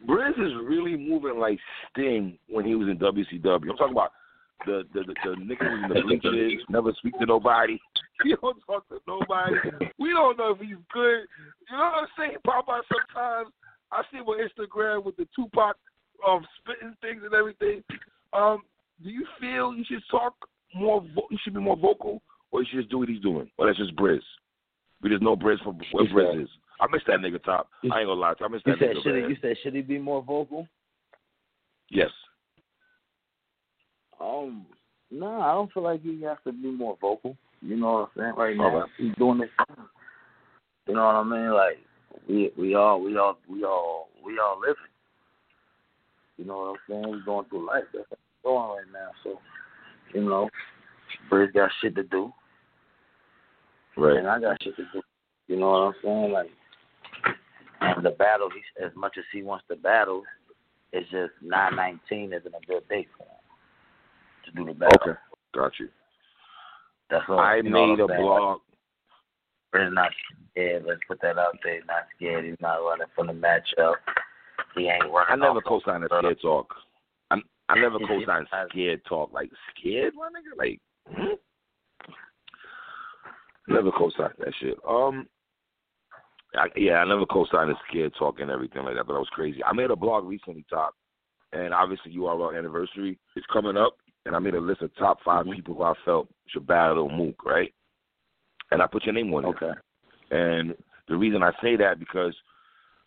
Briz 0.07 0.33
is 0.33 0.53
really 0.63 0.97
moving 0.97 1.39
like 1.39 1.59
Sting 1.91 2.39
when 2.49 2.65
he 2.65 2.75
was 2.75 2.89
in 2.89 2.99
WCW. 2.99 3.71
I'm 3.71 3.77
talking 3.77 3.93
about 3.93 4.13
the 4.67 4.83
the 4.95 5.01
the, 5.05 5.14
the 5.25 5.37
nigga 5.37 5.69
who's 5.71 5.83
in 5.85 5.88
the 5.88 6.03
bleachers, 6.03 6.62
never 6.69 6.93
speak 6.99 7.19
to 7.19 7.27
nobody. 7.27 7.79
He 8.23 8.31
don't 8.40 8.57
talk 8.64 8.88
to 8.90 9.01
nobody. 9.09 9.57
We 9.99 10.11
don't 10.11 10.38
know 10.38 10.53
if 10.53 10.61
he's 10.61 10.77
good. 10.93 11.27
You 11.69 11.77
know 11.77 11.83
what 11.83 11.95
I'm 12.03 12.07
saying? 12.17 12.37
Pop 12.47 12.67
out 12.69 12.85
sometimes. 12.88 13.49
I 13.90 14.03
see 14.11 14.19
him 14.19 14.27
on 14.27 14.38
Instagram 14.38 15.05
with 15.05 15.17
the 15.17 15.27
Tupac 15.35 15.77
um 16.27 16.47
spitting 16.61 16.95
things 17.03 17.23
and 17.25 17.35
everything. 17.35 17.83
Um, 18.33 18.62
do 19.03 19.11
you 19.11 19.27
feel 19.40 19.75
you 19.75 19.85
should 19.87 20.03
talk 20.12 20.35
more? 20.77 21.01
Vo- 21.14 21.27
you 21.29 21.38
should 21.43 21.55
be 21.55 21.61
more 21.61 21.77
vocal, 21.77 22.23
or 22.53 22.61
you 22.62 22.67
should 22.71 22.79
just 22.83 22.90
do 22.90 22.99
what 22.99 23.09
he's 23.09 23.21
doing? 23.21 23.51
Or 23.59 23.67
that's 23.67 23.79
just 23.79 23.97
Briz. 23.97 24.21
We 25.03 25.11
just 25.11 25.23
know 25.23 25.35
Briz 25.37 25.59
for 25.64 25.75
what 25.90 26.07
Briz 26.07 26.33
said- 26.35 26.43
is. 26.43 26.49
I 26.81 26.87
miss 26.93 27.03
that 27.09 27.19
nigga 27.19 27.43
top. 27.43 27.69
I 27.83 27.99
ain't 27.99 28.07
gonna 28.09 28.12
lie 28.14 28.35
to 28.35 28.37
you. 28.40 28.47
I 28.47 28.49
miss 28.49 28.62
You 28.64 28.73
that 28.75 28.79
said 28.79 28.90
nigga. 28.97 29.03
should 29.03 29.14
he, 29.17 29.21
you 29.29 29.37
said 29.43 29.57
should 29.64 29.75
he 29.75 29.83
be 29.83 29.99
more 29.99 30.23
vocal? 30.23 30.69
Yes. 31.90 32.11
Um, 34.20 34.66
no, 35.11 35.40
I 35.40 35.53
don't 35.53 35.72
feel 35.72 35.83
like 35.83 36.03
he 36.03 36.22
has 36.22 36.38
to 36.44 36.53
be 36.53 36.70
more 36.70 36.96
vocal. 37.00 37.37
You 37.61 37.77
know 37.77 37.92
what 37.92 38.00
I'm 38.00 38.09
saying? 38.16 38.35
Right 38.37 38.57
now, 38.57 38.79
Okay. 38.83 38.92
he's 38.98 39.14
doing 39.16 39.38
this. 39.38 39.50
thing. 39.66 39.87
You 40.87 40.94
know 40.94 41.05
what 41.07 41.14
I 41.14 41.22
mean? 41.22 41.50
Like 41.53 41.79
we 42.29 42.53
we 42.59 42.74
all 42.74 43.00
we 43.00 43.16
all 43.16 43.38
we 43.48 43.64
all 43.64 44.09
we 44.24 44.38
all 44.38 44.61
living. 44.61 44.77
You 46.37 46.44
know 46.44 46.59
what 46.59 46.64
I'm 46.70 46.77
saying? 46.88 47.11
We're 47.11 47.24
going 47.24 47.46
through 47.48 47.66
life. 47.66 47.85
That's 47.92 48.05
what's 48.11 48.22
going 48.44 48.70
right 48.79 48.92
now. 48.92 49.11
So, 49.22 49.38
you 50.12 50.24
know, 50.29 50.50
Briz 51.31 51.53
got 51.55 51.70
shit 51.81 51.94
to 51.94 52.03
do, 52.03 52.33
Right. 53.96 54.16
and 54.16 54.27
I 54.29 54.40
got 54.40 54.62
shit 54.62 54.77
to 54.77 54.85
do. 54.92 55.03
You 55.46 55.57
know 55.57 55.70
what 55.70 55.77
I'm 55.77 55.94
saying? 56.03 56.33
Like, 56.33 56.50
and 57.81 58.05
the 58.05 58.11
battle, 58.11 58.50
he, 58.50 58.85
as 58.85 58.90
much 58.96 59.14
as 59.16 59.24
he 59.33 59.42
wants 59.42 59.64
to 59.70 59.77
battle, 59.77 60.22
it's 60.92 61.09
just 61.11 61.33
919 61.40 62.33
isn't 62.33 62.55
a 62.55 62.66
good 62.66 62.87
date 62.88 63.09
for 63.16 63.24
him 63.24 63.34
to 64.45 64.53
do 64.53 64.67
the 64.67 64.75
battle. 64.75 64.99
Okay. 65.03 65.19
Got 65.55 65.73
you. 65.79 65.89
That's 67.11 67.25
all. 67.29 67.39
I 67.39 67.57
you 67.57 67.65
know 67.65 67.87
made 67.87 68.01
a 68.01 68.07
saying? 68.09 68.21
blog. 68.21 68.61
Briz 69.75 69.93
not 69.93 70.11
scared. 70.53 70.85
Let's 70.87 71.01
put 71.09 71.21
that 71.23 71.39
out 71.39 71.59
there. 71.63 71.77
He's 71.77 71.85
not 71.87 72.05
scared. 72.17 72.45
He's 72.45 72.61
not 72.61 72.77
running 72.77 73.07
from 73.15 73.27
the 73.29 73.33
matchup. 73.33 73.95
He 74.77 74.89
ain't 74.89 75.11
running. 75.11 75.31
I 75.31 75.37
never 75.37 75.61
co-signed 75.61 76.05
a 76.05 76.07
scared 76.07 76.41
talk. 76.41 76.75
I 77.31 77.37
I 77.69 77.75
never 77.79 77.99
co-signed 78.09 78.47
scared 78.71 79.03
talk. 79.09 79.33
Like 79.33 79.51
scared, 79.77 80.15
my 80.15 80.29
nigga. 80.29 80.57
Like, 80.57 80.81
hmm? 81.09 81.35
never 83.69 83.91
co-signed 83.93 84.35
that 84.39 84.55
shit. 84.61 84.79
Um, 84.89 85.27
I, 86.57 86.67
yeah, 86.77 86.95
I 86.95 87.05
never 87.05 87.27
co-signed 87.27 87.71
the 87.71 87.75
scared 87.89 88.15
talk 88.19 88.41
and 88.41 88.51
everything 88.51 88.85
like 88.85 88.95
that. 88.95 89.07
But 89.07 89.15
that 89.15 89.21
was 89.21 89.29
crazy. 89.33 89.63
I 89.65 89.73
made 89.73 89.91
a 89.91 89.97
blog 89.97 90.25
recently, 90.25 90.65
top, 90.71 90.95
and 91.53 91.75
obviously 91.75 92.15
our 92.19 92.57
anniversary 92.57 93.19
is 93.37 93.45
coming 93.53 93.77
up, 93.77 93.97
and 94.27 94.35
I 94.35 94.39
made 94.39 94.55
a 94.55 94.61
list 94.61 94.83
of 94.83 94.95
top 94.97 95.21
5 95.23 95.47
Mhm. 95.47 95.55
people 95.55 95.75
who 95.75 95.83
I 95.83 95.95
felt 96.05 96.29
should 96.47 96.67
battle 96.67 97.09
Mook, 97.09 97.45
right? 97.45 97.73
And 98.71 98.83
I 98.83 98.87
put 98.87 99.05
your 99.05 99.13
name 99.13 99.33
on 99.35 99.45
it. 99.45 99.49
Okay. 99.49 99.73
And 100.31 100.77
the 101.07 101.17
reason 101.17 101.43
I 101.43 101.53
say 101.61 101.77
that 101.77 101.99
because 101.99 102.35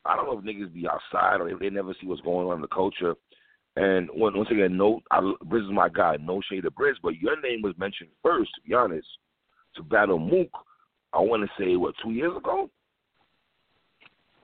I 0.06 0.15
don't 0.15 0.25
know 0.25 0.38
if 0.38 0.45
niggas 0.45 0.73
be 0.73 0.88
outside 0.88 1.41
or 1.41 1.49
if 1.49 1.60
they 1.60 1.69
never 1.69 1.93
see 1.95 2.08
what's 2.08 2.21
going 2.21 2.47
on 2.47 2.56
in 2.56 2.62
the 2.62 2.67
culture. 2.67 3.15
And 3.75 4.10
when, 4.13 4.36
once 4.36 4.49
again, 4.49 4.77
no, 4.77 5.01
I, 5.12 5.19
Briz 5.45 5.65
is 5.65 5.71
my 5.71 5.89
guy. 5.89 6.17
No 6.17 6.41
shade 6.41 6.62
to 6.62 6.71
Briz, 6.71 6.95
but 7.03 7.17
your 7.17 7.39
name 7.41 7.62
was 7.62 7.77
mentioned 7.77 8.10
first. 8.23 8.53
To 8.56 8.62
be 8.62 8.73
honest, 8.73 9.08
to 9.75 9.84
battle 9.84 10.17
Mook, 10.17 10.49
I 11.13 11.19
want 11.19 11.43
to 11.43 11.63
say 11.63 11.75
what 11.75 11.95
two 12.01 12.12
years 12.12 12.36
ago. 12.36 12.69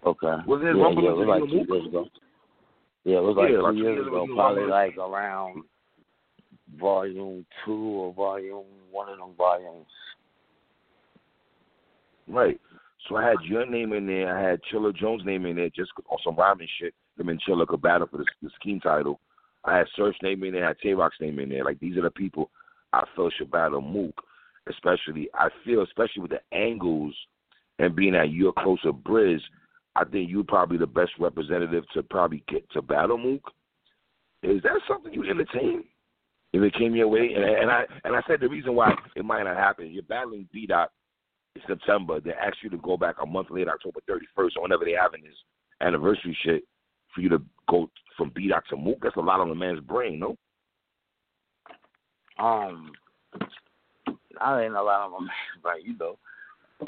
Okay. 0.05 0.35
Was 0.45 0.61
there 0.61 0.75
yeah, 0.75 0.89
yeah, 0.89 1.09
it 1.09 1.15
was 1.15 1.27
like 1.27 1.49
two 1.49 1.55
years 1.55 1.87
ago. 1.87 2.09
Yeah, 3.05 3.17
it 3.17 3.23
was 3.23 3.37
like 3.37 3.49
Yeah, 3.49 3.55
two 3.57 3.61
like 3.63 3.73
two 3.73 3.77
years 3.79 3.95
years 3.95 4.07
ago. 4.07 4.23
ago, 4.23 4.35
Probably 4.35 4.65
like 4.65 4.97
around 4.97 5.63
volume 6.83 7.45
two 7.63 7.71
or 7.73 8.13
volume 8.13 8.65
one 8.91 9.07
of 9.07 9.17
them 9.17 9.31
volumes. 9.37 9.87
Right. 12.27 12.59
So 13.07 13.15
I 13.15 13.27
had 13.27 13.37
your 13.43 13.65
name 13.65 13.93
in 13.93 14.05
there. 14.05 14.37
I 14.37 14.49
had 14.51 14.59
Chilla 14.71 14.95
Jones' 14.95 15.25
name 15.25 15.45
in 15.45 15.55
there 15.55 15.69
just 15.69 15.91
on 16.09 16.17
some 16.23 16.35
rhyming 16.35 16.67
shit. 16.79 16.93
him 17.17 17.29
and 17.29 17.41
Chilla 17.41 17.65
could 17.65 17.81
battle 17.81 18.07
for 18.11 18.17
the, 18.17 18.25
the 18.41 18.49
scheme 18.59 18.81
title. 18.81 19.19
I 19.63 19.77
had 19.77 19.87
Search 19.95 20.15
name 20.21 20.43
in 20.43 20.53
there, 20.53 20.65
I 20.65 20.69
had 20.69 20.79
Tay 20.83 20.93
Roc's 20.93 21.15
name 21.21 21.39
in 21.39 21.49
there. 21.49 21.63
Like 21.63 21.79
these 21.79 21.97
are 21.97 22.01
the 22.01 22.11
people 22.11 22.51
I 22.91 23.05
feel 23.15 23.29
should 23.37 23.49
battle 23.49 23.81
Mook. 23.81 24.21
Especially, 24.69 25.29
I 25.33 25.49
feel, 25.65 25.81
especially 25.83 26.21
with 26.21 26.31
the 26.31 26.57
angles 26.57 27.13
and 27.79 27.95
being 27.95 28.13
that 28.13 28.31
you're 28.31 28.53
closer, 28.53 28.91
Briz. 28.91 29.39
I 29.95 30.03
think 30.05 30.29
you're 30.29 30.43
probably 30.43 30.77
the 30.77 30.87
best 30.87 31.11
representative 31.19 31.83
to 31.93 32.03
probably 32.03 32.43
get 32.47 32.69
to 32.71 32.81
battle 32.81 33.17
Mook. 33.17 33.51
Is 34.41 34.61
that 34.63 34.79
something 34.87 35.13
you 35.13 35.23
entertain? 35.23 35.83
If 36.53 36.61
it 36.61 36.75
came 36.75 36.95
your 36.95 37.07
way, 37.07 37.33
and, 37.35 37.43
and 37.43 37.71
I 37.71 37.83
and 38.03 38.15
I 38.15 38.21
said 38.27 38.39
the 38.39 38.47
reason 38.47 38.75
why 38.75 38.93
it 39.15 39.25
might 39.25 39.43
not 39.43 39.57
happen. 39.57 39.89
You're 39.91 40.03
battling 40.03 40.47
B 40.53 40.67
Dot 40.67 40.91
in 41.55 41.61
September. 41.67 42.19
They 42.19 42.31
ask 42.31 42.57
you 42.61 42.69
to 42.69 42.77
go 42.77 42.95
back 42.95 43.15
a 43.21 43.25
month 43.25 43.47
later, 43.49 43.71
October 43.71 43.99
31st, 44.07 44.57
or 44.57 44.61
whenever 44.63 44.85
they 44.85 44.91
having 44.91 45.23
this 45.23 45.33
anniversary 45.81 46.37
shit, 46.43 46.63
for 47.13 47.21
you 47.21 47.29
to 47.29 47.41
go 47.69 47.89
from 48.17 48.31
B 48.35 48.49
Dot 48.49 48.63
to 48.69 48.77
Mook. 48.77 48.99
That's 49.01 49.15
a 49.15 49.21
lot 49.21 49.39
on 49.39 49.49
the 49.49 49.55
man's 49.55 49.79
brain, 49.79 50.19
no? 50.19 50.37
Um, 52.37 52.91
I 54.39 54.63
ain't 54.63 54.75
a 54.75 54.81
lot 54.81 55.05
on 55.05 55.11
my 55.11 55.19
man's 55.21 55.61
brain, 55.63 55.83
you 55.85 55.97
know. 55.97 56.17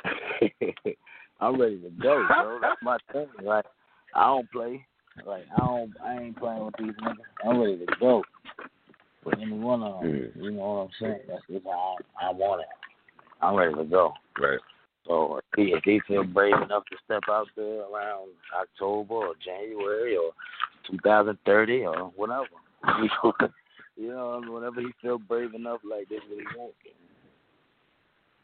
I'm 1.39 1.59
ready 1.59 1.77
to 1.77 1.89
go, 1.89 2.25
bro. 2.27 2.59
That's 2.61 2.81
my 2.81 2.97
thing. 3.11 3.27
Like 3.43 3.65
I 4.13 4.27
don't 4.27 4.51
play. 4.51 4.85
Like 5.25 5.45
I 5.55 5.65
don't. 5.65 5.93
I 6.03 6.21
ain't 6.21 6.37
playing 6.37 6.65
with 6.65 6.75
these 6.77 6.93
niggas. 7.03 7.15
I'm 7.43 7.59
ready 7.59 7.77
to 7.77 7.85
go. 7.99 8.23
But 9.25 9.41
any 9.41 9.51
one 9.51 9.81
of 9.81 10.01
them, 10.01 10.11
mm. 10.11 10.43
you 10.43 10.51
know 10.51 10.61
what 10.61 10.81
I'm 10.83 10.89
saying? 11.01 11.19
That's 11.27 11.41
just 11.51 11.65
how 11.65 11.95
I, 12.21 12.27
I 12.27 12.31
want 12.31 12.61
it. 12.61 12.67
I'm 13.41 13.55
ready 13.55 13.73
to 13.73 13.83
go. 13.83 14.13
Right. 14.39 14.59
So 15.07 15.37
if 15.37 15.43
he, 15.55 15.73
if 15.73 15.83
he 15.83 15.99
feel 16.07 16.23
brave 16.23 16.53
enough 16.53 16.83
to 16.91 16.97
step 17.03 17.23
out 17.29 17.47
there 17.55 17.81
around 17.81 18.29
October 18.59 19.13
or 19.15 19.33
January 19.43 20.15
or 20.15 20.31
2030 20.89 21.85
or 21.85 22.11
whatever, 22.15 22.45
you 23.97 24.09
know, 24.09 24.41
whenever 24.47 24.81
he 24.81 24.87
feel 25.01 25.17
brave 25.17 25.53
enough, 25.53 25.79
like 25.89 26.07
this, 26.09 26.19
what 26.29 26.39
he 26.39 26.57
wants, 26.57 26.75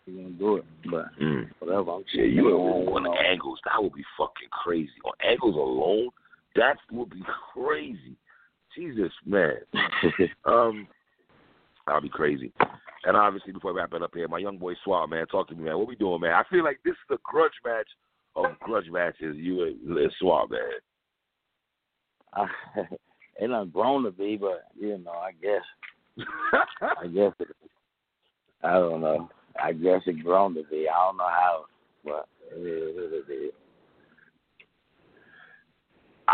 he 0.05 0.11
gonna 0.13 0.29
do 0.29 0.57
it. 0.57 0.65
But 0.89 1.05
mm. 1.21 1.47
whatever, 1.59 1.91
I'm 1.91 2.03
yeah, 2.13 2.23
you 2.23 2.47
on, 2.49 3.05
on 3.05 3.25
angles. 3.25 3.59
That 3.65 3.81
would 3.81 3.93
be 3.93 4.05
fucking 4.17 4.49
crazy. 4.51 4.89
On 5.05 5.13
angles 5.27 5.55
alone, 5.55 6.09
that 6.55 6.77
would 6.91 7.09
be 7.11 7.23
crazy. 7.53 8.15
Jesus, 8.75 9.11
man. 9.25 9.57
um, 10.45 10.87
I'll 11.87 12.01
be 12.01 12.09
crazy. 12.09 12.51
And 13.03 13.17
obviously, 13.17 13.51
before 13.51 13.71
I 13.71 13.75
wrap 13.75 13.93
it 13.93 14.03
up 14.03 14.11
here, 14.13 14.27
my 14.27 14.37
young 14.37 14.57
boy 14.57 14.73
Swab, 14.83 15.09
man, 15.09 15.25
talk 15.27 15.49
to 15.49 15.55
me, 15.55 15.63
man. 15.63 15.77
What 15.77 15.87
we 15.87 15.95
doing, 15.95 16.21
man? 16.21 16.33
I 16.33 16.43
feel 16.49 16.63
like 16.63 16.79
this 16.85 16.91
is 16.91 16.97
the 17.09 17.17
grudge 17.23 17.51
match 17.65 17.87
of 18.35 18.57
grudge 18.59 18.89
matches. 18.91 19.35
You 19.37 19.63
and 19.63 20.11
Swab, 20.19 20.51
man. 20.51 20.59
Uh, 22.33 22.45
it 23.39 23.47
done 23.47 23.69
grown 23.69 24.03
to 24.03 24.11
be, 24.11 24.37
but 24.37 24.65
you 24.79 24.97
know, 24.99 25.11
I 25.11 25.31
guess, 25.41 26.25
I 27.01 27.07
guess 27.13 27.33
it, 27.39 27.47
I 28.63 28.73
don't 28.73 29.01
know. 29.01 29.29
I 29.61 29.73
guess 29.73 30.01
it 30.05 30.23
grown 30.23 30.53
to 30.55 30.63
be. 30.69 30.87
I 30.87 31.07
don't 31.07 31.17
know 31.17 31.27
how, 31.27 31.65
but 32.05 32.27
it 32.55 32.59
is 32.59 32.95
what 32.95 33.13
it 33.29 33.33
is. 33.33 33.53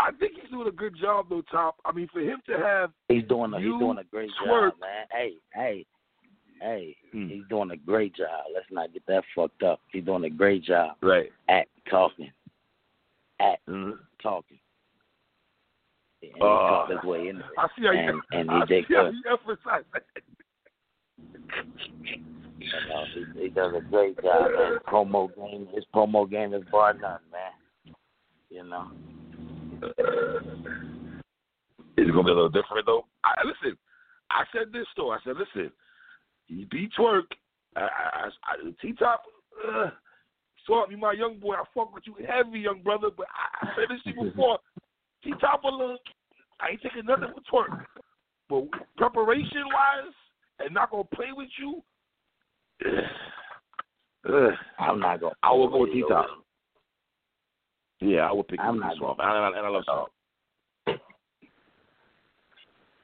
I 0.06 0.10
think 0.18 0.32
he's 0.40 0.50
doing 0.50 0.68
a 0.68 0.72
good 0.72 0.94
job 1.00 1.26
though, 1.28 1.42
Top. 1.50 1.76
I 1.84 1.92
mean, 1.92 2.08
for 2.12 2.20
him 2.20 2.40
to 2.46 2.56
have 2.58 2.90
he's 3.08 3.24
doing 3.28 3.52
a, 3.52 3.58
he's 3.58 3.66
doing 3.66 3.98
a 3.98 4.04
great 4.04 4.30
twerk. 4.42 4.70
job, 4.70 4.80
man. 4.80 5.06
Hey, 5.10 5.34
hey, 5.52 5.86
hey, 6.60 6.96
hmm. 7.12 7.28
he's 7.28 7.42
doing 7.48 7.70
a 7.70 7.76
great 7.76 8.14
job. 8.14 8.44
Let's 8.54 8.66
not 8.70 8.92
get 8.92 9.04
that 9.06 9.24
fucked 9.34 9.62
up. 9.62 9.80
He's 9.92 10.04
doing 10.04 10.24
a 10.24 10.30
great 10.30 10.64
job. 10.64 10.96
Right. 11.02 11.30
At 11.48 11.66
talking. 11.90 12.30
At 13.40 13.58
mm-hmm. 13.68 13.92
talking. 14.22 14.58
And 16.22 16.32
he 16.34 16.40
uh, 16.40 16.86
his 16.86 17.04
way 17.04 17.28
in 17.28 17.42
I 17.56 17.68
see 17.76 17.84
how 17.84 17.92
you, 17.92 18.20
and 18.32 18.50
he 18.50 18.56
I 18.56 18.66
see 18.66 18.94
how 18.94 19.04
good. 19.04 19.14
you 19.14 19.30
emphasize 19.30 19.84
that. 19.92 20.02
You 22.58 22.68
know, 22.88 23.04
he, 23.34 23.42
he 23.42 23.48
does 23.48 23.72
a 23.76 23.80
great 23.80 24.20
job. 24.20 24.50
His 24.50 24.78
promo 24.86 25.34
game, 25.36 25.68
his 25.74 25.84
promo 25.94 26.28
game 26.28 26.54
is 26.54 26.62
bar 26.72 26.94
none, 26.94 27.20
man. 27.32 27.94
You 28.50 28.64
know. 28.64 28.88
Is 31.96 32.06
it 32.08 32.12
gonna 32.12 32.24
be 32.24 32.30
a 32.30 32.34
little 32.34 32.48
different 32.48 32.86
though? 32.86 33.06
I, 33.24 33.34
listen, 33.44 33.76
I 34.30 34.44
said 34.52 34.72
this 34.72 34.86
though. 34.96 35.10
I 35.10 35.18
said, 35.24 35.36
listen, 35.36 35.70
he 36.46 36.66
beat 36.70 36.90
twerk. 36.98 37.24
I, 37.76 37.80
I, 37.82 38.28
I, 38.44 38.56
T 38.80 38.92
top. 38.98 39.22
Uh, 39.66 39.90
so 40.66 40.84
you 40.90 40.96
my 40.96 41.12
young 41.12 41.38
boy. 41.38 41.54
I 41.54 41.64
fuck 41.74 41.94
with 41.94 42.04
you 42.06 42.14
heavy, 42.26 42.60
young 42.60 42.82
brother. 42.82 43.08
But 43.14 43.26
I, 43.34 43.66
I 43.66 43.68
said 43.74 43.88
this 43.88 44.02
to 44.04 44.10
you 44.10 44.24
before. 44.30 44.58
T 45.24 45.32
top 45.40 45.64
a 45.64 45.68
little. 45.68 45.98
I 46.60 46.70
ain't 46.70 46.82
taking 46.82 47.06
nothing 47.06 47.32
with 47.34 47.44
twerk. 47.52 47.86
But 48.48 48.64
preparation 48.96 49.64
wise, 49.66 50.14
and 50.60 50.74
not 50.74 50.90
gonna 50.90 51.04
play 51.14 51.32
with 51.32 51.50
you. 51.58 51.82
Uh, 54.28 54.50
I'm 54.80 54.98
not 54.98 55.20
gonna. 55.20 55.34
I 55.44 55.52
will 55.52 55.70
go 55.70 55.78
with 55.82 55.92
T 55.92 56.02
top. 56.06 56.26
Yeah, 58.00 58.28
I 58.28 58.32
would 58.32 58.48
pick 58.48 58.60
I'm 58.60 58.78
not 58.78 58.96
Swamp. 58.96 59.18
And, 59.20 59.46
and, 59.46 59.56
and 59.56 59.66
I 59.66 59.70
love 59.70 59.84
Swamp. 59.84 60.08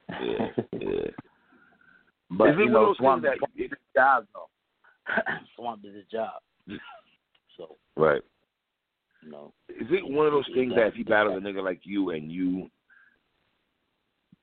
yeah, 0.09 0.47
yeah. 0.81 1.11
But 2.31 2.49
Is 2.49 2.55
it 2.57 2.59
you 2.59 2.65
one 2.65 2.73
know, 2.73 2.81
of 2.81 2.87
those 2.89 2.97
Swamp, 2.97 3.23
things 3.23 3.37
that 3.41 3.57
did 3.57 3.71
his 3.71 3.79
job 3.95 4.27
though. 4.35 4.49
Swamp 5.57 5.83
did 5.83 5.95
his 5.95 6.07
job. 6.11 6.41
Mm. 6.69 6.79
So 7.57 7.77
right. 7.97 8.23
You 9.23 9.31
know. 9.31 9.53
Is 9.69 9.87
it 9.91 10.11
one 10.11 10.27
of 10.27 10.33
those 10.33 10.49
things 10.55 10.73
that 10.75 10.89
if 10.89 10.95
he 10.95 11.03
battles 11.05 11.37
a 11.37 11.41
nigga 11.47 11.63
like 11.63 11.81
you 11.85 12.11
and 12.11 12.33
you 12.33 12.71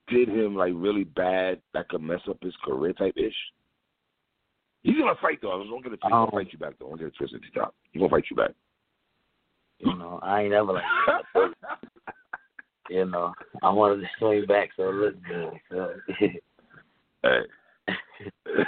did 0.08 0.28
him 0.28 0.56
like 0.56 0.72
really 0.74 1.04
bad, 1.04 1.60
that 1.74 1.88
could 1.88 2.02
mess 2.02 2.20
up 2.28 2.38
his 2.42 2.54
career 2.64 2.92
type 2.92 3.14
ish? 3.16 3.34
He's 4.82 4.96
gonna 4.96 5.14
fight 5.20 5.38
though. 5.42 5.60
I 5.60 5.64
don't 5.64 5.82
get 5.82 5.92
it 5.92 6.00
twisted. 6.00 6.02
He's 6.02 6.10
gonna 6.10 6.30
fight 6.30 6.52
you 6.52 6.58
back 6.58 6.74
though. 6.78 6.86
I 6.86 6.88
Don't 6.90 6.98
get 6.98 7.08
it 7.08 7.14
twisted. 7.16 7.42
Stop. 7.50 7.74
He's 7.92 8.00
gonna 8.00 8.10
fight 8.10 8.24
you 8.30 8.36
back. 8.36 8.50
You 9.82 9.96
know, 9.96 10.20
I 10.22 10.42
ain't 10.42 10.52
ever 10.52 10.72
like 10.72 10.82
that. 11.34 11.50
you 12.90 13.04
know, 13.04 13.32
I 13.62 13.70
wanted 13.70 14.02
to 14.02 14.08
swing 14.18 14.46
back 14.46 14.70
so 14.76 14.88
it 14.88 14.94
looked 14.94 15.22
good. 15.24 15.52
So. 15.70 15.90
hey. 17.22 17.38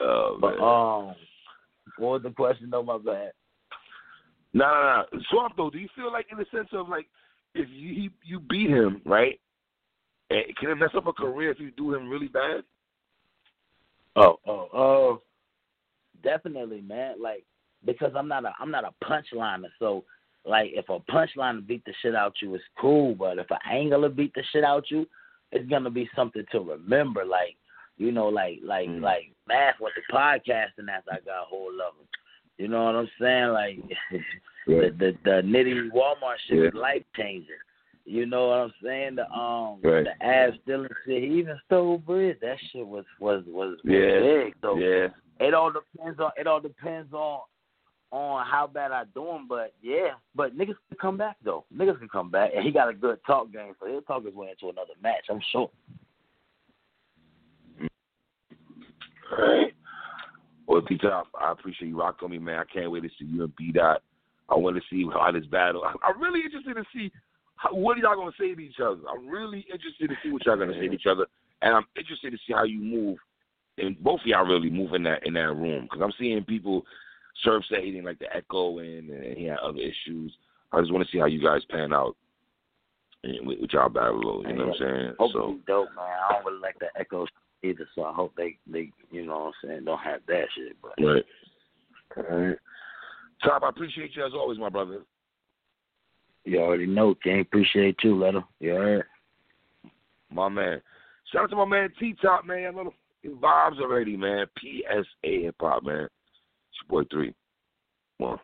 oh, 0.00 0.38
but 0.40 0.58
um, 0.62 1.14
what 1.98 2.12
was 2.12 2.22
the 2.22 2.30
question 2.30 2.70
though? 2.70 2.82
My 2.82 2.98
bad. 2.98 3.32
No, 4.54 4.64
no, 4.64 5.04
no. 5.12 5.20
Swamp 5.30 5.54
though, 5.56 5.70
do 5.70 5.78
you 5.78 5.88
feel 5.96 6.12
like 6.12 6.26
in 6.30 6.38
the 6.38 6.46
sense 6.54 6.68
of 6.72 6.88
like 6.88 7.06
if 7.54 7.68
you 7.70 8.10
you 8.24 8.38
beat 8.38 8.70
him 8.70 9.02
right, 9.04 9.40
can 10.30 10.70
it 10.70 10.76
mess 10.76 10.90
up 10.96 11.06
a 11.06 11.12
career 11.12 11.50
if 11.50 11.58
you 11.58 11.72
do 11.72 11.94
him 11.94 12.08
really 12.08 12.28
bad? 12.28 12.62
Oh, 14.14 14.36
oh, 14.46 14.68
oh, 14.72 15.22
definitely, 16.22 16.80
man. 16.80 17.16
Like 17.20 17.44
because 17.84 18.12
I'm 18.16 18.28
not 18.28 18.44
a 18.44 18.52
I'm 18.60 18.70
not 18.70 18.84
a 18.84 19.04
punchliner. 19.04 19.68
So 19.78 20.04
like 20.44 20.70
if 20.74 20.88
a 20.88 21.00
punchliner 21.10 21.66
beat 21.66 21.84
the 21.84 21.92
shit 22.02 22.14
out 22.14 22.34
you, 22.40 22.54
it's 22.54 22.64
cool. 22.78 23.14
But 23.14 23.38
if 23.38 23.50
an 23.50 23.58
angler 23.70 24.08
beat 24.08 24.32
the 24.34 24.42
shit 24.52 24.64
out 24.64 24.90
you, 24.90 25.06
it's 25.52 25.68
gonna 25.68 25.90
be 25.90 26.08
something 26.14 26.44
to 26.52 26.60
remember. 26.60 27.24
Like 27.24 27.56
you 27.96 28.12
know, 28.12 28.28
like 28.28 28.60
like 28.62 28.88
mm. 28.88 29.00
like 29.00 29.32
math 29.48 29.74
with 29.80 29.92
the 29.96 30.14
podcasting 30.14 30.88
after 30.90 31.12
I 31.12 31.20
got 31.24 31.42
a 31.42 31.46
hold 31.48 31.74
of 31.74 31.94
him. 31.94 32.06
You 32.58 32.68
know 32.68 32.84
what 32.84 32.94
I'm 32.94 33.08
saying? 33.20 33.48
Like 33.48 33.78
yeah. 34.10 34.18
the 34.66 34.94
the 34.98 35.16
the 35.24 35.42
nitty 35.44 35.90
Walmart 35.90 36.36
shit 36.48 36.58
yeah. 36.58 36.68
is 36.68 36.74
life 36.74 37.02
changing. 37.16 37.56
You 38.04 38.24
know 38.24 38.48
what 38.48 38.58
I'm 38.58 38.72
saying? 38.84 39.16
The 39.16 39.28
um 39.30 39.80
right. 39.82 40.04
the 40.04 40.24
ab 40.24 40.52
stealing 40.62 40.88
shit. 41.04 41.22
He 41.24 41.38
even 41.38 41.58
stole 41.66 41.98
bread. 41.98 42.36
That 42.40 42.56
shit 42.72 42.86
was 42.86 43.04
was 43.20 43.42
was, 43.46 43.78
was 43.84 43.92
yeah. 43.92 44.44
big. 44.44 44.54
So 44.62 44.76
yeah. 44.76 45.08
it 45.40 45.54
all 45.54 45.72
depends 45.72 46.20
on 46.20 46.30
it 46.36 46.46
all 46.46 46.60
depends 46.60 47.12
on 47.12 47.40
on 48.12 48.46
how 48.46 48.66
bad 48.66 48.92
I 48.92 49.04
do 49.14 49.26
him, 49.28 49.46
but 49.48 49.74
yeah, 49.82 50.10
but 50.34 50.56
niggas 50.56 50.76
can 50.88 50.98
come 51.00 51.16
back 51.16 51.36
though. 51.44 51.64
Niggas 51.74 51.98
can 51.98 52.08
come 52.08 52.30
back, 52.30 52.50
and 52.54 52.64
he 52.64 52.70
got 52.70 52.88
a 52.88 52.94
good 52.94 53.18
talk 53.26 53.52
game, 53.52 53.74
so 53.80 53.86
he'll 53.86 54.02
talk 54.02 54.24
his 54.24 54.34
way 54.34 54.50
into 54.50 54.70
another 54.70 54.94
match. 55.02 55.26
I'm 55.28 55.40
sure. 55.52 55.70
All 59.32 59.38
right. 59.38 59.72
Well, 60.66 60.82
T 60.82 60.98
Top, 60.98 61.28
I 61.40 61.52
appreciate 61.52 61.88
you 61.88 61.98
rocking 61.98 62.30
me, 62.30 62.38
man. 62.38 62.58
I 62.58 62.64
can't 62.72 62.90
wait 62.90 63.02
to 63.02 63.08
see 63.18 63.24
you 63.24 63.44
and 63.44 63.56
B 63.56 63.72
Dot. 63.72 64.02
I 64.48 64.56
want 64.56 64.76
to 64.76 64.82
see 64.90 65.04
how 65.12 65.32
this 65.32 65.46
battle. 65.46 65.82
I'm 65.84 66.20
really 66.20 66.40
interested 66.44 66.74
to 66.74 66.84
see 66.94 67.10
how, 67.56 67.74
what 67.74 67.96
are 67.96 68.00
y'all 68.00 68.16
gonna 68.16 68.30
say 68.38 68.54
to 68.54 68.60
each 68.60 68.80
other. 68.80 69.00
I'm 69.10 69.28
really 69.28 69.66
interested 69.72 70.08
to 70.08 70.16
see 70.22 70.30
what 70.30 70.46
y'all 70.46 70.56
gonna 70.56 70.74
say 70.74 70.88
to 70.88 70.94
each 70.94 71.06
other, 71.10 71.26
and 71.62 71.74
I'm 71.74 71.86
interested 71.96 72.30
to 72.30 72.38
see 72.46 72.52
how 72.52 72.64
you 72.64 72.80
move. 72.80 73.18
And 73.78 73.98
both 74.02 74.20
of 74.20 74.26
y'all 74.26 74.46
really 74.46 74.70
move 74.70 74.94
in 74.94 75.02
that 75.02 75.26
in 75.26 75.34
that 75.34 75.54
room 75.54 75.82
because 75.82 76.00
I'm 76.02 76.12
seeing 76.18 76.44
people 76.44 76.84
Surf 77.42 77.64
said 77.68 77.80
he 77.82 77.90
didn't 77.90 78.06
like 78.06 78.18
the 78.18 78.34
echo 78.34 78.78
and, 78.78 79.10
and 79.10 79.36
he 79.36 79.44
had 79.44 79.58
other 79.58 79.78
issues. 79.78 80.32
I 80.72 80.80
just 80.80 80.92
want 80.92 81.06
to 81.06 81.12
see 81.12 81.18
how 81.18 81.26
you 81.26 81.42
guys 81.42 81.62
pan 81.70 81.92
out 81.92 82.16
with, 83.44 83.60
with 83.60 83.72
y'all 83.72 83.88
battle. 83.88 84.42
You 84.46 84.54
know 84.54 84.66
what 84.66 84.80
I'm 84.80 84.80
saying? 84.80 85.12
Hope 85.18 85.32
so 85.32 85.58
dope, 85.66 85.88
man. 85.94 86.04
I 86.04 86.32
don't 86.34 86.46
really 86.46 86.60
like 86.60 86.78
the 86.78 86.88
echo 86.98 87.26
either, 87.62 87.88
so 87.94 88.04
I 88.04 88.12
hope 88.12 88.32
they 88.36 88.56
they 88.66 88.90
you 89.10 89.26
know 89.26 89.38
what 89.38 89.46
I'm 89.46 89.68
saying 89.68 89.84
don't 89.84 89.98
have 89.98 90.20
that 90.28 90.44
shit. 90.56 90.76
But 90.80 91.04
right. 91.04 91.24
All 92.16 92.38
right. 92.38 92.58
Top, 93.42 93.62
I 93.62 93.68
appreciate 93.68 94.16
you 94.16 94.24
as 94.24 94.32
always, 94.32 94.58
my 94.58 94.70
brother. 94.70 95.02
You 96.44 96.60
already 96.60 96.86
know, 96.86 97.14
King. 97.14 97.40
Appreciate 97.40 97.96
you, 98.02 98.16
Little. 98.16 98.44
You 98.60 98.70
heard? 98.70 99.04
My 100.30 100.48
man. 100.48 100.80
Shout 101.32 101.44
out 101.44 101.50
to 101.50 101.56
my 101.56 101.64
man 101.64 101.90
T 101.98 102.14
Top, 102.22 102.46
man. 102.46 102.76
Little 102.76 102.94
vibes 103.26 103.80
already, 103.80 104.16
man. 104.16 104.46
PSA 104.58 105.04
hip 105.22 105.56
hop, 105.60 105.84
man. 105.84 106.08
It's 106.80 106.88
boy 106.88 107.02
three. 107.10 107.34
One. 108.18 108.38